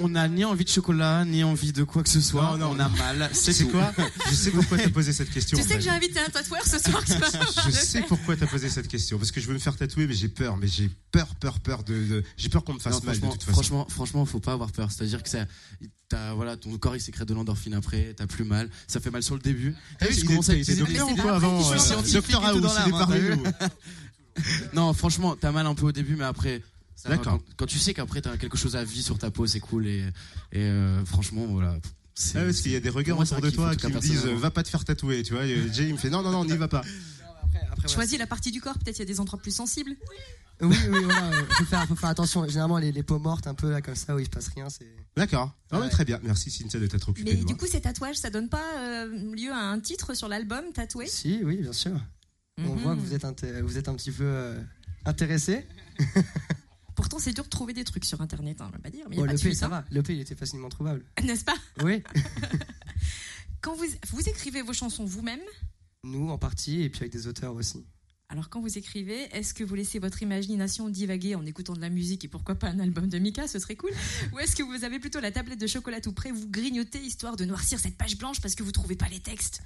on 0.00 0.08
n'a 0.10 0.28
ni 0.28 0.44
envie 0.44 0.64
de 0.64 0.68
chocolat, 0.68 1.24
ni 1.24 1.44
envie 1.44 1.72
de 1.72 1.82
quoi 1.84 2.02
que 2.02 2.08
ce 2.08 2.20
soit. 2.20 2.42
Non, 2.42 2.58
non, 2.58 2.76
on 2.76 2.80
a 2.80 2.88
mal. 2.90 3.30
C'est 3.32 3.66
quoi? 3.70 3.90
Je 4.28 4.34
sais 4.34 4.50
pourquoi 4.50 4.76
t'as 4.76 4.90
posé 4.90 5.12
cette 5.14 5.30
question. 5.30 5.56
Tu 5.56 5.64
sais 5.64 5.76
que 5.76 5.80
j'ai 5.80 5.88
invité 5.88 6.18
un 6.20 6.28
tatoueur 6.28 6.62
ce 6.66 6.78
soir. 6.78 7.02
qui 7.04 7.12
va 7.12 7.26
Je 7.66 7.70
sais 7.70 8.02
pourquoi 8.02 8.36
t'as 8.36 8.46
posé 8.46 8.68
cette 8.68 8.88
question. 8.88 9.18
Parce 9.18 9.30
que 9.30 9.40
je 9.40 9.46
veux 9.46 9.54
me 9.54 9.58
faire 9.58 9.74
tatouer, 9.76 10.06
mais 10.06 10.14
j'ai 10.14 10.28
peur. 10.28 10.56
Mais 10.58 10.68
j'ai 10.68 10.90
peur, 11.10 11.34
peur, 11.36 11.60
peur 11.60 11.84
de. 11.84 11.94
de- 11.94 12.24
J'ai 12.36 12.48
peur 12.50 12.64
qu'on 12.64 12.74
me 12.74 12.80
fasse 12.80 13.00
Non, 13.00 13.06
mal 13.06 13.14
de 13.14 13.20
franchement, 13.20 13.32
toute 13.32 13.42
façon. 13.44 13.52
franchement, 13.54 13.86
franchement, 13.88 14.26
faut 14.26 14.40
pas 14.40 14.52
avoir 14.52 14.72
peur. 14.72 14.90
C'est-à-dire 14.90 15.22
que 15.22 15.28
ça, 15.30 15.46
voilà, 16.34 16.56
ton 16.58 16.76
corps 16.76 16.96
il 16.96 17.00
sécrète 17.00 17.28
de 17.28 17.32
l'endorphine 17.34 17.72
après, 17.72 18.12
t'as 18.14 18.26
plus 18.26 18.44
mal, 18.44 18.68
ça 18.88 19.00
fait 19.00 19.10
mal 19.10 19.22
sur 19.22 19.34
le 19.36 19.40
début. 19.40 19.74
Ah 20.00 20.04
oui, 20.08 20.14
je 20.14 20.20
il 20.20 20.26
commence 20.26 20.50
était- 20.50 20.58
à 20.58 20.60
utiliser 20.60 20.82
docteur 20.82 21.08
ou 21.10 21.16
quoi 21.16 21.36
avant 21.36 21.72
euh, 21.72 21.76
Docteur 22.12 22.44
House, 22.44 22.72
il 22.84 22.88
est 22.88 22.90
parmi 22.90 23.20
nous. 23.20 23.42
Non, 24.74 24.92
franchement, 24.94 25.36
t'as 25.36 25.52
mal 25.52 25.66
un 25.66 25.74
peu 25.74 25.86
au 25.86 25.92
début, 25.92 26.16
mais 26.16 26.24
après. 26.24 26.62
ça 26.96 27.08
va. 27.08 27.16
D'accord. 27.16 27.38
Quand, 27.38 27.54
quand 27.58 27.66
tu 27.66 27.78
sais 27.78 27.94
qu'après 27.94 28.20
t'as 28.22 28.36
quelque 28.36 28.56
chose 28.56 28.76
à 28.76 28.84
vie 28.84 29.02
sur 29.02 29.18
ta 29.18 29.30
peau, 29.30 29.46
c'est 29.46 29.60
cool 29.60 29.86
et, 29.86 30.00
et 30.52 30.60
euh, 30.62 31.04
franchement, 31.04 31.46
voilà. 31.46 31.76
c'est- 32.14 32.38
Ah, 32.38 32.44
parce 32.44 32.60
qu'il 32.60 32.72
y 32.72 32.76
a 32.76 32.80
des 32.80 32.88
regards 32.88 33.16
pour 33.16 33.20
moi, 33.20 33.26
c'est 33.26 33.34
autour 33.36 33.50
de 33.50 33.54
toi 33.56 33.76
qui 33.76 33.86
me 33.88 34.00
disent 34.00 34.24
va 34.26 34.50
pas 34.50 34.62
te 34.62 34.68
faire 34.68 34.84
tatouer, 34.84 35.22
tu 35.22 35.32
vois. 35.34 35.44
Et 35.46 35.72
Jay 35.72 35.86
il 35.88 35.92
me 35.94 35.98
fait 35.98 36.10
non 36.10 36.22
non 36.22 36.30
non, 36.32 36.44
n'y 36.44 36.56
va 36.56 36.68
pas. 36.68 36.82
Choisis 37.88 38.18
la 38.18 38.26
partie 38.26 38.50
du 38.52 38.60
corps, 38.60 38.78
peut-être 38.78 38.96
il 38.98 39.00
y 39.00 39.02
a 39.02 39.06
des 39.06 39.20
endroits 39.20 39.38
plus 39.38 39.54
sensibles. 39.54 39.96
Oui, 40.60 40.76
oui, 40.90 41.00
voilà, 41.02 41.30
ouais, 41.30 41.44
faut 41.50 41.64
faire, 41.64 41.86
faut 41.88 41.96
faire 41.96 42.10
attention. 42.10 42.46
Généralement, 42.46 42.78
les, 42.78 42.92
les 42.92 43.02
peaux 43.02 43.18
mortes, 43.18 43.48
un 43.48 43.54
peu 43.54 43.68
là, 43.70 43.82
comme 43.82 43.96
ça, 43.96 44.14
où 44.14 44.20
il 44.20 44.26
se 44.26 44.30
passe 44.30 44.48
rien, 44.54 44.68
c'est. 44.70 44.86
D'accord. 45.16 45.52
Ouais. 45.72 45.88
très 45.88 46.04
bien. 46.04 46.20
Merci 46.22 46.50
Cynthia 46.52 46.78
de 46.78 46.86
t'être 46.86 47.08
occupée 47.08 47.30
Mais 47.30 47.36
de 47.36 47.42
moi. 47.42 47.52
du 47.52 47.56
coup, 47.56 47.66
ces 47.66 47.80
tatouages, 47.80 48.16
ça 48.16 48.30
donne 48.30 48.48
pas 48.48 48.62
euh, 48.78 49.34
lieu 49.34 49.50
à 49.50 49.58
un 49.58 49.80
titre 49.80 50.14
sur 50.14 50.28
l'album 50.28 50.62
tatoué? 50.72 51.06
Si, 51.08 51.40
oui, 51.42 51.56
bien 51.56 51.72
sûr. 51.72 51.92
On 52.58 52.74
Mhm. 52.74 52.78
voit 52.82 52.94
que 52.94 53.00
vous 53.00 53.14
êtes, 53.14 53.24
vous 53.62 53.78
êtes 53.78 53.88
un 53.88 53.94
petit 53.94 54.10
peu 54.12 54.24
euh, 54.24 54.60
intéressé. 55.06 55.66
Pourtant, 56.94 57.18
c'est 57.18 57.32
dur 57.32 57.44
de 57.44 57.48
trouver 57.48 57.72
des 57.72 57.84
trucs 57.84 58.04
sur 58.04 58.20
Internet, 58.20 58.60
hein, 58.60 58.66
on 58.68 58.72
va 58.72 58.78
pas 58.78 58.90
dire. 58.90 59.06
Mais 59.08 59.18
a 59.18 59.24
pas 59.24 59.32
le 59.32 59.38
P, 59.38 59.54
ça 59.54 59.66
hein. 59.66 59.68
va. 59.70 59.84
Le 59.90 60.02
P, 60.02 60.14
il 60.14 60.20
était 60.20 60.34
facilement 60.34 60.68
trouvable. 60.68 61.02
N'est-ce 61.24 61.44
pas? 61.44 61.56
Oui. 61.82 62.02
Quand 63.62 63.74
vous, 63.74 63.86
vous 64.10 64.28
écrivez 64.28 64.60
vos 64.62 64.72
chansons 64.74 65.04
vous-même, 65.04 65.40
Nous, 66.04 66.28
en 66.28 66.36
partie, 66.36 66.82
et 66.82 66.90
puis 66.90 67.00
avec 67.02 67.12
des 67.12 67.26
auteurs 67.26 67.54
aussi. 67.54 67.84
alors 68.28 68.48
quand 68.50 68.60
vous 68.60 68.76
écrivez, 68.76 69.22
est-ce 69.36 69.54
que 69.54 69.62
vous 69.64 69.74
laissez 69.76 69.98
votre 70.00 70.20
imagination 70.22 70.88
divaguer 70.88 71.36
en 71.36 71.46
écoutant 71.46 71.72
de 71.74 71.80
la 71.80 71.88
musique 71.88 72.24
et 72.24 72.28
pourquoi 72.28 72.56
pas 72.56 72.68
un 72.68 72.80
album 72.80 73.08
de 73.08 73.18
Mika, 73.18 73.46
ce 73.48 73.58
serait 73.60 73.76
cool 73.76 73.92
Ou 74.32 74.40
est-ce 74.40 74.56
que 74.56 74.62
vous 74.64 74.84
avez 74.84 74.98
plutôt 74.98 75.20
la 75.20 75.30
tablette 75.30 75.60
de 75.60 75.66
chocolat 75.68 76.00
tout 76.00 76.12
près, 76.12 76.32
vous 76.32 76.48
grignotez 76.48 76.98
histoire 76.98 77.36
de 77.36 77.44
noircir 77.44 77.78
cette 77.78 77.96
page 77.96 78.18
blanche 78.18 78.40
parce 78.40 78.54
que 78.56 78.62
vous 78.64 78.72
trouvez 78.72 78.96
pas 78.96 79.08
les 79.08 79.20
textes? 79.20 79.62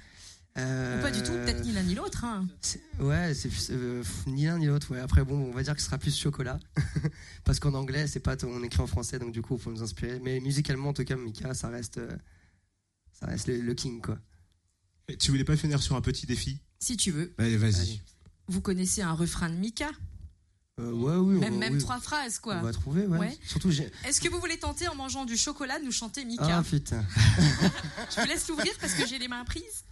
Euh, 0.57 0.97
Ou 0.99 1.01
pas 1.03 1.11
du 1.11 1.21
tout, 1.21 1.31
peut-être 1.33 1.63
ni 1.63 1.71
l'un 1.71 1.83
ni 1.83 1.93
l'autre. 1.93 2.23
hein. 2.25 2.47
Ouais, 2.99 3.33
c'est 3.35 3.49
euh, 3.71 4.03
ni 4.25 4.45
l'un 4.45 4.57
ni 4.57 4.65
l'autre. 4.65 4.91
Ouais. 4.91 4.99
Après, 4.99 5.23
bon, 5.23 5.37
on 5.37 5.51
va 5.51 5.61
dire 5.63 5.75
que 5.75 5.79
ce 5.81 5.85
sera 5.85 5.97
plus 5.99 6.17
chocolat. 6.17 6.59
Parce 7.43 7.59
qu'en 7.59 7.73
anglais, 7.75 8.07
c'est 8.07 8.19
pas 8.19 8.35
on 8.43 8.63
écrit 8.63 8.81
en 8.81 8.87
français, 8.87 9.19
donc 9.19 9.31
du 9.33 9.41
coup, 9.41 9.55
il 9.57 9.61
faut 9.61 9.71
nous 9.71 9.83
inspirer. 9.83 10.19
Mais 10.23 10.39
musicalement, 10.39 10.89
en 10.89 10.93
tout 10.93 11.03
cas, 11.03 11.15
Mika, 11.15 11.53
ça 11.53 11.69
reste, 11.69 11.99
euh, 11.99 12.09
ça 13.19 13.27
reste 13.27 13.47
le, 13.47 13.61
le 13.61 13.73
king, 13.75 14.01
quoi. 14.01 14.17
Et 15.07 15.15
Tu 15.17 15.29
voulais 15.31 15.43
pas 15.43 15.55
finir 15.57 15.81
sur 15.81 15.95
un 15.95 16.01
petit 16.01 16.25
défi? 16.25 16.59
Si 16.79 16.97
tu 16.97 17.11
veux. 17.11 17.33
Allez, 17.37 17.57
vas-y. 17.57 18.01
Vous 18.47 18.61
connaissez 18.61 19.01
un 19.01 19.13
refrain 19.13 19.49
de 19.49 19.55
Mika? 19.55 19.89
Euh, 20.79 20.91
ouais, 20.91 21.15
oui, 21.15 21.39
Même, 21.39 21.53
va- 21.53 21.59
même 21.59 21.73
oui, 21.73 21.79
trois 21.79 21.99
phrases, 21.99 22.39
quoi. 22.39 22.55
On 22.57 22.61
va 22.61 22.71
trouver, 22.71 23.05
ouais. 23.07 23.17
Ouais. 23.17 23.37
Surtout, 23.45 23.71
j'ai. 23.71 23.91
Est-ce 24.05 24.21
que 24.21 24.29
vous 24.29 24.39
voulez 24.39 24.57
tenter 24.59 24.87
en 24.87 24.95
mangeant 24.95 25.25
du 25.25 25.35
chocolat 25.37 25.79
de 25.79 25.85
nous 25.85 25.91
chanter 25.91 26.23
Mika? 26.25 26.57
Ah 26.59 26.63
putain. 26.63 27.03
Je 28.15 28.21
vous 28.21 28.27
laisse 28.27 28.47
l'ouvrir 28.47 28.71
parce 28.79 28.93
que 28.93 29.05
j'ai 29.07 29.17
les 29.19 29.27
mains 29.27 29.43
prises. 29.45 29.83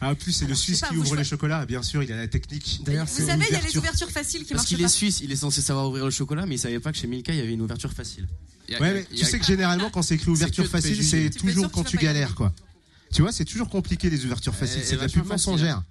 Ah, 0.00 0.10
en 0.10 0.14
plus, 0.14 0.32
c'est 0.32 0.46
le 0.46 0.54
Suisse 0.54 0.80
pas, 0.80 0.88
qui 0.88 0.96
ouvre 0.96 1.16
les 1.16 1.24
chocolats, 1.24 1.64
bien 1.64 1.82
sûr, 1.82 2.02
il 2.02 2.12
a 2.12 2.16
la 2.16 2.28
technique. 2.28 2.80
D'ailleurs, 2.84 3.06
Vous 3.06 3.12
c'est 3.16 3.26
savez, 3.26 3.44
il 3.48 3.52
y 3.52 3.56
a 3.56 3.58
les 3.58 3.58
ouverture. 3.62 3.80
ouvertures 3.80 4.10
faciles 4.10 4.40
qui 4.42 4.48
Parce 4.52 4.58
marchent 4.58 4.68
qu'il 4.68 4.78
pas. 4.78 4.84
est 4.84 4.88
suisse, 4.88 5.20
il 5.22 5.32
est 5.32 5.36
censé 5.36 5.62
savoir 5.62 5.88
ouvrir 5.88 6.04
le 6.04 6.10
chocolat, 6.10 6.44
mais 6.44 6.56
il 6.56 6.58
savait 6.58 6.80
pas 6.80 6.92
que 6.92 6.98
chez 6.98 7.06
Milka, 7.06 7.32
il 7.32 7.38
y 7.38 7.40
avait 7.42 7.54
une 7.54 7.62
ouverture 7.62 7.92
facile. 7.92 8.28
Il 8.68 8.72
y 8.72 8.76
a- 8.76 8.80
Ouais, 8.80 8.88
il 8.88 8.88
y 8.88 8.90
a- 8.90 8.94
mais 9.00 9.06
il 9.12 9.16
y 9.16 9.20
tu 9.20 9.24
a- 9.24 9.28
sais 9.28 9.38
que 9.38 9.46
généralement, 9.46 9.88
quand 9.90 10.02
c'est 10.02 10.16
écrit 10.16 10.30
ouverture 10.30 10.64
que 10.64 10.68
de 10.68 10.72
facile, 10.72 10.96
c'est 11.02 11.30
Tu 11.30 11.40
peux 11.40 11.48
être 11.48 11.54
toujours 11.54 11.68
que 11.70 11.74
quand 11.74 11.84
tu 11.84 11.90
tu 11.92 11.96
vas 11.96 12.00
pas 12.00 12.04
y 12.04 12.14
galères, 12.14 12.34
quoi. 12.34 12.52
Tu 13.14 13.22
vois, 13.22 13.32
c'est 13.32 13.44
toujours 13.46 13.70
compliqué 13.70 14.10
les 14.10 14.24
ouvertures 14.26 14.54
faciles, 14.54 14.80
Elle- 14.80 14.86
c'est 14.86 14.96
de 14.96 15.00
la 15.00 15.06
pub 15.08 15.24
facile, 15.24 15.28
mensongère. 15.52 15.82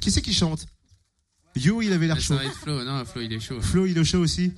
Qui 0.00 0.10
c'est 0.10 0.22
qui 0.22 0.32
chante 0.34 0.66
Yo, 1.54 1.80
il 1.82 1.92
avait 1.92 2.06
l'air 2.06 2.16
Ah, 2.18 2.20
chaud. 2.20 2.34
Ça 2.36 2.42
va 2.42 2.46
être 2.46 2.56
Flo. 2.58 2.84
Non, 2.84 3.04
Flo, 3.04 3.20
il 3.22 3.32
est 3.32 3.40
chaud. 3.40 3.60
Flo, 3.62 3.86
il 3.86 3.96
est 3.96 4.04
chaud 4.04 4.18
aussi 4.18 4.52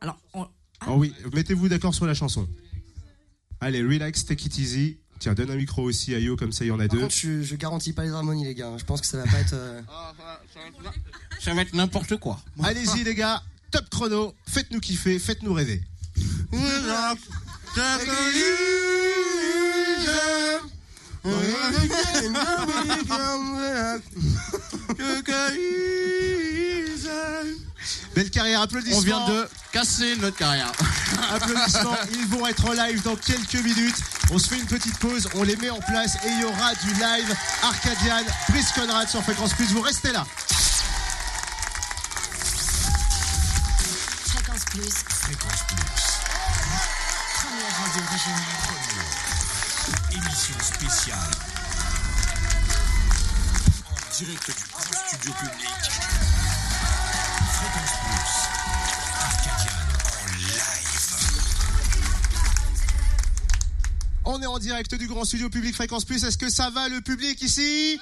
Alors, 0.00 0.18
on- 0.34 0.46
Oh 0.88 0.94
oui, 0.96 1.12
mettez-vous 1.32 1.68
d'accord 1.68 1.94
sur 1.94 2.04
la 2.06 2.12
chanson. 2.14 2.46
Allez, 3.60 3.82
relax, 3.82 4.24
take 4.26 4.46
it 4.46 4.58
easy. 4.58 4.98
Tiens, 5.18 5.34
donne 5.34 5.50
un 5.50 5.56
micro 5.56 5.82
aussi 5.82 6.14
à 6.14 6.18
Yo, 6.18 6.36
comme 6.36 6.52
ça 6.52 6.64
il 6.64 6.68
y 6.68 6.70
en 6.70 6.78
a 6.80 6.86
Par 6.88 6.96
deux. 6.96 7.02
contre, 7.02 7.14
je, 7.16 7.42
je 7.42 7.56
garantis 7.56 7.92
pas 7.92 8.04
les 8.04 8.10
harmonies, 8.10 8.44
les 8.44 8.54
gars. 8.54 8.72
Je 8.78 8.84
pense 8.84 9.00
que 9.00 9.06
ça 9.06 9.18
va 9.18 9.24
pas 9.24 9.38
être. 9.40 9.54
euh, 9.54 9.80
Ça 11.40 11.54
va 11.54 11.62
être 11.62 11.74
n'importe 11.74 12.16
quoi. 12.18 12.40
Allez-y 12.62 13.04
les 13.04 13.14
gars, 13.14 13.42
top 13.70 13.88
chrono, 13.90 14.34
faites-nous 14.46 14.80
kiffer, 14.80 15.18
faites-nous 15.18 15.52
rêver. 15.54 15.82
Belle 28.14 28.30
carrière, 28.30 28.62
applaudissements. 28.62 28.98
On 28.98 29.02
vient 29.02 29.28
de 29.28 29.48
casser 29.72 30.16
notre 30.16 30.36
carrière. 30.36 30.72
Applaudissements, 31.34 31.96
ils 32.12 32.26
vont 32.26 32.46
être 32.46 32.64
en 32.64 32.72
live 32.72 33.02
dans 33.02 33.16
quelques 33.16 33.62
minutes. 33.62 33.96
On 34.30 34.38
se 34.38 34.48
fait 34.48 34.58
une 34.58 34.66
petite 34.66 34.98
pause, 34.98 35.28
on 35.34 35.42
les 35.42 35.56
met 35.56 35.70
en 35.70 35.80
place 35.80 36.16
et 36.24 36.28
il 36.28 36.40
y 36.40 36.44
aura 36.44 36.74
du 36.74 36.92
live 36.94 37.36
Arcadian, 37.62 38.24
Brice 38.48 38.72
Conrad 38.72 39.08
sur 39.08 39.22
Fréquence 39.22 39.52
Plus. 39.54 39.66
Vous 39.66 39.82
restez 39.82 40.12
là. 40.12 40.26
Fréquence 44.24 44.64
Plus. 44.64 44.94
Fréquence 45.08 45.62
Plus. 45.68 45.76
Première 47.36 47.76
radio 47.82 48.02
régionale. 48.10 48.56
Émission 50.10 50.56
spéciale. 50.60 51.18
En 53.90 54.16
direct 54.18 54.46
du 54.46 54.64
grand 54.72 55.08
studio 55.08 55.32
public. 55.34 56.45
On 64.28 64.42
est 64.42 64.46
en 64.46 64.58
direct 64.58 64.94
du 64.94 65.06
grand 65.06 65.24
studio 65.24 65.48
public 65.48 65.74
Fréquence 65.74 66.04
Plus. 66.04 66.24
Est-ce 66.24 66.36
que 66.36 66.50
ça 66.50 66.68
va 66.70 66.88
le 66.88 67.00
public 67.00 67.40
ici? 67.42 67.98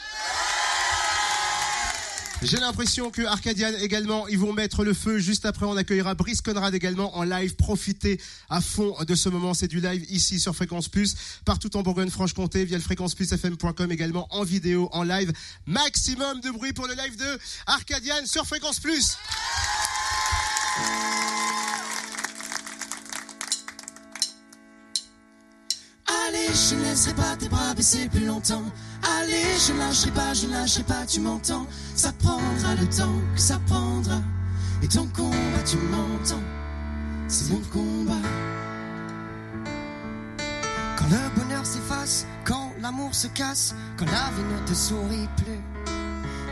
J'ai 2.44 2.58
l'impression 2.58 3.10
que 3.10 3.22
Arcadian 3.22 3.70
également, 3.80 4.28
ils 4.28 4.38
vont 4.38 4.52
mettre 4.52 4.84
le 4.84 4.92
feu. 4.92 5.18
Juste 5.18 5.46
après, 5.46 5.64
on 5.64 5.76
accueillera 5.78 6.14
Brice 6.14 6.42
Conrad 6.42 6.74
également 6.74 7.16
en 7.16 7.22
live. 7.22 7.56
Profitez 7.56 8.20
à 8.50 8.60
fond 8.60 8.94
de 9.02 9.14
ce 9.14 9.30
moment. 9.30 9.54
C'est 9.54 9.66
du 9.66 9.80
live 9.80 10.04
ici 10.10 10.38
sur 10.38 10.54
Fréquence 10.54 10.88
Plus, 10.88 11.14
partout 11.46 11.74
en 11.74 11.82
Bourgogne-Franche-Comté, 11.82 12.66
via 12.66 12.76
le 12.76 12.82
fréquenceplusfm.com 12.82 13.90
également 13.90 14.28
en 14.30 14.44
vidéo, 14.44 14.90
en 14.92 15.04
live. 15.04 15.32
Maximum 15.66 16.40
de 16.40 16.50
bruit 16.50 16.74
pour 16.74 16.86
le 16.86 16.94
live 16.94 17.16
de 17.16 17.38
Arcadian 17.66 18.26
sur 18.26 18.46
Fréquence 18.46 18.78
Plus. 18.78 19.16
Je 26.54 26.76
ne 26.76 26.82
laisserai 26.82 27.14
pas 27.14 27.36
tes 27.36 27.48
bras 27.48 27.74
baisser 27.74 28.08
plus 28.08 28.24
longtemps. 28.24 28.62
Allez, 29.18 29.58
je 29.66 29.72
ne 29.72 29.78
lâcherai 29.78 30.10
pas, 30.12 30.32
je 30.34 30.46
ne 30.46 30.52
lâcherai 30.52 30.84
pas, 30.84 31.04
tu 31.06 31.20
m'entends. 31.20 31.66
Ça 31.96 32.12
prendra 32.12 32.74
le 32.76 32.86
temps 32.86 33.20
que 33.34 33.40
ça 33.40 33.58
prendra. 33.66 34.20
Et 34.82 34.88
ton 34.88 35.06
combat, 35.08 35.62
tu 35.66 35.76
m'entends. 35.76 36.42
C'est 37.26 37.50
mon 37.50 37.60
combat. 37.72 38.28
Quand 40.96 41.06
le 41.10 41.40
bonheur 41.40 41.66
s'efface, 41.66 42.26
quand 42.44 42.72
l'amour 42.80 43.14
se 43.14 43.26
casse, 43.28 43.74
quand 43.96 44.06
la 44.06 44.30
vie 44.36 44.62
ne 44.62 44.68
te 44.68 44.74
sourit 44.74 45.28
plus. 45.36 45.60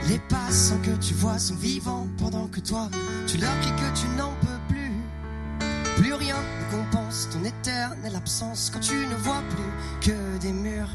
Les 0.08 0.18
passants 0.18 0.80
que 0.82 0.96
tu 0.96 1.14
vois 1.14 1.38
sont 1.38 1.54
vivants 1.54 2.08
pendant 2.18 2.48
que 2.48 2.58
toi, 2.58 2.90
tu 3.28 3.38
leur 3.38 3.52
cries 3.60 3.70
que 3.70 4.00
tu 4.00 4.08
n'en 4.16 4.32
peux 4.40 4.51
éternelle 7.44 8.16
absence 8.16 8.70
quand 8.72 8.80
tu 8.80 9.06
ne 9.06 9.14
vois 9.16 9.42
plus 9.50 10.10
que 10.10 10.38
des 10.38 10.52
murs. 10.52 10.90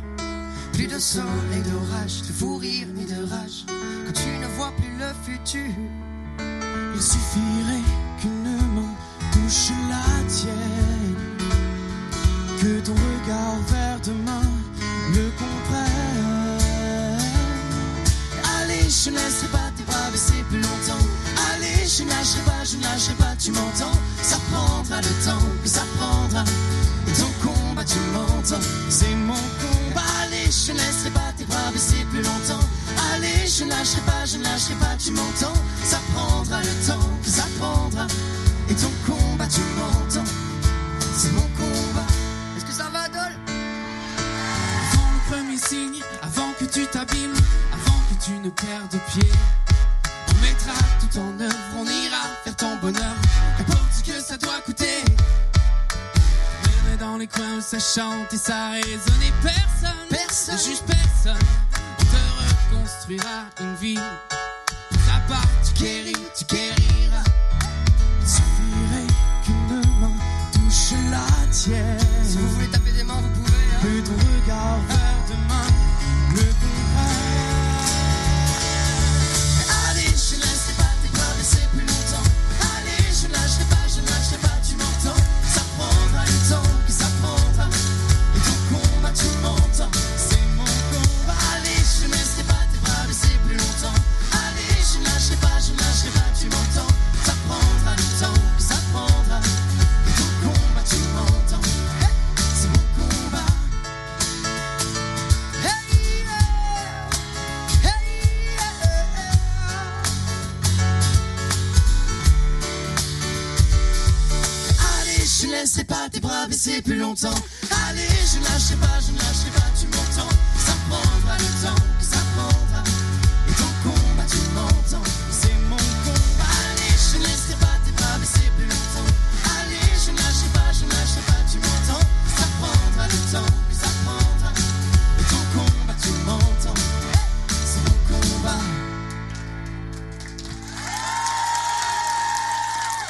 Plus 0.73 0.87
de 0.87 0.99
soleil, 0.99 1.63
d'orage, 1.65 2.21
de 2.27 2.33
fou 2.33 2.57
rire 2.57 2.87
ni 2.93 3.05
de 3.05 3.23
rage 3.29 3.65
quand 4.05 4.13
tu 4.13 4.29
ne 4.37 4.47
vois 4.57 4.71
plus 4.77 4.95
le 4.97 5.11
futur. 5.25 5.73
Il 6.95 7.01
suffirait 7.01 7.87
qu'une 8.19 8.57
main 8.75 8.93
touche 9.31 9.71
la 9.89 10.23
tienne. 10.27 11.15
Que 12.61 12.79
ton 12.79 12.93
regard 12.93 13.59
vers 13.67 13.99
demain 14.01 14.41
le 15.13 15.29
comprenne. 15.37 15.87
Allez, 18.59 18.89
je 18.89 19.09
ne 19.09 19.15
laisserai 19.15 19.47
pas 19.47 19.71
tes 19.75 19.83
bras 19.83 20.09
baisser 20.11 20.43
plus 20.49 20.61
longtemps. 20.61 21.05
Allez, 21.53 21.87
je 21.87 22.03
ne 22.03 22.09
lâcherai 22.09 22.41
pas, 22.45 22.63
je 22.63 22.77
ne 22.77 22.83
lâcherai 22.83 23.13
pas, 23.15 23.35
tu 23.39 23.51
m'entends. 23.51 23.97
Ça 24.21 24.37
prendra 24.51 25.01
le 25.01 25.25
temps 25.25 25.47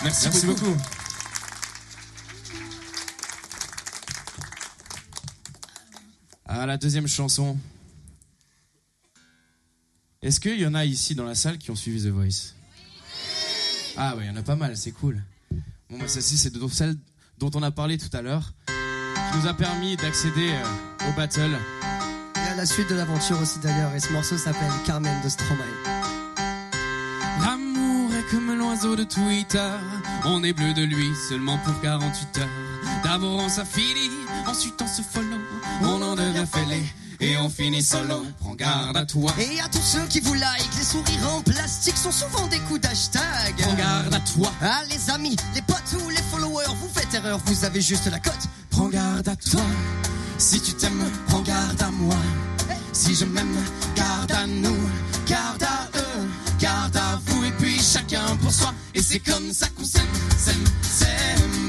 Merci, 0.07 0.45
beaucoup. 0.45 0.77
Ah, 6.45 6.65
la 6.65 6.77
deuxième 6.77 7.07
chanson. 7.07 7.57
Est-ce 10.21 10.39
qu'il 10.39 10.59
y 10.59 10.65
en 10.65 10.73
a 10.73 10.85
ici 10.85 11.13
dans 11.13 11.25
la 11.25 11.35
salle 11.35 11.57
qui 11.57 11.71
ont 11.71 11.75
suivi 11.75 12.01
The 12.01 12.07
Voice? 12.11 12.53
Ah 13.97 14.15
ouais, 14.15 14.23
il 14.25 14.27
y 14.27 14.29
en 14.29 14.37
a 14.37 14.43
pas 14.43 14.55
mal, 14.55 14.77
c'est 14.77 14.91
cool. 14.91 15.21
Bon, 15.89 15.97
bah, 15.99 16.07
celle-ci, 16.07 16.37
c'est 16.37 16.53
de 16.53 16.67
celle 16.69 16.95
dont 17.37 17.51
on 17.53 17.61
a 17.61 17.71
parlé 17.71 17.97
tout 17.97 18.15
à 18.15 18.21
l'heure, 18.21 18.53
qui 18.65 19.37
nous 19.37 19.47
a 19.47 19.53
permis 19.53 19.97
d'accéder 19.97 20.51
euh, 20.51 21.09
au 21.09 21.13
battle. 21.17 21.57
Et 22.35 22.39
à 22.39 22.55
la 22.55 22.65
suite 22.65 22.89
de 22.89 22.95
l'aventure 22.95 23.39
aussi 23.41 23.59
d'ailleurs, 23.59 23.93
et 23.93 23.99
ce 23.99 24.11
morceau 24.13 24.37
s'appelle 24.37 24.71
Carmen 24.85 25.21
de 25.21 25.29
Stromae. 25.29 25.63
L'amour 27.41 28.13
est 28.13 28.31
comme 28.31 28.57
l'oiseau 28.57 28.95
de 28.95 29.03
Twitter. 29.03 29.71
On 30.29 30.43
est 30.43 30.51
bleu 30.51 30.73
de 30.73 30.83
lui 30.83 31.07
seulement 31.29 31.57
pour 31.59 31.79
48 31.79 32.39
heures. 32.39 32.47
D'abord 33.01 33.39
on 33.39 33.47
s'affilie, 33.47 34.11
ensuite 34.45 34.73
on 34.81 34.87
se 34.87 35.01
follow. 35.01 35.37
On 35.81 36.01
en 36.01 36.15
devient 36.15 36.45
fêlé 36.51 36.83
et 37.21 37.37
on 37.37 37.49
finit 37.49 37.81
solo. 37.81 38.25
Prends 38.41 38.55
garde 38.55 38.97
à 38.97 39.05
toi. 39.05 39.31
Et 39.39 39.61
à 39.61 39.69
tous 39.69 39.81
ceux 39.81 40.05
qui 40.07 40.19
vous 40.19 40.33
like, 40.33 40.69
les 40.77 40.83
sourires 40.83 41.33
en 41.33 41.41
plastique 41.41 41.95
sont 41.95 42.11
souvent 42.11 42.45
des 42.47 42.59
coups 42.59 42.81
d'hashtag. 42.81 43.55
Prends 43.57 43.73
garde 43.75 44.13
à 44.13 44.19
toi. 44.19 44.51
Ah 44.61 44.81
les 44.89 45.09
amis, 45.09 45.37
les 45.55 45.61
potes 45.61 45.95
ou 46.03 46.09
les 46.09 46.21
followers, 46.23 46.65
vous 46.81 46.89
faites 46.93 47.13
erreur, 47.13 47.39
vous 47.45 47.63
avez 47.63 47.79
juste 47.79 48.11
la 48.11 48.19
cote. 48.19 48.49
Prends 48.69 48.89
garde 48.89 49.29
à 49.29 49.35
toi. 49.37 49.61
Si 50.37 50.59
tu 50.61 50.73
t'aimes, 50.73 51.09
prends 51.27 51.41
garde 51.41 51.81
à 51.81 51.89
moi. 51.89 52.17
Si 52.91 53.15
je 53.15 53.23
m'aime, 53.23 53.57
garde 53.95 54.31
à 54.33 54.45
nous, 54.45 54.89
garde 55.25 55.63
à 55.63 55.87
eux, 55.97 56.27
garde 56.59 56.97
à 56.97 57.17
vous 57.25 57.45
et 57.45 57.51
puis 57.51 57.79
chacun 57.79 58.35
pour 58.41 58.51
soi. 58.51 58.73
Et 58.97 59.01
c'est 59.03 59.19
comme 59.19 59.53
ça 59.53 59.67
qu'on 59.69 59.83
s'aime, 59.85 60.01
s'aime, 60.35 60.63
s'aime. 60.81 61.66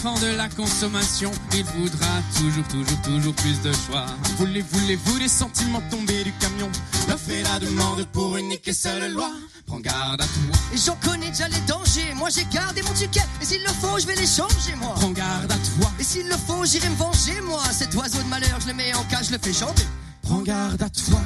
Enfant 0.00 0.18
de 0.20 0.36
la 0.36 0.48
consommation. 0.48 1.30
Il 1.52 1.64
voudra 1.64 2.06
toujours, 2.36 2.66
toujours, 2.68 3.02
toujours 3.02 3.34
plus 3.34 3.60
de 3.60 3.72
choix. 3.72 4.06
Voulez, 4.38 4.62
voulez-vous 4.62 5.18
des 5.18 5.28
sentiments 5.28 5.82
tombés 5.90 6.24
du 6.24 6.32
camion? 6.34 6.70
L'offre 7.08 7.30
et 7.30 7.42
la 7.42 7.58
demande 7.58 8.06
pour 8.12 8.36
une 8.36 8.52
et 8.52 8.72
seule 8.72 9.12
loi. 9.12 9.30
Prends 9.66 9.80
garde 9.80 10.20
à 10.20 10.24
toi. 10.24 10.56
Et 10.72 10.78
j'en 10.78 10.96
connais 10.96 11.28
déjà 11.28 11.48
les 11.48 11.60
dangers. 11.66 12.14
Moi 12.16 12.28
j'ai 12.30 12.46
gardé 12.46 12.82
mon 12.82 12.92
ticket. 12.92 13.24
Et 13.42 13.44
s'il 13.44 13.62
le 13.62 13.68
faut, 13.68 13.98
je 13.98 14.06
vais 14.06 14.16
les 14.16 14.26
changer, 14.26 14.74
moi. 14.76 14.94
Prends 14.96 15.10
garde 15.10 15.52
à 15.52 15.56
toi. 15.56 15.90
Et 15.98 16.04
s'il 16.04 16.28
le 16.28 16.36
faut, 16.36 16.64
j'irai 16.64 16.88
me 16.88 16.96
venger, 16.96 17.40
moi. 17.42 17.62
Cet 17.70 17.94
oiseau 17.94 18.22
de 18.22 18.28
malheur, 18.28 18.58
je 18.60 18.68
le 18.68 18.74
mets 18.74 18.94
en 18.94 19.04
cage, 19.04 19.26
je 19.26 19.32
le 19.32 19.38
fais 19.38 19.52
chanter. 19.52 19.84
Prends 20.22 20.40
garde 20.40 20.82
à 20.82 20.88
toi. 20.88 21.20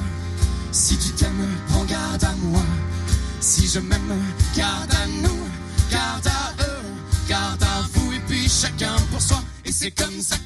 Si 0.71 0.97
tu 0.97 1.09
t'aimes, 1.11 1.47
prends 1.69 1.85
garde 1.85 2.23
à 2.23 2.33
moi. 2.43 2.63
Si 3.39 3.67
je 3.67 3.79
m'aime, 3.79 4.21
garde 4.55 4.91
à 4.91 5.07
nous, 5.07 5.39
chacun 8.55 8.95
pour 9.11 9.21
soi. 9.21 9.43
Et 9.65 9.71
c'est 9.71 9.91
comme 9.91 10.21
ça 10.21 10.37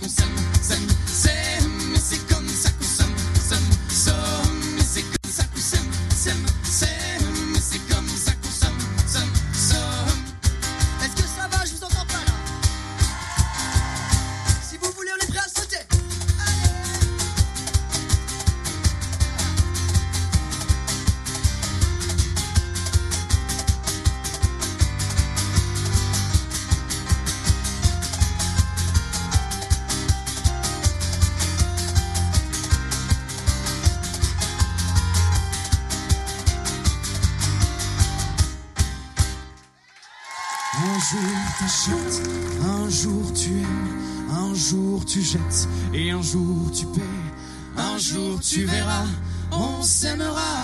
jour 48.14 48.40
tu 48.40 48.66
verras, 48.66 49.06
on 49.52 49.84
s'aimera, 49.84 50.64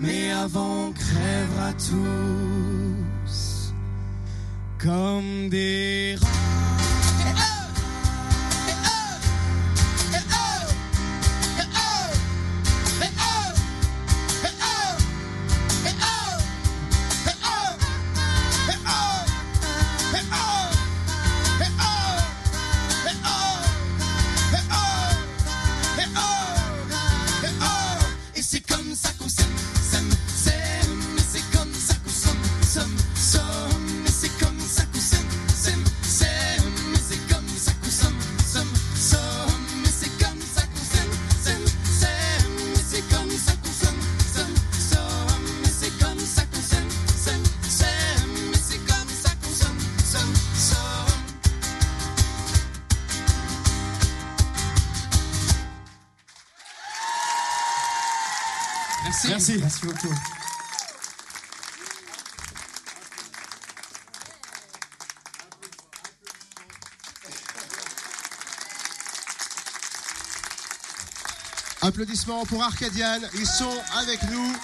mais 0.00 0.32
avant 0.32 0.88
on 0.88 0.92
crèvera 0.92 1.72
tous 1.74 3.72
comme 4.78 5.48
des 5.48 6.16
Merci. 59.06 59.28
Merci. 59.28 59.58
Merci 59.60 59.86
beaucoup. 59.86 60.14
Applaudissements 71.82 72.44
pour 72.46 72.64
Arcadian. 72.64 73.20
Ils 73.34 73.46
sont 73.46 73.64
avec 73.96 74.20
nous. 74.24 74.56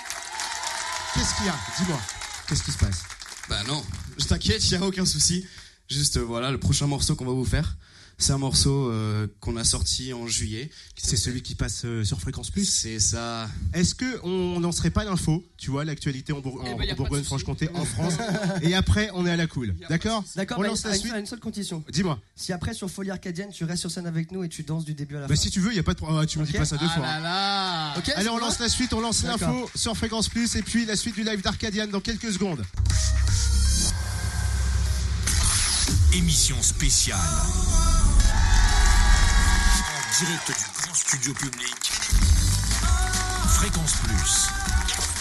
Qu'est-ce 1.15 1.37
qu'il 1.37 1.47
y 1.47 1.49
a? 1.49 1.55
Dis-moi. 1.79 2.01
Qu'est-ce 2.49 2.65
qui 2.65 2.73
se 2.73 2.79
passe? 2.79 3.03
Bah 3.49 3.63
non, 3.69 3.85
je 4.19 4.25
t'inquiète, 4.25 4.65
il 4.65 4.77
n'y 4.77 4.85
a 4.85 4.87
aucun 4.87 5.07
souci. 5.07 5.47
Juste 5.89 6.17
euh, 6.17 6.21
voilà, 6.23 6.51
le 6.51 6.59
prochain 6.59 6.89
morceau 6.89 7.15
qu'on 7.15 7.25
va 7.25 7.33
vous 7.33 7.45
faire, 7.45 7.77
c'est 8.23 8.33
un 8.33 8.39
morceau 8.39 8.89
euh, 8.91 9.27
qu'on 9.41 9.57
a 9.57 9.65
sorti 9.65 10.13
en 10.13 10.27
juillet. 10.27 10.71
C'est 10.97 11.17
celui 11.17 11.43
qui 11.43 11.55
passe 11.55 11.83
euh, 11.85 12.05
sur 12.05 12.21
Fréquence 12.21 12.51
Plus 12.51 12.65
C'est 12.65 13.01
ça. 13.01 13.49
Est-ce 13.75 13.95
que 13.95 14.21
on 14.25 14.61
n'en 14.61 14.71
serait 14.73 14.91
pas 14.91 15.05
l'info 15.05 15.45
Tu 15.59 15.71
vois, 15.71 15.85
l'actualité 15.85 16.33
en, 16.33 16.41
Bour- 16.41 16.63
Eh 16.65 16.71
en- 16.71 16.77
ben, 16.77 16.85
y 16.85 16.93
en 16.93 16.95
Bourgogne-Franche-Comté, 16.95 17.69
en 17.75 17.85
France. 17.85 18.15
et 18.63 18.75
après, 18.75 19.11
on 19.15 19.27
est 19.27 19.31
à 19.31 19.37
la 19.37 19.47
cool. 19.47 19.75
D'accord 19.91 20.23
D'accord, 20.37 20.59
On 20.59 20.63
mais 20.63 20.69
lance 20.69 20.85
la 20.85 20.95
suite. 20.95 21.13
à 21.13 21.19
une 21.19 21.27
seule 21.27 21.41
condition. 21.41 21.83
Dis-moi. 21.93 22.21
Si 22.37 22.53
après 22.53 22.75
sur 22.75 22.89
Folie 22.91 23.11
Arcadienne, 23.11 23.51
tu 23.53 23.65
restes 23.65 23.81
sur 23.81 23.91
scène 23.91 24.07
avec 24.07 24.31
nous 24.31 24.45
et 24.45 24.49
tu 24.49 24.63
danses 24.63 24.85
du 24.85 24.95
début 24.95 25.17
à 25.17 25.21
la 25.21 25.27
Bah, 25.27 25.35
fin. 25.35 25.41
si 25.43 25.51
tu 25.51 25.59
veux, 25.61 25.71
il 25.71 25.75
n'y 25.75 25.81
a 25.81 25.83
pas 25.83 25.95
de 25.95 25.99
problème. 25.99 26.21
Ah, 26.23 26.27
tu 26.27 26.39
me 26.39 26.45
dis 26.47 26.53
pas 26.53 26.65
ça 26.65 26.77
deux 26.77 26.87
Ah 26.89 26.95
fois. 26.95 27.03
là 27.07 27.17
hein. 27.17 27.21
là 27.23 28.03
Allez, 28.17 28.29
on 28.29 28.39
lance 28.39 28.59
la 28.61 28.69
suite, 28.69 28.93
on 28.93 29.01
lance 29.01 29.25
l'info 29.25 29.69
sur 29.75 29.97
Fréquence 29.97 30.29
Plus 30.29 30.55
et 30.57 30.63
puis 30.63 30.87
la 30.87 30.95
suite 30.97 31.17
du 31.17 31.25
live 31.25 31.43
d'Arcadian 31.43 31.89
dans 31.89 32.01
quelques 32.01 32.33
secondes. 32.33 32.63
Émission 36.15 36.61
spéciale. 36.63 37.19
Direct 40.19 40.47
du 40.47 40.83
grand 40.83 40.95
studio 40.95 41.33
public. 41.33 41.91
Fréquence 43.49 43.95
Plus. 44.03 44.49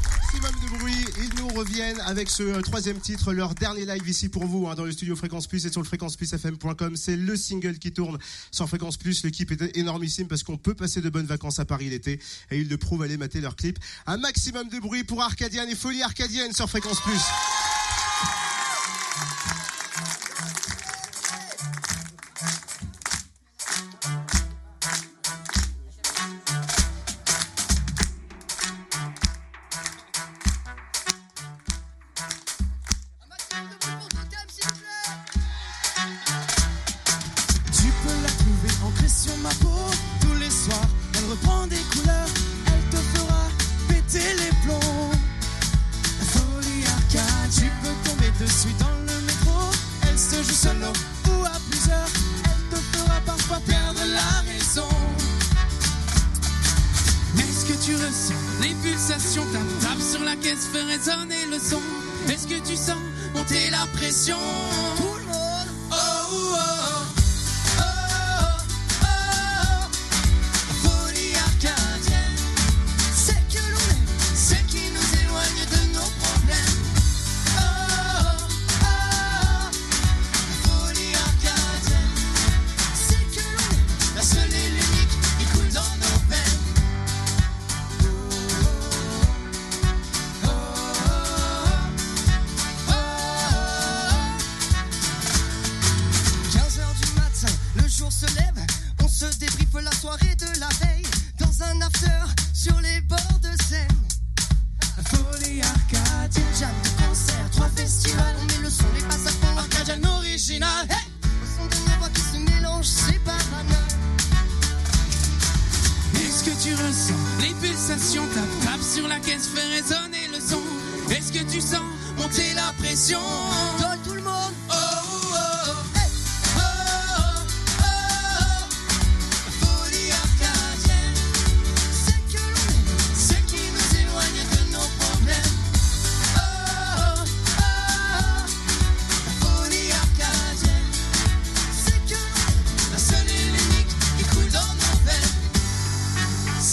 Maximum 0.09 0.55
de 0.63 0.77
bruit, 0.77 1.05
ils 1.17 1.39
nous 1.41 1.49
reviennent 1.49 1.99
avec 1.99 2.29
ce 2.29 2.43
euh, 2.43 2.61
troisième 2.61 2.99
titre, 2.99 3.33
leur 3.33 3.55
dernier 3.55 3.85
live 3.85 4.07
ici 4.07 4.29
pour 4.29 4.45
vous, 4.45 4.67
hein, 4.67 4.75
dans 4.75 4.85
le 4.85 4.93
studio 4.93 5.17
Fréquence 5.17 5.47
Plus 5.47 5.65
et 5.65 5.71
sur 5.71 5.81
le 5.81 5.87
fréquenceplusfm.com. 5.87 6.95
C'est 6.95 7.17
le 7.17 7.35
single 7.35 7.77
qui 7.77 7.91
tourne 7.91 8.17
sur 8.51 8.69
Fréquence 8.69 8.95
Plus. 8.95 9.21
L'équipe 9.25 9.51
est 9.51 9.75
énormissime 9.75 10.29
parce 10.29 10.43
qu'on 10.43 10.57
peut 10.57 10.75
passer 10.75 11.01
de 11.01 11.09
bonnes 11.09 11.25
vacances 11.25 11.59
à 11.59 11.65
Paris 11.65 11.89
l'été 11.89 12.21
et 12.51 12.59
ils 12.59 12.69
le 12.69 12.77
prouvent, 12.77 13.01
allez 13.01 13.17
mater 13.17 13.41
leur 13.41 13.57
clip. 13.57 13.79
Un 14.07 14.17
maximum 14.17 14.69
de 14.69 14.79
bruit 14.79 15.03
pour 15.03 15.21
Arcadienne 15.21 15.69
et 15.69 15.75
Folie 15.75 16.03
Arcadienne 16.03 16.53
sur 16.53 16.69
Fréquence 16.69 17.01
Plus. 17.01 17.21
Résonner 61.05 61.45
le 61.51 61.59
son. 61.59 61.81
Est-ce 62.31 62.47
que 62.47 62.67
tu 62.67 62.75
sens 62.75 62.97
monter 63.33 63.69
la 63.69 63.85
pression? 63.93 64.37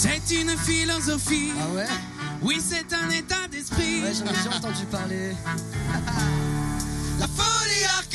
C'est 0.03 0.35
une 0.35 0.59
philosophie. 0.59 1.53
Ah 1.61 1.69
ouais 1.77 1.87
Oui, 2.43 2.61
c'est 2.61 2.93
un 2.93 3.09
état 3.11 3.47
d'esprit. 3.49 4.03
Ouais, 4.03 4.13
j'en 4.13 4.25
ai 4.25 4.37
déjà 4.37 4.57
entendu 4.57 4.85
parler. 4.91 5.31
La 7.21 7.29
folie 7.29 7.85
arcadienne. 7.85 8.12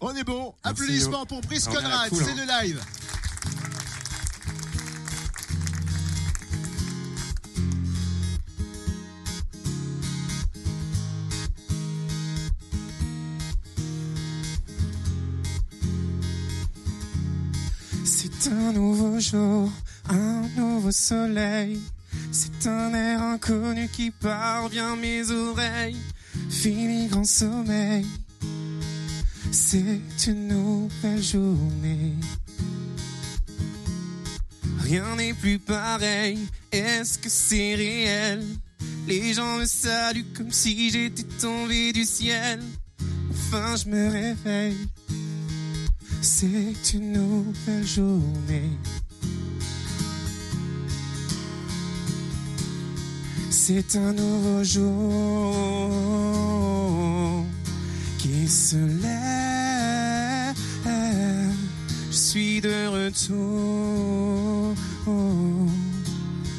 On 0.00 0.14
est 0.14 0.24
bon. 0.24 0.54
Merci, 0.64 0.82
Applaudissements 0.82 1.20
Yo. 1.20 1.26
pour 1.26 1.40
Brice 1.42 1.66
la 1.66 1.72
Conrad, 1.74 2.10
cool, 2.10 2.24
c'est 2.24 2.30
hein. 2.30 2.34
le 2.36 2.68
live. 2.68 2.80
C'est 18.04 18.52
un 18.52 18.72
nouveau 18.72 19.20
jour, 19.20 19.70
un 20.08 20.42
nouveau 20.56 20.90
soleil. 20.90 21.80
C'est 22.32 22.66
un 22.66 22.94
air 22.94 23.22
inconnu 23.22 23.88
qui 23.88 24.10
parvient 24.10 24.92
à 24.92 24.96
mes 24.96 25.30
oreilles. 25.30 25.96
Fini 26.50 27.08
grand 27.08 27.24
sommeil. 27.24 28.06
C'est 29.50 30.26
une 30.26 30.48
nouvelle 30.48 31.22
journée. 31.22 32.14
Rien 34.80 35.16
n'est 35.16 35.34
plus 35.34 35.58
pareil. 35.58 36.38
Est-ce 36.70 37.18
que 37.18 37.28
c'est 37.28 37.74
réel? 37.74 38.44
Les 39.06 39.32
gens 39.32 39.58
me 39.58 39.64
saluent 39.64 40.32
comme 40.36 40.52
si 40.52 40.90
j'étais 40.90 41.24
tombé 41.40 41.92
du 41.92 42.04
ciel. 42.04 42.62
Enfin, 43.30 43.74
je 43.76 43.88
me 43.88 44.10
réveille. 44.10 44.88
C'est 46.20 46.92
une 46.94 47.12
nouvelle 47.12 47.86
journée. 47.86 48.70
C'est 53.50 53.96
un 53.96 54.12
nouveau 54.12 54.64
jour 54.64 55.98
se 58.48 58.76
lève. 58.76 60.54
Je 62.10 62.16
suis 62.16 62.60
de 62.60 62.86
retour 62.88 64.74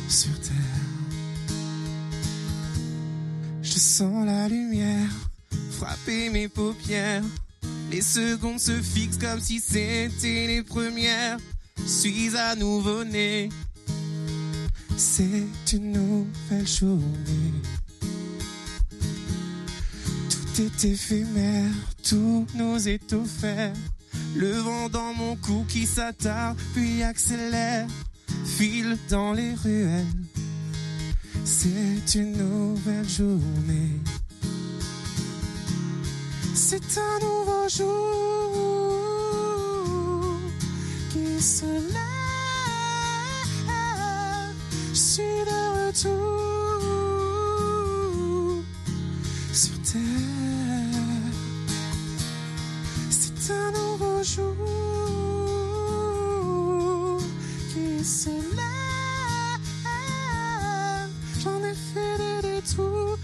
sur 0.07 0.39
terre. 0.39 0.55
Je 3.61 3.79
sens 3.79 4.25
la 4.25 4.47
lumière 4.47 5.09
frapper 5.79 6.29
mes 6.29 6.47
paupières. 6.47 7.23
Les 7.91 8.01
secondes 8.01 8.59
se 8.59 8.73
fixent 8.81 9.17
comme 9.17 9.39
si 9.39 9.59
c'était 9.59 10.47
les 10.47 10.61
premières. 10.61 11.37
Je 11.77 11.87
suis 11.87 12.35
à 12.35 12.55
nouveau 12.55 13.03
né. 13.03 13.49
C'est 14.97 15.73
une 15.73 15.93
nouvelle 15.93 16.67
journée. 16.67 17.78
Est 20.59 20.83
éphémère, 20.83 21.71
tout 22.03 22.45
nous 22.53 22.89
est 22.89 23.13
offert. 23.13 23.71
Le 24.35 24.51
vent 24.51 24.89
dans 24.89 25.13
mon 25.13 25.37
cou 25.37 25.65
qui 25.69 25.85
s'attarde 25.85 26.57
puis 26.73 27.01
accélère. 27.01 27.87
défile 28.59 28.97
dans 29.09 29.31
les 29.31 29.53
ruelles. 29.53 30.05
C'est 31.45 32.15
une 32.15 32.33
nouvelle 32.37 33.07
journée. 33.07 34.01
C'est 36.53 36.97
un 36.97 37.19
nouveau 37.21 37.69
jour 37.69 37.87
qui 41.09 41.41
se 41.41 41.65
lève. 41.65 42.03
Je 44.93 44.99
suis 44.99 45.23
de 45.23 45.87
retour 45.87 46.48
qui. 54.23 54.41
J'en 61.41 61.63
ai 61.63 61.73
fait 61.73 62.17
des 62.17 62.41
détours. 62.41 63.17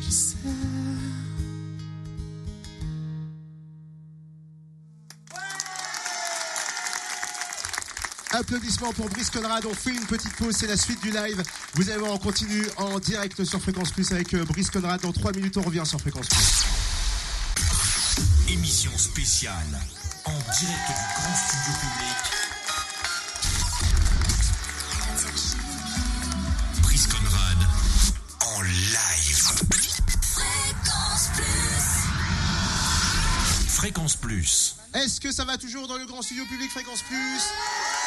Je 0.00 0.10
sais. 0.10 0.36
Applaudissements 8.32 8.92
pour 8.92 9.08
Brice 9.08 9.30
Conrad. 9.30 9.64
On 9.66 9.74
fait 9.74 9.90
une 9.90 10.04
petite 10.06 10.34
pause, 10.34 10.56
c'est 10.56 10.66
la 10.66 10.76
suite 10.76 11.00
du 11.00 11.12
live. 11.12 11.40
Vous 11.74 11.88
allez 11.88 12.00
voir, 12.00 12.12
on 12.12 12.18
continue 12.18 12.66
en 12.76 12.98
direct 12.98 13.44
sur 13.44 13.60
Fréquence 13.60 13.92
Plus 13.92 14.10
avec 14.10 14.34
euh, 14.34 14.44
Brice 14.44 14.70
Conrad. 14.70 15.00
Dans 15.00 15.12
3 15.12 15.32
minutes, 15.32 15.56
on 15.56 15.62
revient 15.62 15.86
sur 15.86 16.00
Fréquence 16.00 16.28
Plus. 16.28 16.83
Émission 18.84 18.98
spéciale 18.98 19.80
en 20.26 20.32
direct 20.32 20.88
du 20.88 20.94
grand 21.16 21.34
studio 21.36 21.72
public. 21.80 22.16
Brice 26.82 27.06
Conrad 27.06 27.58
en 28.40 28.60
live. 28.60 29.42
Fréquence 30.20 31.30
Plus. 31.34 31.46
Fréquence 33.68 34.16
Plus. 34.16 34.76
Est-ce 34.92 35.18
que 35.18 35.32
ça 35.32 35.46
va 35.46 35.56
toujours 35.56 35.88
dans 35.88 35.96
le 35.96 36.04
grand 36.04 36.20
studio 36.20 36.44
public 36.44 36.70
Fréquence 36.70 37.00
Plus? 37.02 37.40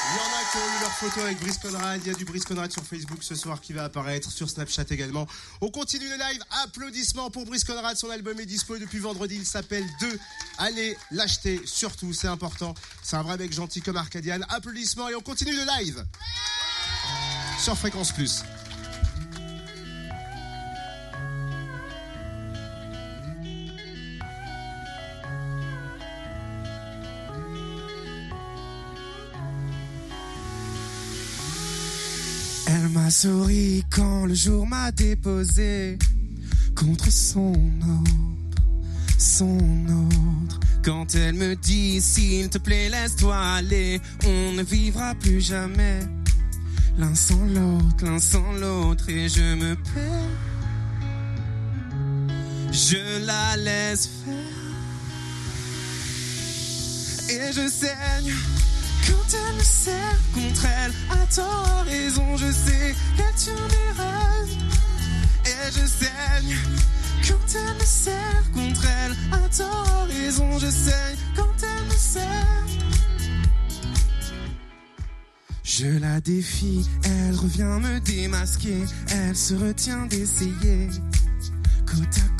Il 0.09 0.15
y 0.15 0.19
en 0.19 0.23
a 0.23 0.51
qui 0.51 0.57
ont 0.57 0.77
eu 0.77 0.81
leur 0.81 0.91
photo 0.91 1.19
avec 1.19 1.39
Brice 1.39 1.57
Conrad. 1.57 1.99
Il 2.05 2.07
y 2.07 2.15
a 2.15 2.17
du 2.17 2.23
Brice 2.23 2.45
Conrad 2.45 2.71
sur 2.71 2.81
Facebook 2.83 3.21
ce 3.21 3.35
soir 3.35 3.59
qui 3.59 3.73
va 3.73 3.83
apparaître, 3.83 4.31
sur 4.31 4.49
Snapchat 4.49 4.85
également. 4.89 5.27
On 5.59 5.69
continue 5.69 6.07
le 6.07 6.15
live. 6.15 6.41
Applaudissements 6.63 7.29
pour 7.29 7.45
Brice 7.45 7.65
Conrad. 7.65 7.97
Son 7.97 8.09
album 8.09 8.39
est 8.39 8.45
dispo 8.45 8.77
depuis 8.77 8.99
vendredi. 8.99 9.35
Il 9.35 9.45
s'appelle 9.45 9.85
2. 9.99 10.19
Allez 10.59 10.97
l'acheter, 11.11 11.59
surtout, 11.65 12.13
c'est 12.13 12.27
important. 12.27 12.73
C'est 13.03 13.17
un 13.17 13.23
vrai 13.23 13.37
mec 13.37 13.51
gentil 13.51 13.81
comme 13.81 13.97
Arcadian. 13.97 14.39
Applaudissements 14.47 15.09
et 15.09 15.15
on 15.15 15.21
continue 15.21 15.53
le 15.53 15.65
live 15.77 16.05
sur 17.59 17.77
Fréquence 17.77 18.13
Plus. 18.13 18.43
M'a 32.97 33.09
souri 33.11 33.83
quand 33.91 34.25
le 34.25 34.33
jour 34.33 34.65
m'a 34.65 34.91
déposé 34.91 35.99
contre 36.75 37.11
son 37.11 37.53
autre, 37.53 38.61
son 39.19 39.59
autre. 40.03 40.59
Quand 40.83 41.13
elle 41.13 41.35
me 41.35 41.55
dit 41.55 42.01
s'il 42.01 42.49
te 42.49 42.57
plaît 42.57 42.89
laisse-toi 42.89 43.37
aller, 43.37 44.01
on 44.25 44.53
ne 44.53 44.63
vivra 44.63 45.13
plus 45.15 45.41
jamais 45.41 45.99
l'un 46.97 47.13
sans 47.13 47.45
l'autre, 47.45 48.03
l'un 48.03 48.19
sans 48.19 48.51
l'autre 48.53 49.07
et 49.09 49.29
je 49.29 49.55
me 49.55 49.75
perds. 49.75 50.37
Je 52.71 53.25
la 53.25 53.57
laisse 53.57 54.09
faire 54.25 54.33
et 57.29 57.53
je 57.53 57.69
saigne. 57.69 58.33
Quand 59.07 59.33
elle 59.33 59.55
me 59.55 59.63
serre 59.63 60.19
contre 60.33 60.65
elle, 60.65 60.93
à 61.09 61.25
tort, 61.33 61.83
raison, 61.85 62.37
je 62.37 62.51
sais 62.51 62.95
qu'elle 63.15 63.35
tient 63.35 63.53
mes 63.53 63.91
rêves. 64.01 64.57
Et 65.45 65.71
je 65.71 65.85
saigne 65.87 66.57
quand 67.27 67.55
elle 67.55 67.75
me 67.75 67.85
serre 67.85 68.43
contre 68.53 68.85
elle, 68.85 69.15
à 69.31 69.49
tort, 69.49 70.07
raison, 70.09 70.59
je 70.59 70.69
saigne 70.69 71.17
quand 71.35 71.55
elle 71.63 71.85
me 71.85 71.97
serre. 71.97 72.65
Je 75.63 75.87
la 75.99 76.19
défie, 76.21 76.89
elle 77.03 77.35
revient 77.35 77.77
me 77.81 77.99
démasquer, 77.99 78.83
elle 79.11 79.35
se 79.35 79.53
retient 79.53 80.05
d'essayer. 80.07 80.89
Côte 81.85 82.17
à 82.17 82.36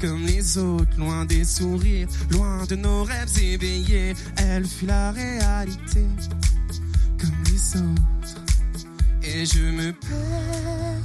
comme 0.00 0.26
les 0.26 0.58
autres, 0.58 0.98
loin 0.98 1.24
des 1.24 1.44
sourires, 1.44 2.08
loin 2.30 2.64
de 2.66 2.76
nos 2.76 3.04
rêves 3.04 3.38
éveillés, 3.40 4.14
elle 4.36 4.66
fuit 4.66 4.86
la 4.86 5.12
réalité 5.12 6.04
comme 7.18 7.42
les 7.46 7.76
autres. 7.80 8.42
Et 9.22 9.46
je 9.46 9.60
me 9.60 9.92
perds, 9.92 11.00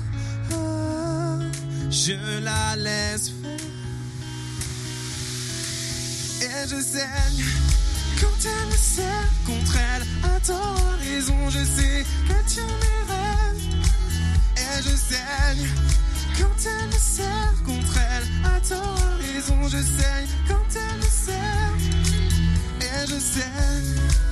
je 1.89 2.43
la 2.43 2.75
laisse 2.75 3.31
faire. 3.41 3.57
Et 6.41 6.67
je 6.67 6.81
saigne 6.81 7.45
quand 8.19 8.37
elle 8.45 8.67
me 8.67 8.77
serre 8.77 9.31
contre 9.45 9.77
elle, 9.77 10.05
à 10.29 10.39
tort, 10.39 10.93
raison, 10.99 11.49
je 11.49 11.63
sais 11.63 12.05
qu'elle 12.27 12.45
tient 12.45 12.63
mes 12.65 13.13
rêves. 13.13 13.63
Et 14.57 14.83
je 14.83 14.95
saigne 14.95 15.67
quand 16.37 16.57
elle 16.65 16.87
me 16.87 16.99
serre 16.99 17.63
contre 17.65 17.97
elle, 17.97 18.27
à 18.45 18.59
tort, 18.61 18.99
raison, 19.19 19.57
je 19.63 19.77
saigne 19.77 20.27
quand 20.47 20.67
elle 20.75 20.97
me 20.97 21.03
serre. 21.03 21.75
Et 22.81 23.07
je 23.07 23.19
saigne. 23.19 24.30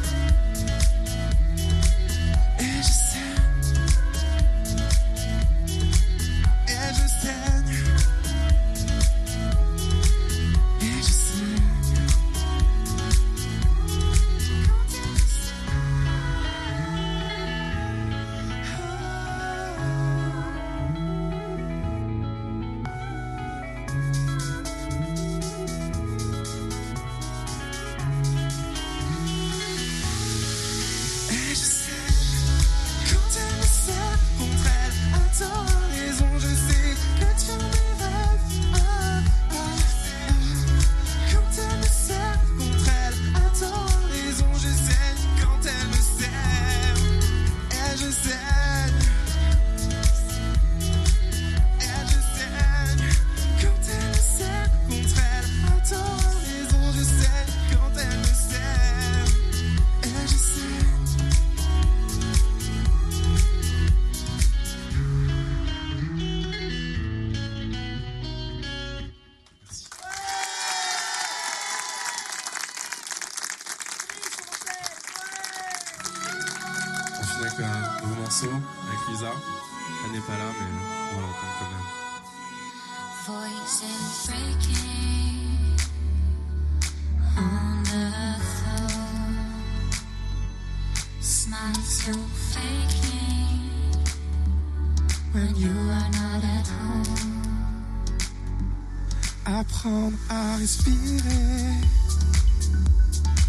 Apprendre 99.45 100.17
à 100.30 100.55
respirer. 100.57 101.74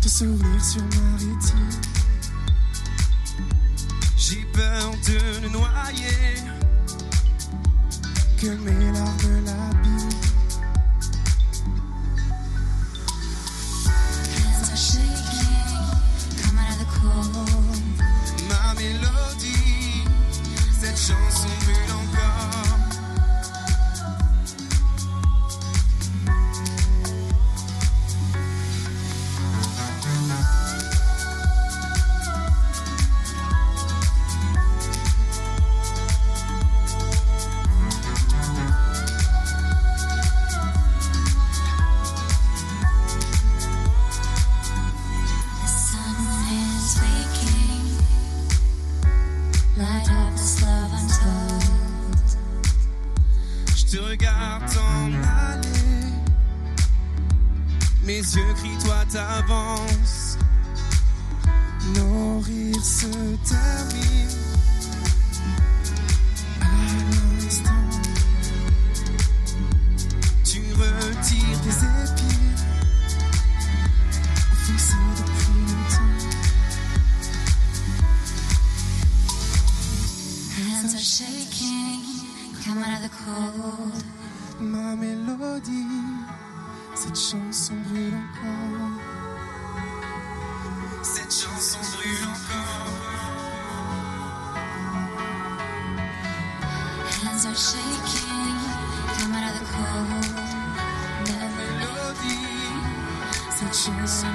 Te 0.00 0.08
souvenir 0.08 0.64
sur 0.64 0.82
ma 0.82 1.16
rétine. 1.18 1.80
J'ai 4.16 4.44
peur 4.52 4.90
de 5.06 5.42
le 5.42 5.48
noyer, 5.50 6.36
que 8.38 8.46
mes 8.46 8.92
larmes 8.92 9.44
l'habillent. 9.44 10.08
Hands 14.36 14.70
are 14.70 14.76
shaking, 14.76 15.56
come 16.42 16.58
out 16.58 16.72
of 16.72 16.78
the 16.78 16.86
cold. 16.98 17.69
Cette 20.80 20.96
chanson 20.96 21.48
brûle 21.64 21.92
encore. 21.92 22.79
Hands 97.42 97.46
are 97.46 97.78
shaking, 97.78 98.58
come 99.16 99.32
out 99.32 99.50
of 99.50 99.58
the 99.58 99.64
cold. 99.72 100.36
Ma 101.24 101.48
mélodie, 101.56 102.68
cette 103.50 103.74
chanson 103.74 104.34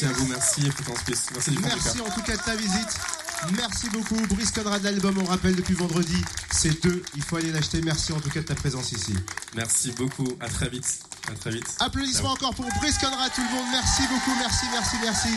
Merci 0.00 0.04
à 0.06 0.12
vous, 0.12 0.28
merci 0.28 0.70
Fréquence. 0.70 0.98
Merci 1.32 1.50
du 1.50 1.58
Merci 1.58 2.00
en 2.00 2.10
tout 2.10 2.22
cas 2.22 2.36
de 2.36 2.42
ta 2.42 2.54
visite. 2.54 3.00
Merci 3.56 3.88
beaucoup. 3.90 4.16
Brice 4.28 4.52
Conrad, 4.52 4.82
l'album, 4.82 5.18
on 5.18 5.24
rappelle 5.24 5.56
depuis 5.56 5.74
vendredi. 5.74 6.16
C'est 6.50 6.82
deux. 6.82 7.02
Il 7.16 7.22
faut 7.22 7.36
aller 7.36 7.50
l'acheter. 7.50 7.80
Merci 7.82 8.12
en 8.12 8.20
tout 8.20 8.30
cas 8.30 8.40
de 8.40 8.44
ta 8.46 8.54
présence 8.54 8.92
ici. 8.92 9.14
Merci 9.54 9.92
beaucoup. 9.92 10.28
À 10.40 10.48
très 10.48 10.68
vite. 10.68 11.00
À 11.28 11.34
très 11.34 11.50
vite. 11.50 11.66
Applaudissements 11.80 12.32
encore 12.32 12.54
pour 12.54 12.66
Brice 12.80 12.98
Conrad, 12.98 13.32
tout 13.34 13.42
le 13.42 13.56
monde. 13.56 13.66
Merci 13.72 14.02
beaucoup, 14.08 14.38
merci, 14.38 14.66
merci, 14.72 14.96
merci. 15.02 15.28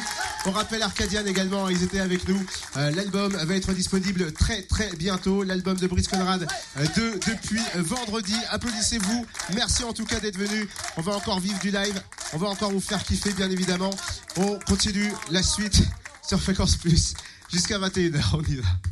On 0.45 0.51
rappelle 0.51 0.81
Arcadian 0.81 1.25
également, 1.25 1.69
ils 1.69 1.83
étaient 1.83 1.99
avec 1.99 2.27
nous. 2.27 2.43
Euh, 2.77 2.89
L'album 2.91 3.31
va 3.33 3.55
être 3.55 3.73
disponible 3.73 4.31
très, 4.33 4.63
très 4.63 4.89
bientôt. 4.95 5.43
L'album 5.43 5.77
de 5.77 5.85
Brice 5.87 6.07
Conrad 6.07 6.47
euh, 6.77 6.85
de, 6.97 7.19
depuis 7.31 7.61
vendredi. 7.75 8.35
Applaudissez-vous. 8.49 9.25
Merci 9.53 9.83
en 9.83 9.93
tout 9.93 10.05
cas 10.05 10.19
d'être 10.19 10.37
venus. 10.37 10.67
On 10.97 11.01
va 11.01 11.15
encore 11.15 11.39
vivre 11.39 11.59
du 11.59 11.69
live. 11.69 12.01
On 12.33 12.37
va 12.37 12.47
encore 12.47 12.71
vous 12.71 12.81
faire 12.81 13.03
kiffer, 13.03 13.33
bien 13.33 13.51
évidemment. 13.51 13.91
On 14.37 14.57
continue 14.67 15.11
la 15.29 15.43
suite 15.43 15.83
sur 16.27 16.41
Fréquence 16.41 16.75
Plus 16.75 17.13
jusqu'à 17.51 17.77
21h. 17.77 18.21
On 18.33 18.41
y 18.41 18.55
va. 18.55 18.91